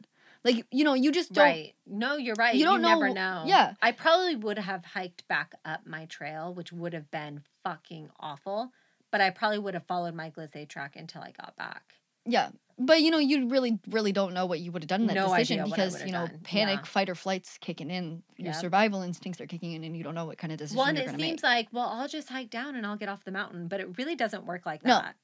Like 0.44 0.66
you 0.72 0.84
know, 0.84 0.94
you 0.94 1.12
just 1.12 1.32
don't. 1.34 1.44
Right. 1.46 1.74
No, 1.86 2.18
you're 2.18 2.36
right. 2.38 2.54
You 2.54 2.60
You, 2.62 2.66
don't 2.66 2.82
never 2.82 3.08
know- 3.08 3.44
know. 3.44 3.44
yeah. 3.48 3.76
I 3.82 3.94
probably 3.94 4.36
would 4.36 4.60
have 4.60 4.84
hiked 4.84 5.26
back 5.30 5.56
up 5.64 5.88
my 5.88 6.06
trail, 6.06 6.54
which 6.54 6.74
would 6.74 6.94
have 6.94 7.10
been 7.12 7.44
fucking 7.64 8.10
awful. 8.20 8.72
But 9.12 9.22
I 9.22 9.30
probably 9.30 9.60
would 9.60 9.74
have 9.74 9.86
followed 9.86 10.13
my 10.15 10.30
glissade 10.30 10.70
track 10.70 10.96
until 10.96 11.22
I 11.22 11.32
got 11.32 11.56
back. 11.56 11.93
Yeah. 12.26 12.50
But 12.80 13.02
you 13.02 13.10
know, 13.10 13.17
you 13.20 13.48
really, 13.48 13.80
really 13.89 14.12
don't 14.12 14.34
know 14.34 14.46
what 14.46 14.60
you 14.60 14.72
would 14.72 14.84
have 14.84 14.88
done 14.88 15.02
in 15.02 15.08
that 15.08 15.15
No 15.15 15.30
decision 15.34 15.63
because 15.63 16.04
you 16.06 16.12
know, 16.12 16.28
done. 16.28 16.39
panic, 16.43 16.80
Yeah. 16.80 16.86
fight 16.86 17.10
or 17.10 17.15
flight's 17.15 17.58
kicking 17.58 17.89
in. 17.89 18.22
Your 18.36 18.48
Yep. 18.48 18.56
survival 18.56 19.02
instincts 19.02 19.39
are 19.41 19.48
kicking 19.48 19.72
in, 19.74 19.84
and 19.84 19.96
you 19.98 20.04
don't 20.04 20.13
know 20.13 20.26
what 20.26 20.38
kind 20.38 20.52
of 20.52 20.60
decision 20.60 20.78
One, 20.78 20.96
you're 20.96 21.04
it 21.04 21.08
going 21.08 21.17
to 21.20 21.24
seems 21.24 21.41
make. 21.41 21.50
like, 21.50 21.67
well, 21.72 21.88
I'll 21.88 22.08
just 22.08 22.30
hike 22.30 22.50
down 22.50 22.76
and 22.76 22.86
I'll 22.86 22.98
get 22.98 23.10
off 23.10 23.24
the 23.24 23.32
mountain, 23.32 23.67
but 23.67 23.79
it 23.79 23.98
really 23.98 24.15
doesn't 24.15 24.46
work 24.46 24.65
like 24.65 24.84
No, 24.86 25.00
that. 25.00 25.15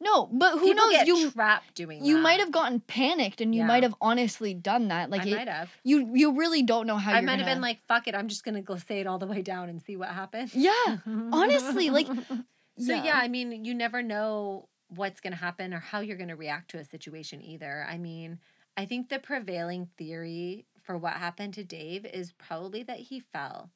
No, 0.00 0.26
but 0.26 0.52
who 0.58 0.74
People 0.74 0.90
knows? 0.90 1.06
You 1.06 1.30
trapped 1.30 1.74
doing 1.74 2.04
you 2.04 2.16
that. 2.16 2.20
might 2.22 2.40
have 2.40 2.50
gotten 2.52 2.80
panicked, 2.80 3.40
and 3.40 3.54
you 3.54 3.60
Yeah. 3.60 3.66
might 3.68 3.82
have 3.82 3.94
honestly 4.00 4.52
done 4.52 4.88
that. 4.88 5.08
Like 5.10 5.22
I 5.22 5.26
it- 5.28 5.36
might 5.36 5.48
have. 5.48 5.70
you, 5.84 6.10
you 6.14 6.32
really 6.36 6.62
don't 6.62 6.86
know 6.86 6.96
how 6.96 7.12
I 7.12 7.20
might 7.20 7.32
have 7.38 7.40
gonna- 7.40 7.52
been 7.54 7.62
like, 7.62 7.80
fuck 7.86 8.08
it, 8.08 8.14
I'm 8.14 8.28
just 8.28 8.44
gonna 8.44 8.62
glissade 8.62 9.06
all 9.06 9.18
the 9.18 9.26
way 9.26 9.42
down 9.42 9.68
and 9.68 9.80
see 9.80 9.96
what 9.96 10.08
happens. 10.08 10.54
yeah, 10.54 10.72
honestly, 11.32 11.90
like, 11.90 12.08
So 12.78 12.94
yeah. 12.94 13.18
I 13.20 13.28
mean, 13.28 13.64
you 13.64 13.74
never 13.74 14.02
know 14.02 14.68
what's 14.88 15.20
going 15.20 15.32
to 15.32 15.38
happen 15.38 15.74
or 15.74 15.80
how 15.80 16.00
you're 16.00 16.16
going 16.16 16.28
to 16.28 16.36
react 16.36 16.70
to 16.70 16.78
a 16.78 16.84
situation 16.84 17.42
either. 17.42 17.86
I 17.88 17.98
mean, 17.98 18.38
I 18.76 18.84
think 18.86 19.08
the 19.08 19.18
prevailing 19.18 19.88
theory 19.96 20.66
for 20.82 20.96
what 20.96 21.14
happened 21.14 21.54
to 21.54 21.64
Dave 21.64 22.06
is 22.06 22.32
probably 22.32 22.82
that 22.84 22.98
he 22.98 23.20
fell. 23.20 23.70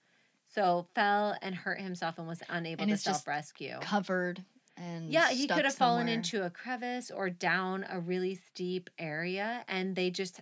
So 0.47 0.87
fell 0.95 1.37
and 1.43 1.55
hurt 1.55 1.81
himself 1.81 2.19
and 2.19 2.27
was 2.27 2.43
unable 2.49 2.83
And 2.83 2.91
to 2.91 2.97
self 2.97 3.27
rescue. 3.27 3.79
covered 3.81 4.45
and 4.77 5.11
Yeah, 5.11 5.31
he 5.31 5.47
could 5.47 5.65
have 5.65 5.75
fallen 5.75 6.09
into 6.09 6.45
a 6.45 6.51
crevice 6.51 7.11
or 7.11 7.31
down 7.31 7.87
a 7.89 8.01
really 8.01 8.35
steep 8.35 8.91
area 8.99 9.65
and 9.69 9.95
they 9.97 10.11
just 10.11 10.41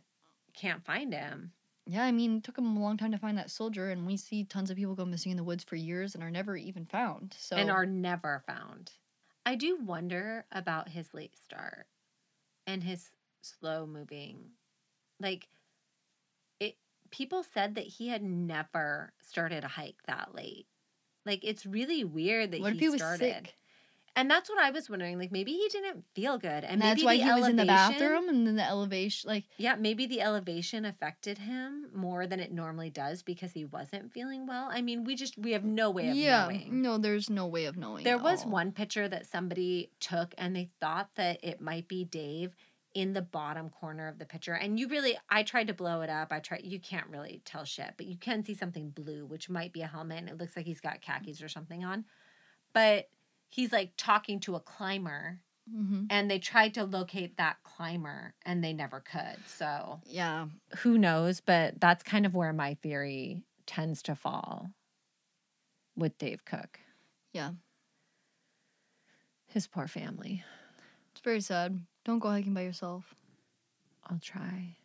can't 0.55 0.85
find 0.85 1.13
him. 1.13 1.53
Yeah, 1.91 2.05
I 2.05 2.13
mean, 2.13 2.37
it 2.37 2.45
took 2.45 2.59
him 2.59 2.77
a 2.77 2.81
long 2.81 2.99
time 2.99 3.13
to 3.13 3.19
find 3.19 3.39
that 3.39 3.51
soldier, 3.51 3.89
and 3.89 4.07
we 4.07 4.19
see 4.19 4.45
tons 4.45 4.71
of 4.71 4.77
people 4.77 4.95
go 4.95 5.07
missing 5.07 5.31
in 5.31 5.39
the 5.39 5.45
woods 5.45 5.65
for 5.65 5.75
years 5.75 6.15
and 6.15 6.23
are 6.23 6.31
never 6.31 6.55
even 6.55 6.85
found. 6.85 7.35
So 7.39 7.57
and 7.57 7.71
are 7.71 7.87
never 7.87 8.45
found. 8.47 8.93
I 9.47 9.55
do 9.55 9.77
wonder 9.77 10.45
about 10.53 10.91
his 10.91 11.15
late 11.15 11.35
start 11.35 11.87
and 12.67 12.85
his 12.85 13.09
slow 13.41 13.87
moving. 13.87 14.51
Like 15.19 15.49
it 16.61 16.77
people 17.11 17.43
said 17.43 17.75
that 17.75 17.87
he 17.87 18.09
had 18.09 18.23
never 18.23 19.13
started 19.23 19.65
a 19.65 19.69
hike 19.69 20.03
that 20.07 20.35
late. 20.35 20.67
Like 21.25 21.41
it's 21.43 21.67
really 21.67 22.05
weird 22.05 22.53
that 22.53 22.61
What 22.61 22.73
he, 22.73 22.79
if 22.79 22.81
he 22.81 22.89
was 22.89 23.01
started. 23.03 23.21
sick? 23.21 23.55
And 24.19 24.29
that's 24.29 24.51
what 24.51 24.59
I 24.59 24.71
was 24.73 24.91
wondering. 24.91 25.17
Like 25.17 25.31
maybe 25.31 25.53
he 25.53 25.69
didn't 25.71 26.05
feel 26.13 26.39
good, 26.39 26.49
and, 26.49 26.65
And 26.65 26.83
that's 26.83 26.97
maybe 27.03 27.21
why 27.21 27.25
he 27.25 27.41
was 27.41 27.49
in 27.49 27.55
the 27.55 27.65
bathroom 27.65 28.29
and 28.29 28.45
then 28.45 28.57
the 28.57 28.69
elevation 28.69 29.31
like 29.31 29.45
Yeah, 29.59 29.77
maybe 29.77 30.07
the 30.07 30.21
elevation 30.21 30.85
affected 30.85 31.39
him 31.39 31.87
more 31.95 32.27
than 32.27 32.41
it 32.41 32.51
normally 32.51 32.91
does 32.91 33.23
because 33.23 33.53
he 33.53 33.65
wasn't 33.65 34.13
feeling 34.13 34.49
well. 34.49 34.69
I 34.73 34.83
mean, 34.83 35.05
we 35.05 35.15
just 35.15 35.39
we 35.39 35.53
have 35.53 35.63
no 35.63 35.91
way 35.91 36.09
of 36.09 36.17
Yeah. 36.17 36.43
knowing. 36.43 36.83
No, 36.83 36.99
there's 36.99 37.31
no 37.31 37.47
way 37.47 37.67
of 37.67 37.77
knowing. 37.77 38.03
There 38.03 38.19
was 38.19 38.45
all. 38.45 38.51
one 38.51 38.73
picture 38.73 39.09
that 39.09 39.27
somebody 39.27 39.93
took 40.01 40.35
and 40.37 40.57
they 40.57 40.71
thought 40.81 41.11
that 41.15 41.39
it 41.45 41.61
might 41.61 41.87
be 41.87 42.05
Dave 42.05 42.57
in 42.95 43.13
the 43.13 43.23
bottom 43.23 43.71
corner 43.71 44.09
of 44.09 44.19
the 44.19 44.25
picture. 44.25 44.55
And 44.55 44.81
you 44.81 44.89
really 44.89 45.17
I 45.31 45.45
tried 45.45 45.69
to 45.69 45.75
blow 45.75 46.01
it 46.01 46.11
up. 46.11 46.33
I 46.33 46.41
tried 46.41 46.65
you 46.65 46.81
can't 46.81 47.07
really 47.07 47.41
tell 47.45 47.65
shit, 47.65 47.95
but 47.97 48.07
you 48.07 48.17
can 48.17 48.43
see 48.43 48.55
something 48.55 48.91
blue, 48.91 49.27
which 49.27 49.49
might 49.49 49.73
be 49.73 49.83
a 49.83 49.87
helmet 49.87 50.19
and 50.19 50.29
it 50.29 50.39
looks 50.39 50.57
like 50.57 50.67
he's 50.67 50.81
got 50.81 51.03
khakis 51.03 51.41
or 51.41 51.49
something 51.49 51.85
on. 51.85 52.05
But 52.73 53.09
he's 53.49 53.73
like 53.73 53.93
talking 53.97 54.41
to 54.41 54.55
a 54.57 54.61
climber 54.61 55.41
Mhm. 55.71 56.07
and 56.11 56.31
they 56.31 56.39
tried 56.39 56.75
to 56.75 56.85
locate 56.85 57.37
that 57.37 57.63
climber 57.63 58.35
and 58.47 58.63
they 58.65 58.73
never 58.73 59.01
could. 59.01 59.37
So 59.47 60.01
Yeah. 60.07 60.49
who 60.79 60.97
knows, 60.99 61.41
but 61.41 61.79
that's 61.81 62.03
kind 62.03 62.25
of 62.27 62.35
where 62.35 62.53
my 62.53 62.75
theory 62.75 63.43
tends 63.67 64.03
to 64.05 64.15
fall 64.15 64.71
with 65.97 66.17
Dave 66.19 66.45
Cook. 66.45 66.81
Yeah. 67.33 67.53
His 69.47 69.67
poor 69.67 69.87
family. 69.89 70.45
It's 71.13 71.21
very 71.21 71.41
sad. 71.41 71.85
Don't 72.05 72.19
go 72.19 72.29
hiking 72.31 72.55
by 72.55 72.63
yourself. 72.63 73.15
I'll 74.05 74.19
try. 74.21 74.77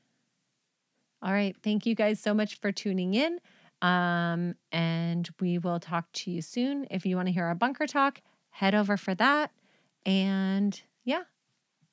All 1.21 1.31
right. 1.31 1.55
Thank 1.63 1.85
you 1.85 1.95
guys 1.95 2.19
so 2.19 2.33
much 2.33 2.59
for 2.59 2.71
tuning 2.71 3.13
in. 3.13 3.39
Um, 3.81 4.55
and 4.71 5.29
we 5.39 5.57
will 5.57 5.79
talk 5.79 6.11
to 6.13 6.31
you 6.31 6.41
soon. 6.41 6.87
If 6.89 7.05
you 7.05 7.15
want 7.15 7.27
to 7.27 7.33
hear 7.33 7.45
our 7.45 7.55
bunker 7.55 7.85
talk, 7.87 8.21
head 8.53 8.75
over 8.75 8.97
for 8.97 9.15
that. 9.15 9.51
And 10.05 10.79
yeah, 11.03 11.23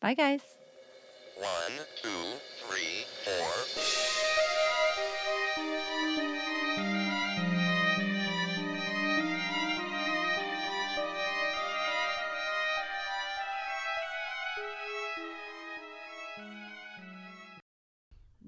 bye, 0.00 0.14
guys. 0.14 0.42
One, 1.36 1.86
two, 2.02 2.08
three, 2.58 3.04
four. 3.24 3.80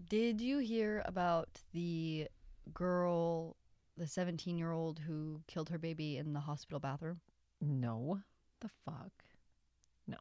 Did 0.08 0.42
you 0.42 0.58
hear 0.58 1.02
about 1.06 1.48
the 1.72 2.28
girl, 2.74 3.56
the 3.96 4.06
17 4.06 4.58
year 4.58 4.70
old 4.70 4.98
who 4.98 5.40
killed 5.46 5.70
her 5.70 5.78
baby 5.78 6.18
in 6.18 6.34
the 6.34 6.40
hospital 6.40 6.78
bathroom? 6.78 7.22
No. 7.62 8.20
The 8.60 8.68
fuck? 8.84 9.12
No, 10.06 10.16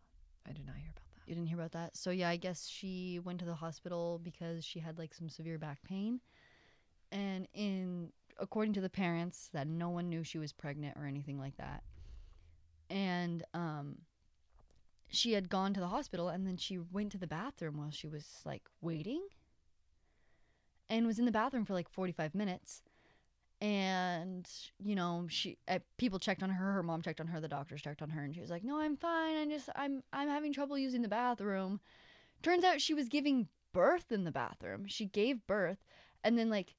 I 0.47 0.53
did 0.53 0.65
not 0.65 0.75
hear 0.75 0.89
about 0.91 1.03
that. 1.05 1.27
You 1.27 1.35
didn't 1.35 1.47
hear 1.49 1.57
about 1.57 1.71
that? 1.73 1.97
So, 1.97 2.11
yeah, 2.11 2.29
I 2.29 2.37
guess 2.37 2.67
she 2.67 3.19
went 3.23 3.39
to 3.39 3.45
the 3.45 3.55
hospital 3.55 4.19
because 4.23 4.63
she 4.63 4.79
had 4.79 4.97
like 4.97 5.13
some 5.13 5.27
severe 5.27 5.57
back 5.57 5.83
pain. 5.83 6.21
And 7.11 7.47
in 7.53 8.11
according 8.39 8.73
to 8.73 8.81
the 8.81 8.89
parents, 8.89 9.49
that 9.53 9.67
no 9.67 9.89
one 9.89 10.07
knew 10.09 10.23
she 10.23 10.37
was 10.37 10.53
pregnant 10.53 10.97
or 10.97 11.05
anything 11.05 11.39
like 11.39 11.57
that. 11.57 11.83
And 12.89 13.43
um 13.53 13.97
she 15.09 15.33
had 15.33 15.49
gone 15.49 15.73
to 15.73 15.79
the 15.79 15.87
hospital 15.87 16.29
and 16.29 16.47
then 16.47 16.55
she 16.57 16.79
went 16.79 17.11
to 17.11 17.17
the 17.17 17.27
bathroom 17.27 17.77
while 17.77 17.91
she 17.91 18.07
was 18.07 18.41
like 18.45 18.63
waiting 18.79 19.21
and 20.89 21.05
was 21.05 21.19
in 21.19 21.25
the 21.25 21.31
bathroom 21.31 21.65
for 21.65 21.73
like 21.73 21.89
45 21.89 22.33
minutes 22.33 22.81
and 23.61 24.49
you 24.83 24.95
know 24.95 25.27
she 25.29 25.57
uh, 25.67 25.77
people 25.97 26.17
checked 26.17 26.41
on 26.41 26.49
her 26.49 26.73
her 26.73 26.83
mom 26.83 27.01
checked 27.01 27.21
on 27.21 27.27
her 27.27 27.39
the 27.39 27.47
doctors 27.47 27.81
checked 27.81 28.01
on 28.01 28.09
her 28.09 28.23
and 28.23 28.33
she 28.33 28.41
was 28.41 28.49
like 28.49 28.63
no 28.63 28.79
i'm 28.79 28.97
fine 28.97 29.37
i 29.37 29.45
just 29.45 29.69
i'm 29.75 30.01
i'm 30.11 30.27
having 30.27 30.51
trouble 30.51 30.77
using 30.77 31.01
the 31.01 31.07
bathroom. 31.07 31.79
Turns 32.41 32.63
out 32.63 32.81
she 32.81 32.93
was 32.93 33.07
giving 33.07 33.47
birth 33.71 34.11
in 34.11 34.23
the 34.23 34.31
bathroom. 34.31 34.85
She 34.87 35.05
gave 35.05 35.45
birth 35.47 35.77
and 36.23 36.37
then 36.37 36.49
like 36.49 36.75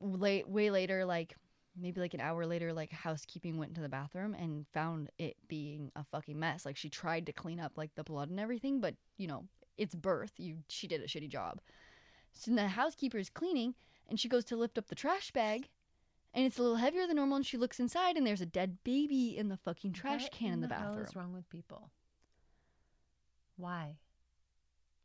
late 0.00 0.48
way 0.48 0.70
later 0.70 1.04
like 1.04 1.36
maybe 1.80 2.00
like 2.00 2.12
an 2.12 2.20
hour 2.20 2.44
later 2.44 2.72
like 2.72 2.92
housekeeping 2.92 3.56
went 3.56 3.70
into 3.70 3.80
the 3.80 3.88
bathroom 3.88 4.34
and 4.34 4.66
found 4.74 5.10
it 5.18 5.36
being 5.48 5.90
a 5.96 6.04
fucking 6.04 6.38
mess. 6.38 6.66
Like 6.66 6.76
she 6.76 6.90
tried 6.90 7.26
to 7.26 7.32
clean 7.32 7.60
up 7.60 7.72
like 7.76 7.94
the 7.94 8.04
blood 8.04 8.28
and 8.28 8.38
everything 8.38 8.80
but 8.80 8.94
you 9.16 9.26
know 9.26 9.44
it's 9.78 9.94
birth. 9.94 10.32
You 10.36 10.58
she 10.68 10.86
did 10.86 11.00
a 11.00 11.06
shitty 11.06 11.30
job. 11.30 11.60
So 12.32 12.54
the 12.54 12.68
housekeeper 12.68 13.18
is 13.18 13.30
cleaning 13.30 13.74
and 14.12 14.20
she 14.20 14.28
goes 14.28 14.44
to 14.44 14.56
lift 14.56 14.76
up 14.76 14.88
the 14.88 14.94
trash 14.94 15.30
bag 15.30 15.70
and 16.34 16.44
it's 16.44 16.58
a 16.58 16.62
little 16.62 16.76
heavier 16.76 17.06
than 17.06 17.16
normal 17.16 17.36
and 17.36 17.46
she 17.46 17.56
looks 17.56 17.80
inside 17.80 18.18
and 18.18 18.26
there's 18.26 18.42
a 18.42 18.46
dead 18.46 18.76
baby 18.84 19.34
in 19.38 19.48
the 19.48 19.56
fucking 19.56 19.92
trash 19.94 20.24
What 20.24 20.32
can 20.32 20.52
in 20.52 20.60
the, 20.60 20.68
hell 20.68 20.78
bathroom 20.80 20.98
What's 20.98 21.16
wrong 21.16 21.32
with 21.32 21.48
people? 21.48 21.90
Why? 23.56 23.96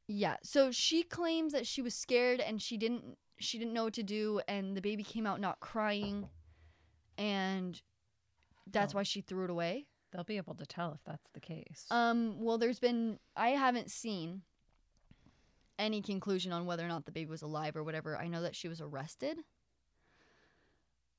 Yeah. 0.07 0.35
So 0.43 0.71
she 0.71 1.03
claims 1.03 1.53
that 1.53 1.65
she 1.65 1.81
was 1.81 1.95
scared 1.95 2.39
and 2.41 2.61
she 2.61 2.75
didn't 2.75 3.17
she 3.39 3.57
didn't 3.57 3.73
know 3.73 3.85
what 3.85 3.93
to 3.93 4.03
do 4.03 4.41
and 4.47 4.75
the 4.75 4.81
baby 4.81 5.03
came 5.03 5.25
out 5.25 5.39
not 5.39 5.59
crying 5.61 6.27
and 7.17 7.81
that's 8.69 8.93
Oh. 8.93 8.97
why 8.97 9.03
she 9.03 9.21
threw 9.21 9.45
it 9.45 9.49
away. 9.49 9.87
They'll 10.11 10.23
be 10.23 10.37
able 10.37 10.55
to 10.55 10.65
tell 10.65 10.91
if 10.93 11.03
that's 11.05 11.29
the 11.33 11.39
case. 11.39 11.85
Um 11.91 12.39
well 12.41 12.57
there's 12.57 12.79
been 12.79 13.19
I 13.35 13.49
haven't 13.51 13.89
seen 13.89 14.41
any 15.79 16.01
conclusion 16.01 16.51
on 16.51 16.65
whether 16.65 16.85
or 16.85 16.87
not 16.87 17.05
the 17.05 17.11
baby 17.11 17.29
was 17.29 17.41
alive 17.41 17.75
or 17.75 17.83
whatever. 17.83 18.17
I 18.17 18.27
know 18.27 18.41
that 18.41 18.55
she 18.55 18.67
was 18.67 18.81
arrested. 18.81 19.39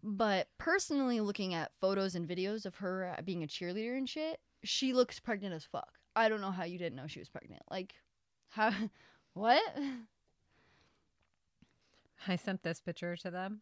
But 0.02 0.48
personally 0.58 1.20
looking 1.20 1.54
at 1.54 1.74
photos 1.80 2.14
and 2.14 2.28
videos 2.28 2.64
of 2.64 2.76
her 2.76 3.14
uh, 3.18 3.22
being 3.22 3.42
a 3.42 3.48
cheerleader 3.48 3.96
and 3.96 4.08
shit, 4.08 4.40
she 4.62 4.92
looks 4.92 5.18
pregnant 5.18 5.54
as 5.54 5.64
fuck. 5.64 5.98
I 6.14 6.28
don't 6.28 6.40
know 6.40 6.50
how 6.50 6.64
you 6.64 6.78
didn't 6.78 6.96
know 6.96 7.06
she 7.06 7.18
was 7.18 7.28
pregnant. 7.28 7.62
Like 7.70 7.94
how 8.50 8.72
what? 9.34 9.62
I 12.26 12.36
sent 12.36 12.62
this 12.62 12.80
picture 12.80 13.16
to 13.16 13.30
them 13.30 13.60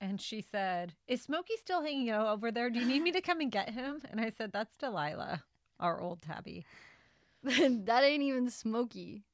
and 0.00 0.20
she 0.20 0.40
said, 0.42 0.94
Is 1.06 1.22
Smokey 1.22 1.54
still 1.58 1.82
hanging 1.82 2.10
out 2.10 2.26
over 2.26 2.50
there? 2.50 2.70
Do 2.70 2.78
you 2.78 2.86
need 2.86 3.02
me 3.02 3.12
to 3.12 3.20
come 3.20 3.40
and 3.40 3.50
get 3.50 3.70
him? 3.70 4.02
And 4.10 4.20
I 4.20 4.30
said, 4.30 4.52
That's 4.52 4.76
Delilah, 4.76 5.44
our 5.80 6.00
old 6.00 6.22
tabby. 6.22 6.66
that 7.42 8.04
ain't 8.04 8.22
even 8.22 8.50
Smokey. 8.50 9.24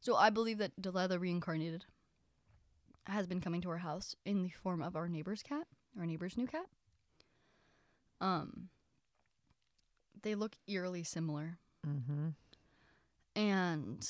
So 0.00 0.14
I 0.16 0.30
believe 0.30 0.58
that 0.58 0.80
Delilah 0.80 1.18
reincarnated 1.18 1.84
has 3.06 3.26
been 3.26 3.40
coming 3.40 3.60
to 3.62 3.70
our 3.70 3.78
house 3.78 4.14
in 4.24 4.42
the 4.42 4.50
form 4.50 4.82
of 4.82 4.94
our 4.96 5.08
neighbor's 5.08 5.42
cat, 5.42 5.66
our 5.98 6.06
neighbor's 6.06 6.36
new 6.36 6.46
cat. 6.46 6.66
Um, 8.20 8.68
they 10.22 10.34
look 10.34 10.56
eerily 10.66 11.02
similar, 11.04 11.58
Mm-hmm. 11.86 12.28
and 13.36 14.08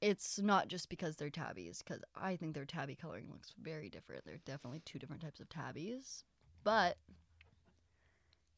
it's 0.00 0.40
not 0.40 0.66
just 0.68 0.88
because 0.88 1.14
they're 1.16 1.30
tabbies, 1.30 1.80
because 1.82 2.02
I 2.16 2.34
think 2.36 2.54
their 2.54 2.64
tabby 2.64 2.94
coloring 2.96 3.28
looks 3.30 3.52
very 3.60 3.88
different. 3.88 4.24
They're 4.24 4.40
definitely 4.44 4.80
two 4.84 4.98
different 4.98 5.22
types 5.22 5.38
of 5.40 5.48
tabbies, 5.48 6.24
but 6.64 6.96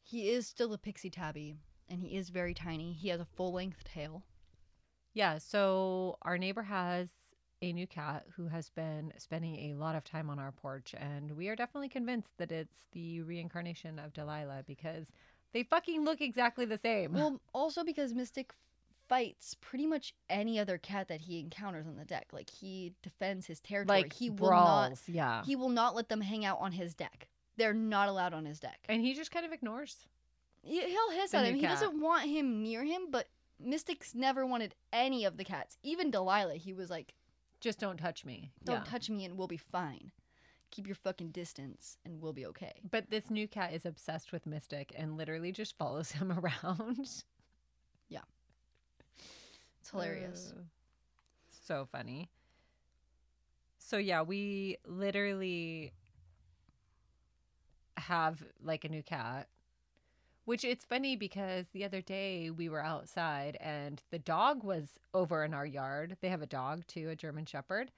he 0.03 0.31
is 0.31 0.47
still 0.47 0.73
a 0.73 0.79
pixie 0.79 1.11
tabby, 1.11 1.57
and 1.89 2.01
he 2.01 2.17
is 2.17 2.31
very 2.31 2.55
tiny. 2.55 2.93
He 2.93 3.09
has 3.09 3.21
a 3.21 3.27
full 3.27 3.53
length 3.53 3.85
tail. 3.85 4.23
Yeah. 5.17 5.39
So 5.39 6.19
our 6.23 6.37
neighbor 6.37 6.63
has 6.63 7.09
a 7.63 7.73
new 7.73 7.87
cat 7.87 8.27
who 8.37 8.49
has 8.49 8.69
been 8.69 9.15
spending 9.17 9.71
a 9.73 9.75
lot 9.75 9.97
of 9.97 10.05
time 10.05 10.29
on 10.29 10.39
our 10.39 10.53
porch. 10.53 10.95
And 10.99 11.33
we 11.33 11.49
are 11.49 11.57
definitely 11.57 11.89
convinced 11.89 12.37
that 12.37 12.53
it's 12.53 12.77
the 12.93 13.23
reincarnation 13.23 13.99
of 13.99 14.13
Delilah 14.13 14.65
because 14.67 15.07
they 15.55 15.63
fucking 15.63 16.05
look 16.05 16.21
exactly 16.21 16.67
the 16.67 16.77
same. 16.77 17.13
Well, 17.15 17.41
also 17.55 17.83
because 17.83 18.13
Mystic 18.13 18.53
fights 19.09 19.57
pretty 19.63 19.87
much 19.87 20.13
any 20.29 20.59
other 20.59 20.77
cat 20.77 21.09
that 21.09 21.23
he 21.23 21.41
encounters 21.41 21.87
on 21.87 21.97
the 21.97 22.05
deck. 22.05 22.27
Like 22.31 22.51
he 22.51 22.93
defends 23.03 23.47
his 23.47 23.59
territory. 23.61 24.03
like 24.03 24.13
he 24.13 24.29
will 24.29 24.51
not 24.51 24.99
yeah. 25.07 25.43
he 25.47 25.57
will 25.57 25.71
not 25.71 25.95
let 25.95 26.11
them 26.11 26.21
hang 26.21 26.45
out 26.45 26.59
on 26.61 26.73
his 26.73 26.95
deck. 26.95 27.29
They're 27.57 27.73
not 27.73 28.11
allowed 28.11 28.35
on 28.35 28.45
his 28.45 28.61
deck. 28.61 28.81
and 28.87 29.01
he 29.01 29.15
just 29.15 29.31
kind 29.31 29.47
of 29.47 29.53
ignores. 29.53 29.97
He- 30.61 30.81
He'll 30.91 31.11
hiss 31.13 31.31
The 31.31 31.39
at 31.39 31.47
him. 31.47 31.55
He 31.55 31.63
doesn't 31.63 31.99
want 31.99 32.29
him 32.29 32.63
near 32.63 32.85
him, 32.85 33.07
but 33.11 33.29
Mystic's 33.59 34.15
never 34.15 34.45
wanted 34.47 34.75
any 34.93 35.25
of 35.25 35.37
the 35.37 35.45
cats. 35.45 35.77
Even 35.83 36.11
Delilah, 36.11 36.57
he 36.57 36.73
was 36.73 36.91
like, 36.91 37.15
Just 37.61 37.79
don't 37.79 37.97
touch 37.97 38.25
me. 38.25 38.53
"Don't 38.65 38.85
yeah. 38.85 38.91
touch 38.91 39.09
me 39.09 39.25
and 39.25 39.37
we'll 39.37 39.47
be 39.49 39.57
fine. 39.57 40.13
Keep 40.71 40.87
your 40.87 40.97
fucking 40.97 41.31
distance 41.31 41.97
and 42.05 42.21
we'll 42.21 42.33
be 42.33 42.47
okay." 42.47 42.81
But 42.91 43.11
this 43.11 43.31
new 43.31 43.49
cat 43.49 43.73
is 43.73 43.87
obsessed 43.87 44.33
with 44.33 44.47
Mystic 44.47 44.93
and 44.97 45.17
literally 45.17 45.53
just 45.53 45.77
follows 45.79 46.11
him 46.13 46.33
around. 46.33 47.09
Yeah. 48.09 48.21
It's 49.81 49.91
hilarious. 49.91 50.53
Uh, 50.57 50.63
so 51.67 51.87
funny. 51.91 52.29
So 53.79 53.99
yeah, 53.99 54.23
we 54.23 54.77
literally 54.85 55.93
have 57.97 58.43
like 58.63 58.85
a 58.85 58.89
new 58.89 59.03
cat. 59.03 59.49
Which 60.47 60.65
it's 60.65 60.85
funny 60.85 61.17
because 61.17 61.67
the 61.73 61.85
other 61.85 62.01
day 62.01 62.51
we 62.51 62.69
were 62.69 62.83
outside 62.83 63.59
and 63.61 64.01
the 64.11 64.19
dog 64.19 64.63
was 64.63 64.99
over 65.13 65.45
in 65.45 65.53
our 65.53 65.67
yard. 65.67 66.17
They 66.21 66.29
have 66.29 66.41
a 66.41 66.47
dog 66.47 66.87
too, 66.87 67.11
a 67.11 67.17
German 67.17 67.47
Shepherd. 67.47 67.91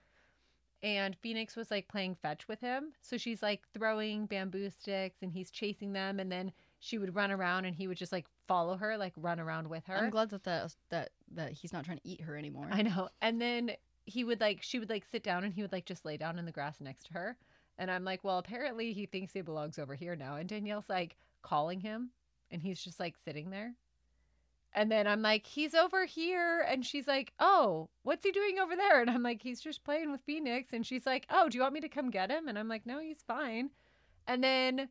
And 0.83 1.15
Phoenix 1.17 1.57
was 1.57 1.71
like 1.71 1.89
playing 1.89 2.15
fetch 2.15 2.49
with 2.49 2.61
him. 2.61 2.93
So 3.03 3.19
she's 3.19 3.43
like 3.43 3.69
throwing 3.75 4.25
bamboo 4.25 4.71
sticks 4.71 5.19
and 5.23 5.31
he's 5.31 5.51
chasing 5.51 5.93
them. 5.93 6.19
And 6.19 6.33
then 6.33 6.53
she 6.81 6.97
would 6.97 7.15
run 7.15 7.31
around 7.31 7.67
and 7.67 7.77
he 7.77 7.87
would 7.87 7.99
just 7.99 8.13
like 8.13 8.27
follow 8.47 8.77
her, 8.77 8.97
like 8.97 9.13
run 9.17 9.41
around 9.41 9.69
with 9.69 9.85
her. 9.87 9.97
I'm 9.97 10.09
glad 10.09 10.31
that 10.31 10.45
that 10.45 10.75
that 10.89 11.11
that 11.35 11.53
he's 11.53 11.73
not 11.73 11.85
trying 11.85 11.99
to 11.99 12.09
eat 12.09 12.23
her 12.23 12.35
anymore. 12.35 12.69
I 12.71 12.81
know. 12.81 13.11
And 13.21 13.43
then 13.43 13.73
he 14.07 14.25
would 14.25 14.41
like, 14.41 14.63
she 14.63 14.79
would 14.79 14.89
like 14.89 15.05
sit 15.05 15.23
down 15.23 15.45
and 15.45 15.53
he 15.53 15.61
would 15.61 15.73
like 15.73 15.85
just 15.85 16.07
lay 16.07 16.17
down 16.17 16.39
in 16.39 16.47
the 16.47 16.53
grass 16.53 16.81
next 16.81 17.09
to 17.09 17.13
her. 17.13 17.37
And 17.77 17.91
I'm 17.91 18.05
like, 18.05 18.25
well, 18.25 18.39
apparently 18.39 18.95
he 18.95 19.05
thinks 19.05 19.35
he 19.35 19.43
belongs 19.43 19.79
over 19.79 19.95
here 19.95 20.17
now. 20.17 20.37
And 20.37 20.49
Danielle's 20.49 20.89
like 20.89 21.17
calling 21.43 21.81
him 21.81 22.11
and 22.51 22.63
he's 22.63 22.83
just 22.83 23.01
like 23.01 23.17
sitting 23.25 23.51
there. 23.51 23.75
And 24.75 24.93
then 24.93 25.07
I'm 25.07 25.23
like, 25.23 25.47
he's 25.47 25.75
over 25.75 26.05
here. 26.05 26.61
And 26.61 26.85
she's 26.85 27.09
like, 27.09 27.33
oh, 27.41 27.89
what's 28.03 28.25
he 28.25 28.31
doing 28.31 28.59
over 28.59 28.77
there? 28.77 29.01
And 29.01 29.11
I'm 29.11 29.23
like, 29.23 29.43
he's 29.43 29.61
just 29.61 29.83
playing 29.83 30.13
with 30.13 30.21
Phoenix. 30.21 30.73
And 30.73 30.87
she's 30.87 31.07
like, 31.07 31.27
oh, 31.31 31.49
do 31.49 31.57
you 31.57 31.63
want 31.63 31.75
me 31.75 31.81
to 31.81 31.89
come 31.89 32.11
get 32.11 32.31
him? 32.31 32.49
And 32.49 32.59
I'm 32.59 32.69
like, 32.69 32.87
no, 32.87 33.01
he's 33.01 33.23
fine. 33.27 33.71
And 34.27 34.45
then 34.45 34.89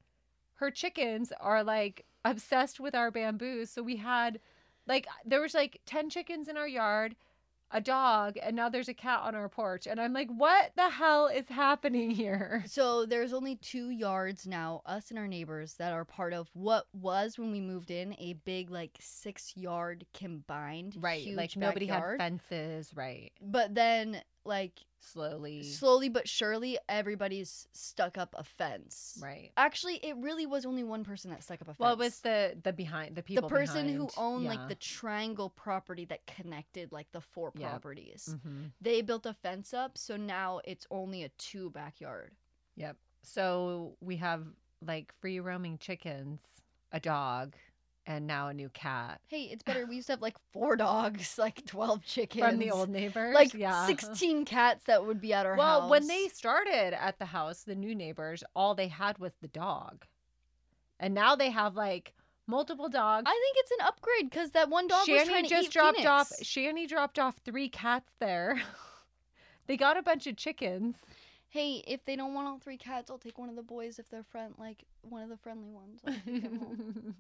her 0.55 0.71
chickens 0.71 1.31
are 1.39 1.63
like 1.63 2.05
obsessed 2.25 2.79
with 2.79 2.95
our 2.95 3.11
bamboos. 3.11 3.69
So 3.69 3.83
we 3.83 3.97
had 3.97 4.39
like, 4.87 5.07
there 5.25 5.41
was 5.41 5.53
like 5.53 5.79
10 5.85 6.09
chickens 6.09 6.47
in 6.47 6.57
our 6.57 6.67
yard, 6.67 7.15
a 7.71 7.81
dog, 7.81 8.37
and 8.41 8.55
now 8.55 8.69
there's 8.69 8.87
a 8.87 8.93
cat 8.93 9.19
on 9.23 9.35
our 9.35 9.49
porch. 9.49 9.87
And 9.87 9.99
I'm 9.99 10.13
like, 10.13 10.29
what 10.29 10.71
the 10.77 10.89
hell 10.89 11.27
is 11.27 11.47
happening 11.49 12.11
here? 12.11 12.63
So 12.77 13.05
there's 13.05 13.33
only 13.33 13.55
two 13.55 13.89
yards 13.89 14.45
now, 14.45 14.81
us 14.85 15.09
and 15.09 15.17
our 15.19 15.27
neighbors, 15.27 15.73
that 15.75 15.93
are 15.93 16.05
part 16.05 16.31
of 16.33 16.49
what 16.53 16.85
was 16.93 17.37
when 17.39 17.51
we 17.51 17.59
moved 17.59 17.89
in 17.91 18.13
a 18.19 18.33
big 18.45 18.69
like 18.69 18.97
six 18.99 19.53
yard 19.57 20.05
combined, 20.13 20.95
Right. 20.99 21.27
like 21.33 21.55
nobody 21.57 21.87
backyard. 21.87 22.21
had 22.21 22.41
fences. 22.41 22.91
Right. 22.95 23.31
But 23.41 23.73
then 23.75 24.21
like 24.47 24.79
Slowly. 24.99 25.63
slowly 25.63 26.09
but 26.09 26.27
surely, 26.27 26.77
everybody's 26.89 27.67
stuck 27.73 28.17
up 28.17 28.33
a 28.37 28.43
fence. 28.43 29.17
right. 29.21 29.51
Actually, 29.55 29.97
it 29.97 30.15
really 30.17 30.45
was 30.45 30.65
only 30.65 30.83
one 30.83 31.03
person 31.03 31.29
that 31.31 31.43
stuck 31.43 31.61
up 31.61 31.67
a 31.67 31.71
fence. 31.71 31.79
Well, 31.79 31.93
it 31.93 31.99
was 31.99 32.19
the 32.21 32.57
the 32.63 32.73
behind 32.73 33.15
the 33.15 33.23
people? 33.23 33.47
the 33.47 33.55
person 33.55 33.87
who 33.87 34.09
owned 34.17 34.43
Yeah. 34.43 34.49
like 34.49 34.67
the 34.67 34.75
triangle 34.75 35.49
property 35.49 36.05
that 36.05 36.25
connected 36.25 36.91
like 36.91 37.11
the 37.11 37.21
four 37.21 37.51
Yep. 37.55 37.69
properties. 37.69 38.29
Mhm. 38.45 38.71
They 38.81 39.01
built 39.01 39.25
a 39.25 39.33
fence 39.33 39.73
up, 39.73 39.97
so 39.97 40.17
now 40.17 40.61
it's 40.65 40.87
only 40.91 41.23
a 41.23 41.29
two 41.29 41.69
backyard. 41.69 42.35
Yep. 42.75 42.97
So 43.23 43.95
we 44.01 44.17
have 44.17 44.45
like 44.81 45.13
free 45.19 45.39
roaming 45.39 45.77
chickens, 45.77 46.41
a 46.91 46.99
dog, 46.99 47.55
and 48.07 48.25
now 48.25 48.47
a 48.47 48.53
new 48.53 48.69
cat 48.69 49.19
Hey, 49.27 49.43
it's 49.43 49.61
better. 49.61 49.85
We 49.85 49.97
used 49.97 50.07
to 50.07 50.13
have 50.13 50.21
like 50.21 50.37
four 50.53 50.75
dogs, 50.77 51.37
like 51.37 51.65
twelve 51.65 52.03
chickens 52.03 52.43
from 52.43 52.57
the 52.57 52.71
old 52.71 52.89
neighbors. 52.89 53.35
like 53.35 53.53
yeah. 53.53 53.85
16 53.85 54.45
cats 54.45 54.85
that 54.85 55.05
would 55.05 55.19
be 55.21 55.33
at 55.33 55.45
our 55.45 55.55
Well, 55.57 55.67
house. 55.67 55.81
Well, 55.81 55.89
when 55.89 56.07
they 56.07 56.29
started 56.29 56.93
at 56.99 57.19
the 57.19 57.25
house, 57.25 57.63
the 57.63 57.75
new 57.75 57.93
neighbors, 57.93 58.43
all 58.55 58.73
they 58.73 58.87
had 58.87 59.19
was 59.19 59.33
the 59.41 59.49
dog, 59.49 60.05
and 60.99 61.13
now 61.13 61.35
they 61.35 61.51
have 61.51 61.75
like 61.75 62.13
multiple 62.47 62.87
dogs. 62.89 63.25
I 63.27 63.31
think 63.31 63.57
it's 63.57 63.71
an 63.71 63.85
upgrade 63.85 64.29
because 64.29 64.51
that 64.51 64.69
one 64.69 64.87
dog 64.87 65.07
was 65.07 65.27
trying 65.27 65.43
Shani 65.43 65.49
to 65.49 65.55
just 65.55 65.67
eat 65.67 65.73
dropped 65.73 66.05
off. 66.05 66.29
Phoenix. 66.29 66.49
Shani 66.49 66.87
dropped 66.87 67.19
off 67.19 67.35
three 67.43 67.67
cats 67.69 68.09
there. 68.19 68.61
they 69.67 69.75
got 69.77 69.97
a 69.97 70.01
bunch 70.01 70.27
of 70.27 70.37
chickens. 70.37 70.95
Hey, 71.49 71.83
if 71.87 72.03
they 72.05 72.15
don't 72.15 72.33
want 72.33 72.47
all 72.47 72.59
three 72.59 72.77
cats, 72.77 73.09
I'll 73.09 73.17
take 73.17 73.37
one 73.37 73.49
of 73.49 73.55
the 73.55 73.63
boys 73.63 73.99
if 73.99 74.09
they're 74.09 74.23
friend, 74.23 74.53
like 74.57 74.83
one 75.01 75.23
of 75.23 75.29
the 75.29 75.37
friendly 75.37 75.69
ones. 75.69 76.01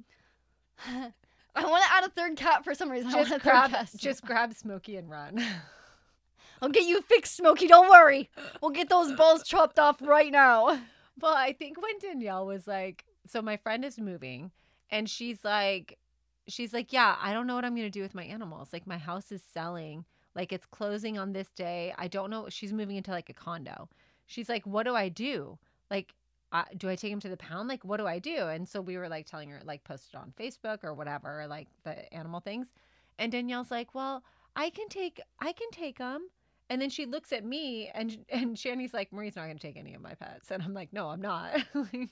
I 0.85 1.65
want 1.65 1.83
to 1.83 1.91
add 1.91 2.03
a 2.03 2.09
third 2.09 2.35
cat 2.35 2.63
for 2.63 2.75
some 2.75 2.89
reason. 2.91 3.11
I 3.11 3.15
want 3.15 3.29
just 3.29 3.43
grab, 3.43 3.87
just 3.97 4.25
grab 4.25 4.53
Smokey 4.53 4.97
and 4.97 5.09
run. 5.09 5.43
I'll 6.61 6.69
get 6.69 6.83
you 6.83 7.01
fixed, 7.01 7.35
Smokey. 7.35 7.67
Don't 7.67 7.89
worry. 7.89 8.29
We'll 8.61 8.71
get 8.71 8.89
those 8.89 9.13
balls 9.13 9.43
chopped 9.43 9.79
off 9.79 10.01
right 10.01 10.31
now. 10.31 10.79
Well, 11.19 11.33
I 11.35 11.53
think 11.53 11.81
when 11.81 11.97
Danielle 11.97 12.45
was 12.45 12.67
like, 12.67 13.03
so 13.25 13.41
my 13.41 13.57
friend 13.57 13.83
is 13.83 13.97
moving 13.97 14.51
and 14.91 15.09
she's 15.09 15.43
like, 15.43 15.97
she's 16.47 16.73
like, 16.73 16.93
yeah, 16.93 17.15
I 17.19 17.33
don't 17.33 17.47
know 17.47 17.55
what 17.55 17.65
I'm 17.65 17.73
going 17.73 17.87
to 17.87 17.89
do 17.89 18.03
with 18.03 18.13
my 18.13 18.23
animals. 18.23 18.69
Like, 18.71 18.85
my 18.85 18.99
house 18.99 19.31
is 19.31 19.41
selling, 19.51 20.05
like, 20.35 20.53
it's 20.53 20.67
closing 20.67 21.17
on 21.17 21.33
this 21.33 21.49
day. 21.55 21.91
I 21.97 22.07
don't 22.07 22.29
know. 22.29 22.49
She's 22.49 22.71
moving 22.71 22.97
into 22.97 23.09
like 23.09 23.29
a 23.29 23.33
condo. 23.33 23.89
She's 24.27 24.47
like, 24.47 24.67
what 24.67 24.83
do 24.83 24.93
I 24.93 25.09
do? 25.09 25.57
Like, 25.89 26.13
I, 26.51 26.63
do 26.77 26.89
I 26.89 26.95
take 26.95 27.11
him 27.11 27.19
to 27.21 27.29
the 27.29 27.37
pound? 27.37 27.67
Like, 27.67 27.83
what 27.83 27.97
do 27.97 28.07
I 28.07 28.19
do? 28.19 28.47
And 28.47 28.67
so 28.67 28.79
we 28.81 28.97
were 28.97 29.09
like 29.09 29.25
telling 29.25 29.49
her, 29.49 29.59
like, 29.65 29.83
post 29.83 30.09
it 30.13 30.17
on 30.17 30.33
Facebook 30.39 30.83
or 30.83 30.93
whatever, 30.93 31.45
like 31.47 31.67
the 31.83 32.11
animal 32.13 32.39
things. 32.39 32.67
And 33.19 33.31
Danielle's 33.31 33.71
like, 33.71 33.93
well, 33.93 34.23
I 34.55 34.69
can 34.69 34.87
take, 34.89 35.19
I 35.39 35.51
can 35.51 35.69
take 35.71 35.97
him. 35.97 36.21
And 36.69 36.81
then 36.81 36.89
she 36.89 37.05
looks 37.05 37.31
at 37.33 37.45
me 37.45 37.89
and 37.93 38.17
and 38.29 38.55
Shani's 38.55 38.93
like, 38.93 39.11
Marie's 39.11 39.35
not 39.35 39.47
gonna 39.47 39.59
take 39.59 39.77
any 39.77 39.93
of 39.93 40.01
my 40.01 40.13
pets. 40.13 40.51
And 40.51 40.63
I'm 40.63 40.73
like, 40.73 40.93
no, 40.93 41.09
I'm 41.09 41.21
not. 41.21 41.53
like, 41.73 42.09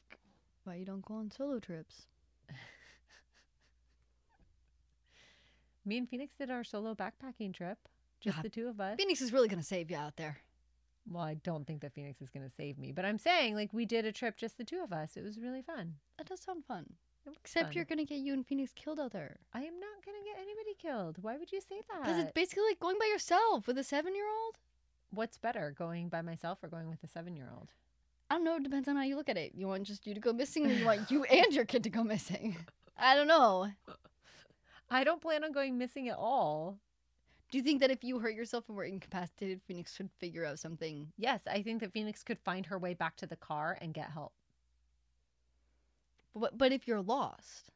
Why 0.63 0.75
you 0.75 0.86
don't 0.86 1.03
go 1.05 1.15
on 1.15 1.31
solo 1.31 1.59
trips? 1.59 2.07
me 5.86 5.97
and 5.97 6.09
Phoenix 6.09 6.33
did 6.36 6.49
our 6.51 6.63
solo 6.63 6.95
backpacking 6.95 7.53
trip. 7.53 7.77
Just 8.21 8.38
Yeah. 8.38 8.41
the 8.43 8.49
two 8.49 8.67
of 8.67 8.79
us. 8.81 8.95
Phoenix 8.97 9.21
is 9.21 9.31
really 9.33 9.47
gonna 9.47 9.63
save 9.63 9.91
you 9.91 9.97
out 9.97 10.15
there. 10.17 10.39
Well, 11.10 11.24
I 11.24 11.36
don't 11.36 11.66
think 11.68 11.82
that 11.82 11.93
Phoenix 11.93 12.22
is 12.22 12.30
gonna 12.30 12.49
save 12.49 12.78
me. 12.78 12.91
But 12.91 13.06
I'm 13.06 13.18
saying, 13.18 13.56
like, 13.56 13.72
we 13.74 13.86
did 13.86 14.06
a 14.06 14.12
trip 14.12 14.38
just 14.38 14.58
the 14.58 14.64
two 14.64 14.82
of 14.84 14.91
us. 14.91 15.16
It 15.18 15.24
was 15.24 15.39
really 15.39 15.62
fun. 15.62 15.95
That 16.18 16.28
does 16.28 16.41
sound 16.41 16.66
fun. 16.66 16.86
Except 17.28 17.68
fun. 17.68 17.74
you're 17.74 17.86
gonna 17.86 18.06
get 18.06 18.20
you 18.20 18.34
and 18.34 18.45
Phoenix 18.45 18.72
killed 18.74 18.99
out 18.99 19.12
there. 19.12 19.38
I 19.53 19.60
am 19.60 19.80
not 19.80 20.06
gonna 20.06 20.24
get 20.24 20.38
anybody 20.38 20.76
killed. 20.80 21.18
Why 21.22 21.38
would 21.38 21.51
you 21.51 21.62
say 21.62 21.82
that? 21.89 22.03
Because 22.03 22.20
it's 22.20 22.32
basically 22.32 22.64
like 22.70 22.80
going 22.80 22.97
by 22.99 23.06
yourself 23.06 23.68
with 23.68 23.78
a 23.78 23.84
seven 23.84 24.16
year 24.16 24.28
old. 24.28 24.58
What's 25.12 25.38
better, 25.38 25.74
going 25.78 26.10
by 26.10 26.22
myself 26.22 26.60
or 26.64 26.68
going 26.68 26.89
with 26.89 27.03
a 27.03 27.08
seven 27.08 27.36
year 27.36 27.49
old? 27.56 27.70
I 28.30 28.36
don't 28.36 28.43
know. 28.43 28.56
It 28.56 28.64
depends 28.64 28.88
on 28.88 28.95
how 28.95 29.03
you 29.03 29.16
look 29.16 29.30
at 29.30 29.38
it. 29.38 29.53
You 29.56 29.68
want 29.68 29.84
just 29.84 30.08
you 30.08 30.14
to 30.14 30.20
go 30.20 30.34
missing, 30.34 30.66
or 30.66 30.74
you 30.74 30.86
want 30.86 31.12
you 31.12 31.24
and 31.26 31.53
your 31.53 31.66
kid 31.66 31.84
to 31.84 31.89
go 31.89 32.03
missing. 32.03 32.58
I 32.97 33.16
don't 33.16 33.28
know. 33.28 33.70
I 34.89 35.03
don't 35.03 35.22
plan 35.22 35.43
on 35.43 35.51
going 35.51 35.78
missing 35.78 36.10
at 36.10 36.18
all. 36.18 36.78
Do 37.51 37.57
you 37.57 37.63
think 37.63 37.79
that 37.81 37.91
if 37.91 38.03
you 38.03 38.19
hurt 38.19 38.33
yourself 38.35 38.65
and 38.67 38.75
were 38.75 38.83
incapacitated, 38.83 39.61
Phoenix 39.67 39.95
could 39.95 40.09
figure 40.19 40.45
out 40.45 40.59
something? 40.59 41.11
Yes, 41.17 41.41
I 41.49 41.61
think 41.61 41.79
that 41.81 41.93
Phoenix 41.93 42.23
could 42.23 42.39
find 42.39 42.65
her 42.65 42.77
way 42.77 42.93
back 42.93 43.15
to 43.17 43.27
the 43.27 43.35
car 43.35 43.77
and 43.79 43.93
get 43.93 44.09
help. 44.11 44.33
But 46.35 46.57
but 46.57 46.71
if 46.73 46.87
you're 46.87 47.01
lost, 47.01 47.71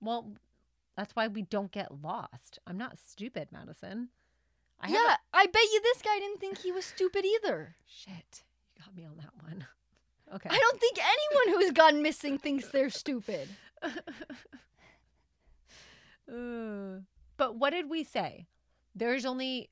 Well, 0.00 0.32
that's 0.96 1.16
why 1.16 1.26
we 1.28 1.42
don't 1.42 1.72
get 1.72 2.02
lost. 2.02 2.58
I'm 2.66 2.76
not 2.78 2.98
stupid, 2.98 3.48
Madison. 3.50 4.10
I 4.80 4.88
yeah, 4.88 5.16
I 5.32 5.46
bet 5.46 5.62
you 5.72 5.80
this 5.82 6.02
guy 6.02 6.18
didn't 6.18 6.38
think 6.40 6.58
he 6.58 6.70
was 6.72 6.84
stupid 6.84 7.24
either. 7.24 7.76
shit. 7.86 8.42
You 8.76 8.82
got 8.84 8.94
me 8.94 9.04
on 9.04 9.16
that 9.16 9.32
one. 9.42 9.66
Okay. 10.34 10.48
I 10.50 10.58
don't 10.58 10.80
think 10.80 10.96
anyone 10.98 11.60
who's 11.60 11.72
gone 11.72 12.00
missing 12.02 12.38
thinks 12.38 12.68
they're 12.68 12.88
stupid. 12.88 13.48
Uh, 16.32 17.00
but 17.36 17.56
what 17.56 17.70
did 17.70 17.90
we 17.90 18.04
say? 18.04 18.46
There's 18.94 19.24
only 19.24 19.70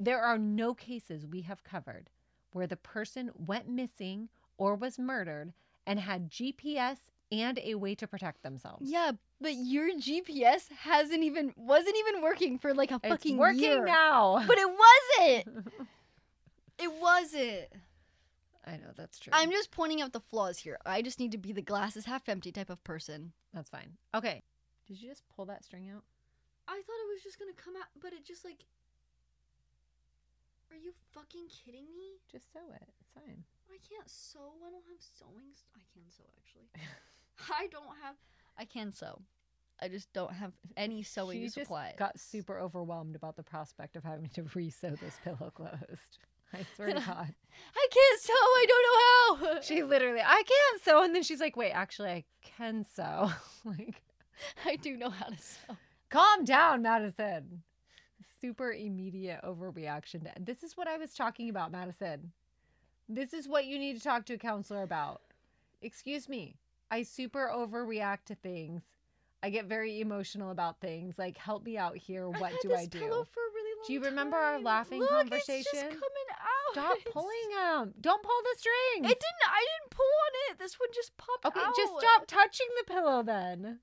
there 0.00 0.20
are 0.22 0.38
no 0.38 0.74
cases 0.74 1.26
we 1.26 1.42
have 1.42 1.62
covered 1.64 2.10
where 2.52 2.66
the 2.66 2.76
person 2.76 3.30
went 3.34 3.68
missing 3.68 4.28
or 4.58 4.74
was 4.74 4.98
murdered 4.98 5.52
and 5.86 6.00
had 6.00 6.30
GPS 6.30 6.96
and 7.30 7.58
a 7.62 7.76
way 7.76 7.94
to 7.94 8.06
protect 8.06 8.42
themselves. 8.42 8.90
Yeah, 8.90 9.12
but 9.40 9.54
your 9.54 9.90
GPS 9.92 10.70
hasn't 10.80 11.22
even 11.22 11.52
wasn't 11.56 11.96
even 11.98 12.22
working 12.22 12.58
for 12.58 12.74
like 12.74 12.90
a 12.90 12.96
It's 13.02 13.08
fucking 13.08 13.36
working 13.38 13.60
year. 13.62 13.84
now. 13.84 14.42
But 14.46 14.58
it 14.58 14.68
wasn't. 14.68 15.68
It 16.78 16.90
wasn't. 17.00 17.68
I 18.66 18.72
know 18.72 18.90
that's 18.96 19.18
true. 19.18 19.30
I'm 19.32 19.50
just 19.52 19.70
pointing 19.70 20.00
out 20.02 20.12
the 20.12 20.20
flaws 20.20 20.58
here. 20.58 20.78
I 20.86 21.00
just 21.02 21.20
need 21.20 21.30
to 21.32 21.38
be 21.38 21.52
the 21.52 21.62
glasses 21.62 22.06
half 22.06 22.28
empty 22.28 22.50
type 22.50 22.70
of 22.70 22.82
person. 22.82 23.32
That's 23.54 23.68
fine. 23.70 23.98
Okay. 24.14 24.42
Did 24.88 25.00
you 25.00 25.08
just 25.08 25.22
pull 25.28 25.44
that 25.46 25.64
string 25.64 25.90
out? 25.94 26.02
I 26.68 26.80
thought 26.82 27.02
it 27.04 27.10
was 27.12 27.22
just 27.22 27.38
gonna 27.38 27.56
come 27.56 27.74
out, 27.76 27.88
but 28.00 28.12
it 28.12 28.24
just 28.24 28.44
like. 28.44 28.64
Are 30.70 30.76
you 30.76 30.92
fucking 31.12 31.48
kidding 31.52 31.84
me? 31.96 32.16
Just 32.30 32.50
sew 32.52 32.64
it. 32.74 32.88
It's 33.00 33.10
fine. 33.12 33.44
I 33.68 33.76
can't 33.88 34.08
sew. 34.08 34.56
I 34.66 34.70
don't 34.70 34.84
have 34.88 35.00
sewing. 35.00 35.52
St- 35.52 35.76
I 35.76 35.84
can 35.92 36.02
sew 36.08 36.24
actually. 36.38 36.68
I 37.50 37.66
don't 37.68 37.96
have. 38.02 38.16
I 38.58 38.64
can 38.64 38.92
sew. 38.92 39.20
I 39.80 39.88
just 39.88 40.12
don't 40.12 40.32
have 40.32 40.52
any 40.76 41.02
sewing 41.02 41.38
she 41.40 41.44
just 41.46 41.54
supplies. 41.54 41.94
got 41.98 42.18
super 42.18 42.58
overwhelmed 42.58 43.16
about 43.16 43.36
the 43.36 43.42
prospect 43.42 43.96
of 43.96 44.04
having 44.04 44.28
to 44.34 44.44
re-sew 44.54 44.90
this 45.02 45.18
pillow 45.24 45.50
closed. 45.52 46.18
I 46.54 46.64
swear 46.76 46.88
to 46.88 46.94
God. 46.94 47.34
I 47.74 47.86
can't 47.90 48.20
sew. 48.20 48.32
I 48.34 48.66
don't 48.68 49.40
know 49.42 49.54
how. 49.54 49.60
She 49.62 49.82
literally, 49.82 50.20
I 50.20 50.42
can't 50.46 50.82
sew. 50.84 51.02
And 51.02 51.14
then 51.14 51.22
she's 51.22 51.40
like, 51.40 51.56
wait, 51.56 51.72
actually, 51.72 52.10
I 52.10 52.24
can 52.42 52.84
sew. 52.84 53.30
like, 53.64 54.02
I 54.64 54.76
do 54.76 54.96
know 54.96 55.10
how 55.10 55.26
to 55.26 55.38
sew. 55.38 55.76
Calm 56.12 56.44
down, 56.44 56.82
Madison. 56.82 57.62
Super 58.40 58.72
immediate 58.72 59.40
overreaction. 59.44 60.24
To, 60.24 60.32
this 60.40 60.62
is 60.62 60.76
what 60.76 60.88
I 60.88 60.98
was 60.98 61.14
talking 61.14 61.48
about, 61.48 61.72
Madison. 61.72 62.32
This 63.08 63.32
is 63.32 63.48
what 63.48 63.66
you 63.66 63.78
need 63.78 63.96
to 63.96 64.02
talk 64.02 64.26
to 64.26 64.34
a 64.34 64.38
counselor 64.38 64.82
about. 64.82 65.22
Excuse 65.80 66.28
me. 66.28 66.56
I 66.90 67.02
super 67.02 67.50
overreact 67.52 68.26
to 68.26 68.34
things. 68.34 68.82
I 69.42 69.50
get 69.50 69.64
very 69.64 70.00
emotional 70.00 70.50
about 70.50 70.80
things. 70.80 71.18
Like, 71.18 71.36
help 71.36 71.64
me 71.64 71.76
out 71.76 71.96
here. 71.96 72.28
What 72.28 72.52
do 72.62 72.68
this 72.68 72.80
I 72.80 72.86
do? 72.86 72.98
For 72.98 73.04
a 73.04 73.52
really 73.54 73.76
long 73.76 73.84
Do 73.86 73.92
you 73.92 74.00
remember 74.00 74.36
our 74.36 74.60
laughing 74.60 75.00
Look, 75.00 75.10
conversation? 75.10 75.56
It's 75.58 75.72
just 75.72 75.82
coming 75.82 76.28
out. 76.30 76.72
Stop 76.72 76.98
pulling 77.12 77.50
them. 77.56 77.94
Don't 78.00 78.22
pull 78.22 78.40
the 78.42 78.58
strings. 78.58 79.10
It 79.10 79.18
didn't. 79.18 79.50
I 79.50 79.66
didn't 79.80 79.90
pull 79.90 80.04
on 80.04 80.52
it. 80.52 80.58
This 80.58 80.78
one 80.78 80.90
just 80.94 81.16
popped 81.16 81.44
out. 81.44 81.56
Okay, 81.56 81.66
out. 81.66 81.76
just 81.76 81.92
stop 81.98 82.26
touching 82.26 82.68
the 82.78 82.92
pillow 82.92 83.22
then. 83.22 83.80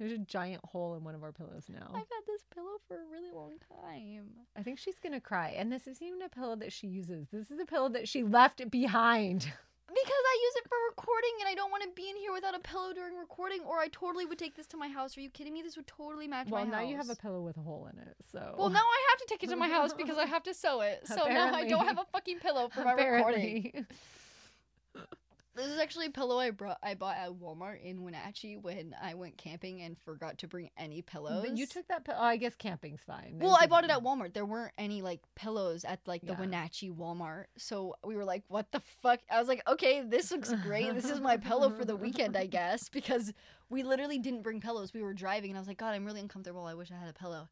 There's 0.00 0.12
a 0.12 0.18
giant 0.18 0.64
hole 0.64 0.94
in 0.94 1.04
one 1.04 1.14
of 1.14 1.22
our 1.22 1.30
pillows 1.30 1.64
now. 1.68 1.88
I've 1.90 1.96
had 1.96 2.24
this 2.26 2.40
pillow 2.54 2.80
for 2.88 2.94
a 2.94 3.06
really 3.12 3.30
long 3.34 3.52
time. 3.84 4.30
I 4.56 4.62
think 4.62 4.78
she's 4.78 4.98
gonna 4.98 5.20
cry. 5.20 5.54
And 5.58 5.70
this 5.70 5.86
isn't 5.86 6.02
even 6.02 6.22
a 6.22 6.28
pillow 6.30 6.56
that 6.56 6.72
she 6.72 6.86
uses. 6.86 7.28
This 7.30 7.50
is 7.50 7.60
a 7.60 7.66
pillow 7.66 7.90
that 7.90 8.08
she 8.08 8.22
left 8.24 8.68
behind. 8.70 9.52
Because 9.92 10.06
I 10.06 10.38
use 10.44 10.54
it 10.54 10.68
for 10.68 10.76
recording 10.90 11.30
and 11.40 11.48
I 11.48 11.54
don't 11.56 11.72
want 11.72 11.82
to 11.82 11.88
be 12.00 12.08
in 12.08 12.14
here 12.14 12.32
without 12.32 12.54
a 12.54 12.60
pillow 12.60 12.92
during 12.92 13.16
recording, 13.16 13.62
or 13.66 13.80
I 13.80 13.88
totally 13.88 14.24
would 14.24 14.38
take 14.38 14.54
this 14.54 14.68
to 14.68 14.76
my 14.76 14.86
house. 14.86 15.18
Are 15.18 15.20
you 15.20 15.28
kidding 15.30 15.52
me? 15.52 15.62
This 15.62 15.76
would 15.76 15.88
totally 15.88 16.28
match 16.28 16.46
Well, 16.48 16.60
my 16.60 16.70
house. 16.70 16.72
Well, 16.72 16.82
now 16.84 16.88
you 16.88 16.96
have 16.96 17.10
a 17.10 17.16
pillow 17.16 17.40
with 17.40 17.56
a 17.56 17.60
hole 17.60 17.90
in 17.92 17.98
it. 17.98 18.14
So 18.30 18.54
Well, 18.56 18.70
now 18.70 18.78
I 18.78 19.06
have 19.10 19.18
to 19.18 19.26
take 19.28 19.42
it 19.42 19.48
to 19.48 19.56
my 19.56 19.68
house 19.68 19.92
because 19.92 20.16
I 20.16 20.26
have 20.34 20.44
to 20.44 20.54
sew 20.54 20.82
it. 20.82 21.08
So 21.08 21.26
now 21.26 21.52
I 21.52 21.66
don't 21.66 21.86
have 21.86 21.98
a 21.98 22.06
fucking 22.12 22.38
pillow 22.38 22.68
for 22.72 22.84
my 22.84 22.92
recording. 22.92 23.84
This 25.60 25.72
is 25.72 25.78
actually 25.78 26.06
a 26.06 26.10
pillow 26.10 26.38
I 26.38 26.50
brought. 26.50 26.78
I 26.82 26.94
bought 26.94 27.16
at 27.16 27.30
Walmart 27.32 27.82
in 27.82 28.02
Wenatchee 28.02 28.56
when 28.56 28.94
I 29.00 29.14
went 29.14 29.36
camping 29.36 29.82
and 29.82 29.98
forgot 29.98 30.38
to 30.38 30.48
bring 30.48 30.70
any 30.78 31.02
pillows. 31.02 31.44
But 31.46 31.58
you 31.58 31.66
took 31.66 31.86
that 31.88 32.04
pillow. 32.04 32.18
Oh, 32.18 32.24
I 32.24 32.36
guess 32.36 32.54
camping's 32.54 33.00
fine. 33.06 33.38
Well, 33.40 33.56
I 33.60 33.66
bought 33.66 33.84
it 33.84 33.90
at 33.90 34.02
Walmart. 34.02 34.32
There 34.32 34.46
weren't 34.46 34.72
any 34.78 35.02
like 35.02 35.20
pillows 35.36 35.84
at 35.84 36.00
like 36.06 36.22
the 36.22 36.32
Yeah. 36.32 36.40
Wenatchee 36.40 36.90
Walmart. 36.90 37.44
So 37.58 37.94
we 38.04 38.16
were 38.16 38.24
like, 38.24 38.42
what 38.48 38.72
the 38.72 38.80
fuck? 39.02 39.20
I 39.30 39.38
was 39.38 39.48
like, 39.48 39.62
okay, 39.68 40.02
this 40.02 40.30
looks 40.30 40.52
great. 40.62 40.94
This 40.94 41.10
is 41.10 41.20
my 41.20 41.36
pillow 41.36 41.70
for 41.70 41.84
the 41.84 41.96
weekend, 41.96 42.36
I 42.36 42.46
guess, 42.58 42.88
because 42.88 43.32
we 43.68 43.82
literally 43.82 44.18
didn't 44.18 44.42
bring 44.42 44.60
pillows. 44.60 44.94
We 44.94 45.02
were 45.02 45.14
driving 45.14 45.50
and 45.50 45.58
I 45.58 45.60
was 45.60 45.68
like, 45.68 45.78
God, 45.78 45.90
I'm 45.90 46.06
really 46.06 46.20
uncomfortable. 46.20 46.64
I 46.64 46.74
wish 46.74 46.90
I 46.90 46.98
had 46.98 47.08
a 47.08 47.12
pillow. 47.12 47.48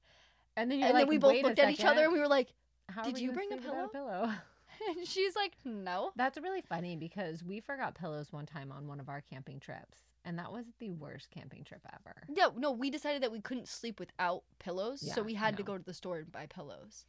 And 0.56 0.70
then 0.70 0.78
you're 0.78 0.88
and 0.88 0.94
like, 0.94 1.02
then 1.02 1.08
we 1.08 1.18
both 1.18 1.42
looked 1.42 1.58
at 1.58 1.70
each 1.70 1.84
other 1.84 2.04
and 2.04 2.12
we 2.12 2.18
were 2.18 2.26
like, 2.26 2.48
how 2.88 3.02
"Did 3.04 3.18
you 3.18 3.32
bring 3.32 3.52
a 3.52 3.58
sleep 3.58 3.66
without 3.66 3.92
pillow? 3.92 4.32
and 4.96 5.06
she's 5.06 5.34
like, 5.36 5.52
no. 5.64 6.12
That's 6.16 6.38
really 6.38 6.62
funny 6.62 6.96
because 6.96 7.42
we 7.44 7.60
forgot 7.60 7.94
pillows 7.94 8.32
one 8.32 8.46
time 8.46 8.72
on 8.72 8.86
one 8.86 9.00
of 9.00 9.08
our 9.08 9.20
camping 9.20 9.60
trips, 9.60 9.98
and 10.24 10.38
that 10.38 10.52
was 10.52 10.66
the 10.78 10.90
worst 10.90 11.30
camping 11.30 11.64
trip 11.64 11.80
ever. 11.92 12.14
No, 12.28 12.52
no, 12.56 12.70
we 12.72 12.90
decided 12.90 13.22
that 13.22 13.32
we 13.32 13.40
couldn't 13.40 13.68
sleep 13.68 13.98
without 14.00 14.42
pillows. 14.58 15.00
so 15.14 15.22
we 15.22 15.34
had 15.34 15.56
to 15.56 15.62
go 15.62 15.76
to 15.78 15.84
the 15.84 15.94
store 15.94 16.18
and 16.18 16.30
buy 16.32 16.46
pillows. 16.46 17.04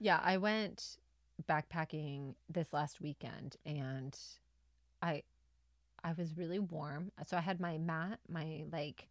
Yeah, 0.00 0.20
I 0.22 0.36
went 0.38 0.96
backpacking 1.48 2.34
this 2.48 2.72
last 2.72 3.00
weekend 3.00 3.56
and 3.64 4.16
I 5.00 5.22
I 6.04 6.12
was 6.14 6.36
really 6.36 6.58
warm. 6.58 7.12
So 7.26 7.36
I 7.36 7.40
had 7.40 7.60
my 7.60 7.78
mat, 7.78 8.18
my 8.28 8.64
like 8.72 9.08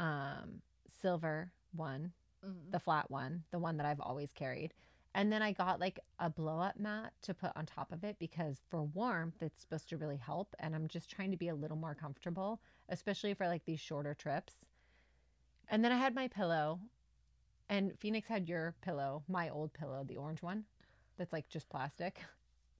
um 0.00 0.60
silver 1.00 1.50
one, 1.74 2.12
Mhm. 2.46 2.70
the 2.70 2.78
flat 2.78 3.10
one, 3.10 3.44
the 3.50 3.58
one 3.58 3.76
that 3.78 3.86
I've 3.86 4.00
always 4.00 4.32
carried. 4.32 4.74
And 5.18 5.32
then 5.32 5.42
I 5.42 5.50
got 5.50 5.80
like 5.80 5.98
a 6.20 6.30
blow 6.30 6.60
up 6.60 6.78
mat 6.78 7.12
to 7.22 7.34
put 7.34 7.50
on 7.56 7.66
top 7.66 7.90
of 7.90 8.04
it 8.04 8.16
because 8.20 8.60
for 8.70 8.84
warmth, 8.84 9.42
it's 9.42 9.60
supposed 9.60 9.88
to 9.88 9.96
really 9.96 10.16
help. 10.16 10.54
And 10.60 10.76
I'm 10.76 10.86
just 10.86 11.10
trying 11.10 11.32
to 11.32 11.36
be 11.36 11.48
a 11.48 11.54
little 11.56 11.76
more 11.76 11.96
comfortable, 11.96 12.60
especially 12.88 13.34
for 13.34 13.48
like 13.48 13.64
these 13.64 13.80
shorter 13.80 14.14
trips. 14.14 14.52
And 15.68 15.84
then 15.84 15.90
I 15.90 15.96
had 15.96 16.14
my 16.14 16.28
pillow, 16.28 16.78
and 17.68 17.98
Phoenix 17.98 18.28
had 18.28 18.48
your 18.48 18.74
pillow, 18.80 19.24
my 19.28 19.48
old 19.50 19.72
pillow, 19.74 20.04
the 20.06 20.16
orange 20.16 20.40
one 20.40 20.64
that's 21.18 21.32
like 21.32 21.48
just 21.48 21.68
plastic. 21.68 22.20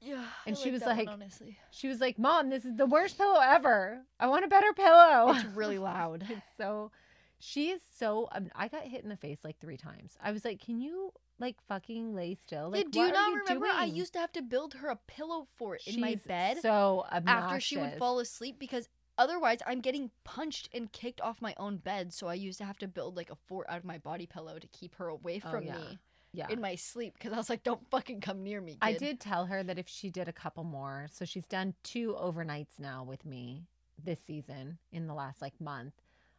Yeah. 0.01 0.24
And 0.47 0.57
I 0.57 0.59
she 0.61 0.70
was 0.70 0.80
that 0.82 0.91
one, 0.91 0.97
like- 0.99 1.09
honestly, 1.09 1.59
She 1.72 1.89
was 1.89 2.01
like, 2.01 2.20
Mom, 2.20 2.51
this 2.51 2.64
is 2.64 2.76
the 2.76 2.86
worst 2.86 3.18
pillow 3.18 3.41
ever. 3.43 4.01
I 4.20 4.28
want 4.28 4.45
a 4.45 4.49
better 4.49 4.72
pillow. 4.72 5.32
it's 5.34 5.45
really 5.57 5.78
loud. 5.93 6.24
It's 6.30 6.41
so 6.57 6.93
she 7.39 7.70
is 7.70 7.80
so 7.97 8.28
um, 8.32 8.49
i 8.55 8.68
got 8.68 8.82
hit 8.82 9.03
in 9.03 9.09
the 9.09 9.16
face 9.16 9.39
like 9.45 9.59
three 9.59 9.76
times 9.76 10.16
i 10.22 10.32
was 10.32 10.45
like 10.45 10.61
can 10.61 10.80
you 10.80 11.12
like 11.39 11.57
fucking 11.68 12.14
lay 12.14 12.34
still 12.34 12.70
like 12.70 12.84
yeah, 12.84 12.91
do 12.91 13.01
you 13.01 13.12
not 13.12 13.30
you 13.30 13.41
remember? 13.41 13.66
I 13.72 13.84
used 13.84 14.12
to 14.14 14.18
have 14.18 14.32
to 14.32 14.43
build 14.43 14.74
her 14.74 14.89
a 14.89 14.97
pillow 15.07 15.47
for 15.57 15.76
it 15.76 15.82
in 15.86 16.01
my 16.01 16.18
bed 16.26 16.59
so 16.61 17.05
after 17.11 17.61
she 17.61 17.76
would 17.76 17.95
fall 17.95 18.18
asleep 18.18 18.57
because 18.59 18.89
otherwise 19.16 19.59
I'm 19.66 19.80
getting 19.80 20.11
punched 20.24 20.68
and 20.72 20.91
kicked 20.93 21.20
off 21.20 21.43
my 21.43 21.55
own 21.57 21.76
bed. 21.76 22.12
So 22.12 22.28
I 22.28 22.34
used 22.34 22.59
to 22.59 22.64
have 22.64 22.78
to 22.78 22.89
build 22.89 23.16
like 23.16 23.30
a 23.30 23.36
fort 23.47 23.66
out 23.68 23.78
of 23.78 23.84
my 23.84 23.99
body 23.99 24.26
pillow 24.26 24.59
to 24.59 24.66
keep 24.68 24.95
her 24.97 25.09
away 25.09 25.43
Oh, 25.45 25.51
from 25.51 25.64
yeah. 25.64 25.76
me 25.78 25.99
yeah 26.32 26.47
in 26.51 26.61
my 26.61 26.74
sleep 26.74 27.14
because 27.14 27.32
I 27.32 27.36
was 27.36 27.49
like, 27.49 27.62
don't 27.62 27.89
fucking 27.91 28.20
come 28.20 28.43
near 28.43 28.61
me. 28.61 28.72
Kid. 28.72 28.78
i 28.82 28.93
did 28.93 29.20
tell 29.20 29.47
her 29.47 29.62
that 29.62 29.78
if 29.78 29.89
she 29.89 30.11
did 30.11 30.28
a 30.28 30.32
couple 30.32 30.64
more 30.64 31.07
so 31.11 31.24
she's 31.24 31.47
done 31.47 31.74
two 31.82 32.16
overnights 32.20 32.78
now 32.78 33.03
with 33.03 33.24
me 33.24 33.64
this 34.03 34.18
season 34.26 34.78
in 34.93 35.07
the 35.07 35.14
last 35.14 35.41
like 35.41 35.61
month 35.61 35.95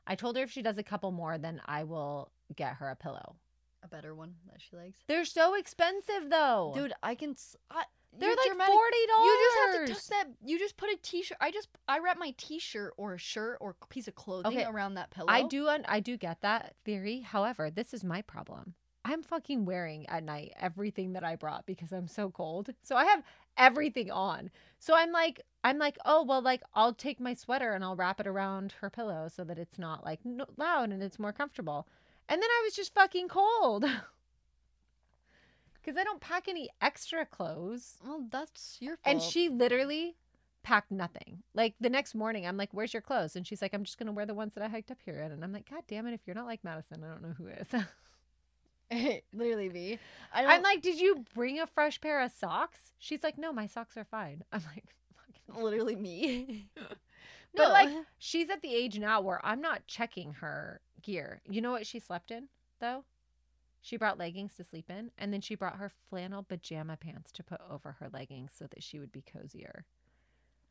i 0.09 0.15
told 0.15 0.35
her 0.35 0.43
if 0.43 0.51
she 0.51 0.61
does 0.61 0.77
a 0.77 0.83
couple 0.83 1.11
more 1.11 1.37
then 1.37 1.61
i 1.65 1.83
will 1.85 2.31
get 2.55 2.73
her 2.75 2.89
a 2.89 2.95
pillow 2.95 3.35
a 3.83 3.87
better 3.87 4.13
one 4.13 4.33
that 4.51 4.59
she 4.61 4.75
likes. 4.75 4.99
they're 5.07 5.23
so 5.23 5.53
expensive 5.55 6.29
though 6.29 6.73
Dude, 6.75 6.91
I 7.01 7.15
can. 7.15 7.31
s- 7.31 7.55
I, 7.71 7.83
they're 8.19 8.27
you're 8.29 8.37
like 8.37 8.47
dramatic. 8.47 8.73
forty 8.73 8.97
dollars 9.07 9.25
You 9.25 9.37
just 9.45 9.57
have 9.77 9.85
to 9.85 9.93
tuck 9.93 10.03
that. 10.27 10.33
You 10.43 10.59
just 10.59 10.75
put 10.77 10.89
a 10.89 10.97
t-shirt. 11.01 11.37
I 11.39 11.51
just 11.51 11.69
I 11.87 11.99
wrap 11.99 12.17
my 12.17 12.33
t-shirt 12.37 12.93
or 12.97 13.13
a 13.13 13.17
shirt 13.19 13.59
or 13.61 13.75
a 13.81 13.85
piece 13.85 14.07
of 14.09 14.15
clothing 14.15 14.51
Okay, 14.57 14.65
around 14.65 14.95
that 14.95 15.11
pillow. 15.11 15.27
I 15.29 15.43
do 15.43 15.67
un- 15.69 15.85
I 15.87 15.99
do 16.01 16.17
get 16.17 16.41
that 16.41 16.73
theory. 16.83 17.21
However, 17.21 17.69
this 17.69 17.93
is 17.93 18.03
my 18.03 18.21
problem. 18.23 18.73
I'm 19.05 19.21
fucking 19.23 19.63
wearing 19.63 20.09
at 20.09 20.23
night 20.23 20.53
everything 20.59 21.13
that 21.13 21.23
I 21.23 21.35
brought 21.35 21.65
because 21.67 21.91
I'm 21.93 22.07
so 22.07 22.31
cold. 22.31 22.71
So 22.83 22.97
I 22.97 23.05
have 23.05 23.23
everything 23.57 24.11
on. 24.11 24.49
So 24.79 24.95
I'm 24.95 25.11
like 25.11 25.41
I'm 25.63 25.77
like, 25.77 25.97
"Oh, 26.05 26.23
well 26.23 26.41
like 26.41 26.61
I'll 26.73 26.93
take 26.93 27.19
my 27.19 27.33
sweater 27.33 27.73
and 27.73 27.83
I'll 27.83 27.95
wrap 27.95 28.19
it 28.19 28.27
around 28.27 28.73
her 28.81 28.89
pillow 28.89 29.29
so 29.33 29.43
that 29.43 29.59
it's 29.59 29.77
not 29.77 30.05
like 30.05 30.19
no- 30.23 30.45
loud 30.57 30.91
and 30.91 31.03
it's 31.03 31.19
more 31.19 31.33
comfortable." 31.33 31.87
And 32.27 32.41
then 32.41 32.49
I 32.49 32.61
was 32.63 32.75
just 32.75 32.93
fucking 32.93 33.27
cold. 33.27 33.83
Cuz 35.83 35.97
I 35.97 36.03
don't 36.03 36.21
pack 36.21 36.47
any 36.47 36.69
extra 36.81 37.25
clothes. 37.25 37.97
Well, 38.05 38.25
that's 38.29 38.77
your 38.79 38.97
fault. 38.97 39.05
And 39.05 39.21
she 39.21 39.49
literally 39.49 40.15
packed 40.63 40.91
nothing. 40.91 41.43
Like 41.53 41.75
the 41.79 41.89
next 41.89 42.15
morning, 42.15 42.45
I'm 42.45 42.57
like, 42.57 42.73
"Where's 42.73 42.93
your 42.93 43.01
clothes?" 43.01 43.35
And 43.35 43.47
she's 43.47 43.61
like, 43.61 43.73
"I'm 43.73 43.83
just 43.83 43.97
gonna 43.97 44.11
wear 44.11 44.25
the 44.25 44.33
ones 44.33 44.53
that 44.53 44.63
I 44.63 44.67
hiked 44.67 44.91
up 44.91 44.99
here 45.03 45.19
in." 45.21 45.31
And 45.31 45.43
I'm 45.43 45.53
like, 45.53 45.69
"God 45.69 45.83
damn 45.87 46.05
it! 46.07 46.13
If 46.13 46.21
you're 46.25 46.35
not 46.35 46.45
like 46.45 46.63
Madison, 46.63 47.03
I 47.03 47.07
don't 47.07 47.23
know 47.23 47.33
who 47.37 47.47
is." 47.47 47.67
literally 49.33 49.69
me. 49.69 49.99
I. 50.33 50.45
I'm 50.45 50.63
like, 50.63 50.81
"Did 50.81 50.99
you 50.99 51.23
bring 51.35 51.59
a 51.59 51.67
fresh 51.67 51.99
pair 52.01 52.21
of 52.21 52.31
socks?" 52.31 52.91
She's 52.97 53.23
like, 53.23 53.37
"No, 53.37 53.51
my 53.53 53.67
socks 53.67 53.97
are 53.97 54.05
fine." 54.05 54.43
I'm 54.51 54.63
like, 54.75 54.85
"Fucking." 55.47 55.63
literally 55.63 55.95
me. 55.95 56.69
But 57.55 57.69
No. 57.69 57.73
like, 57.73 57.89
she's 58.19 58.49
at 58.51 58.61
the 58.61 58.73
age 58.73 58.99
now 58.99 59.21
where 59.21 59.43
I'm 59.43 59.59
not 59.59 59.87
checking 59.87 60.33
her 60.33 60.81
gear. 61.01 61.41
You 61.49 61.61
know 61.61 61.71
what 61.71 61.87
she 61.87 61.99
slept 61.99 62.29
in 62.29 62.47
though? 62.79 63.03
She 63.81 63.97
brought 63.97 64.19
leggings 64.19 64.53
to 64.55 64.63
sleep 64.63 64.89
in, 64.89 65.09
and 65.17 65.33
then 65.33 65.41
she 65.41 65.55
brought 65.55 65.77
her 65.77 65.91
flannel 66.09 66.43
pajama 66.43 66.97
pants 66.97 67.31
to 67.33 67.43
put 67.43 67.59
over 67.69 67.93
her 67.93 68.09
leggings 68.13 68.51
so 68.55 68.67
that 68.67 68.83
she 68.83 68.99
would 68.99 69.11
be 69.11 69.21
cozier. 69.23 69.85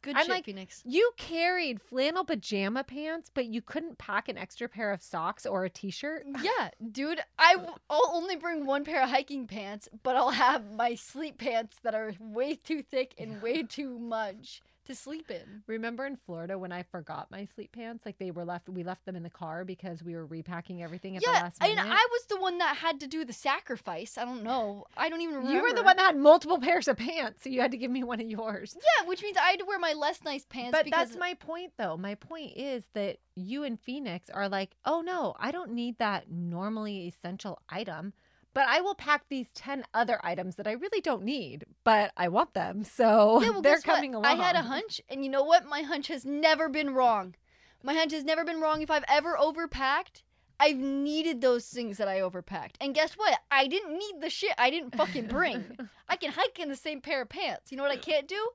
Good 0.03 0.17
I'm 0.17 0.23
shit, 0.25 0.31
like- 0.31 0.45
Phoenix. 0.45 0.83
You 0.85 1.11
carried 1.17 1.81
flannel 1.81 2.25
pajama 2.25 2.85
pants, 2.85 3.31
but 3.33 3.47
you 3.47 3.61
couldn't 3.63 3.99
pack 3.99 4.29
an 4.29 4.39
extra 4.39 4.69
pair 4.69 4.93
of 4.93 5.03
socks 5.03 5.45
or 5.47 5.65
a 5.65 5.71
t-shirt. 5.71 6.27
Yeah, 6.43 6.71
dude. 6.93 7.21
I 7.39 7.55
w- 7.55 7.75
I'll 7.91 8.11
only 8.15 8.37
bring 8.37 8.65
one 8.67 8.85
pair 8.85 9.03
of 9.03 9.11
hiking 9.11 9.47
pants, 9.47 9.89
but 10.03 10.17
I'll 10.17 10.31
have 10.31 10.73
my 10.73 10.95
sleep 10.95 11.39
pants 11.39 11.77
that 11.83 11.95
are 11.95 12.13
way 12.21 12.55
too 12.55 12.83
thick 12.83 13.15
and 13.19 13.43
way 13.43 13.63
too 13.63 13.99
much 13.99 14.63
to 14.89 14.95
sleep 14.95 15.31
in. 15.31 15.63
Remember 15.67 16.05
in 16.05 16.17
Florida 16.17 16.59
when 16.59 16.73
I 16.73 16.83
forgot 16.83 17.31
my 17.31 17.47
sleep 17.55 17.73
pants? 17.73 18.05
Like 18.05 18.19
they 18.19 18.31
were 18.31 18.45
left, 18.45 18.69
we 18.69 18.83
left 18.83 19.05
them 19.07 19.17
in 19.17 19.23
the 19.23 19.31
car 19.31 19.65
because 19.65 20.03
we 20.03 20.15
were 20.15 20.27
repacking 20.27 20.83
everything 20.83 21.17
at 21.17 21.23
the 21.23 21.31
yeah, 21.31 21.43
last 21.43 21.59
and 21.61 21.75
minute. 21.75 21.91
I 21.91 22.07
was 22.11 22.25
the 22.29 22.41
one 22.41 22.59
that 22.59 22.77
had 22.77 23.01
to 23.01 23.07
do 23.07 23.25
the 23.25 23.33
sacrifice. 23.33 24.19
I 24.19 24.25
don't 24.25 24.43
know. 24.43 24.85
I 24.97 25.09
don't 25.09 25.21
even 25.21 25.37
remember. 25.37 25.57
you 25.57 25.63
were 25.63 25.73
the 25.73 25.83
one 25.83 25.97
that 25.97 26.07
had 26.07 26.17
multiple 26.17 26.59
pairs 26.61 26.89
of 26.89 26.97
pants, 26.97 27.45
so 27.45 27.51
you 27.51 27.61
had 27.61 27.71
to 27.71 27.77
give 27.77 27.91
me 27.91 28.03
one 28.03 28.21
of 28.21 28.29
yours. 28.29 28.77
Yeah, 28.77 29.07
which 29.07 29.23
means 29.23 29.37
I 29.37 29.51
had 29.51 29.61
to 29.61 29.65
wear 29.65 29.79
my 29.79 29.93
less 29.93 30.25
nice 30.25 30.45
pants. 30.45 30.73
But 30.73 30.85
because 30.85 31.09
that's 31.09 31.19
my 31.19 31.35
point, 31.35 31.73
though. 31.79 31.97
My 31.97 32.15
point 32.15 32.53
is 32.57 32.85
that 32.95 33.19
you 33.35 33.65
and 33.65 33.79
Phoenix 33.79 34.31
are 34.31 34.49
like, 34.49 34.71
oh 34.85 35.01
no, 35.01 35.35
I 35.39 35.51
don't 35.51 35.73
need 35.73 35.99
that 35.99 36.31
normally 36.31 37.07
essential 37.07 37.61
item, 37.69 38.13
but 38.55 38.67
I 38.69 38.81
will 38.81 38.95
pack 38.95 39.25
these 39.29 39.49
10 39.55 39.85
other 39.95 40.19
items 40.25 40.57
that 40.57 40.67
I 40.67 40.73
really 40.73 41.01
don't 41.01 41.23
need, 41.23 41.65
but 41.85 42.13
I 42.17 42.29
want 42.29 42.55
them. 42.55 42.85
So 42.99 43.41
Yeah, 43.43 43.51
well, 43.51 43.63
they're 43.63 43.77
guess 43.77 43.87
what? 43.87 43.95
coming 43.97 44.15
along. 44.15 44.27
I 44.27 44.35
had 44.35 44.57
a 44.57 44.63
hunch, 44.63 45.01
and 45.09 45.25
you 45.25 45.31
know 45.31 45.45
what? 45.45 45.67
My 45.67 45.83
hunch 45.83 46.09
has 46.09 46.25
never 46.25 46.69
been 46.69 46.91
wrong. 46.95 47.35
My 47.83 47.95
hunch 47.95 48.13
has 48.13 48.25
never 48.25 48.45
been 48.45 48.61
wrong. 48.61 48.83
If 48.83 48.91
I've 48.91 49.05
ever 49.09 49.37
overpacked, 49.41 50.23
I've 50.59 50.79
needed 50.79 51.41
those 51.41 51.67
things 51.67 51.99
that 51.99 52.09
I 52.09 52.19
overpacked. 52.19 52.75
And 52.81 52.95
guess 52.95 53.13
what? 53.15 53.39
I 53.51 53.69
didn't 53.69 53.97
need 53.97 54.15
the 54.21 54.31
shit 54.31 54.53
I 54.59 54.71
didn't 54.71 54.97
fucking 54.97 55.29
bring. 55.29 55.77
I 56.09 56.17
can 56.17 56.33
hike 56.33 56.59
in 56.59 56.69
the 56.69 56.75
same 56.77 57.01
pair 57.01 57.23
of 57.23 57.29
pants. 57.29 57.71
You 57.71 57.77
know 57.77 57.85
what 57.85 57.93
I 57.93 57.97
can't 57.97 58.27
do? 58.27 58.51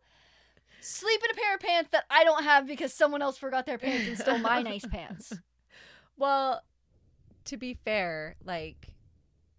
Sleep 0.82 1.22
in 1.24 1.32
a 1.32 1.34
pair 1.42 1.54
of 1.56 1.62
pants 1.62 1.90
that 1.94 2.04
I 2.10 2.26
don't 2.26 2.44
have 2.44 2.68
because 2.68 2.94
someone 2.94 3.22
else 3.22 3.38
forgot 3.38 3.66
their 3.66 3.78
pants 3.78 4.06
and 4.10 4.18
stole 4.18 4.38
my 4.40 4.62
nice 4.62 4.86
pants. 4.86 5.32
Well, 6.16 6.62
to 7.46 7.58
be 7.58 7.74
fair, 7.74 8.36
like 8.46 8.93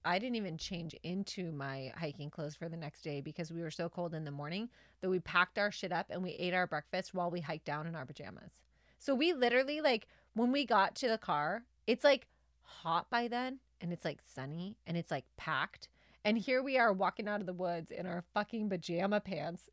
I 0.05 0.18
didn't 0.18 0.36
even 0.36 0.59
change 0.59 0.94
into 1.02 1.50
my 1.52 1.92
hiking 1.96 2.30
clothes 2.30 2.55
for 2.55 2.68
the 2.68 2.76
next 2.76 3.02
day 3.02 3.20
because 3.20 3.50
we 3.52 3.62
were 3.62 3.70
so 3.70 3.88
cold 3.88 4.14
in 4.14 4.24
the 4.24 4.30
morning 4.30 4.68
that 5.00 5.09
we 5.09 5.18
packed 5.18 5.59
our 5.59 5.70
shit 5.70 5.92
up 5.92 6.07
and 6.11 6.22
we 6.22 6.30
ate 6.32 6.55
our 6.55 6.66
breakfast 6.66 7.14
while 7.14 7.30
we 7.30 7.40
hiked 7.40 7.64
down 7.64 7.86
in 7.86 7.94
our 7.94 8.05
pajamas. 8.05 8.52
So 8.98 9.14
we 9.14 9.32
literally 9.32 9.80
like 9.80 10.07
when 10.34 10.52
we 10.52 10.66
got 10.66 10.94
to 10.96 11.09
the 11.09 11.18
car, 11.18 11.64
it's 11.86 12.05
like 12.05 12.26
hot 12.62 13.09
by 13.11 13.28
then 13.28 13.61
and 13.80 13.92
it's 13.92 14.05
like 14.05 14.20
sunny 14.34 14.76
and 14.86 14.96
it's 14.96 15.11
like 15.11 15.24
packed. 15.36 15.88
And 16.24 16.38
here 16.38 16.62
we 16.62 16.78
are 16.78 16.92
walking 16.92 17.28
out 17.28 17.40
of 17.40 17.46
the 17.46 17.52
woods 17.52 17.90
in 17.90 18.07
our 18.07 18.24
fucking 18.34 18.68
pajama 18.68 19.20
pants. 19.20 19.70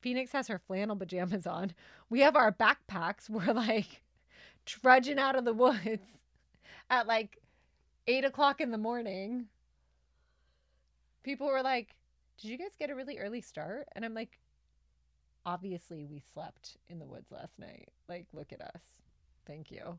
Phoenix 0.00 0.32
has 0.32 0.48
her 0.48 0.60
flannel 0.60 0.96
pajamas 0.96 1.46
on. 1.46 1.74
We 2.10 2.20
have 2.20 2.36
our 2.36 2.52
backpacks. 2.52 3.28
We're 3.28 3.52
like 3.52 4.02
trudging 4.66 5.18
out 5.18 5.36
of 5.36 5.44
the 5.44 5.54
woods 5.54 6.08
at 6.90 7.06
like 7.06 7.38
eight 8.08 8.24
o'clock 8.24 8.60
in 8.60 8.72
the 8.72 8.78
morning. 8.78 9.46
People 11.22 11.46
were 11.46 11.62
like, 11.62 11.94
Did 12.40 12.48
you 12.48 12.58
guys 12.58 12.74
get 12.78 12.90
a 12.90 12.94
really 12.94 13.18
early 13.18 13.40
start? 13.40 13.86
And 13.92 14.04
I'm 14.04 14.14
like, 14.14 14.40
Obviously, 15.46 16.04
we 16.04 16.22
slept 16.34 16.76
in 16.88 16.98
the 16.98 17.06
woods 17.06 17.30
last 17.30 17.58
night. 17.58 17.90
Like, 18.08 18.26
look 18.32 18.52
at 18.52 18.60
us. 18.60 18.82
Thank 19.46 19.70
you. 19.70 19.98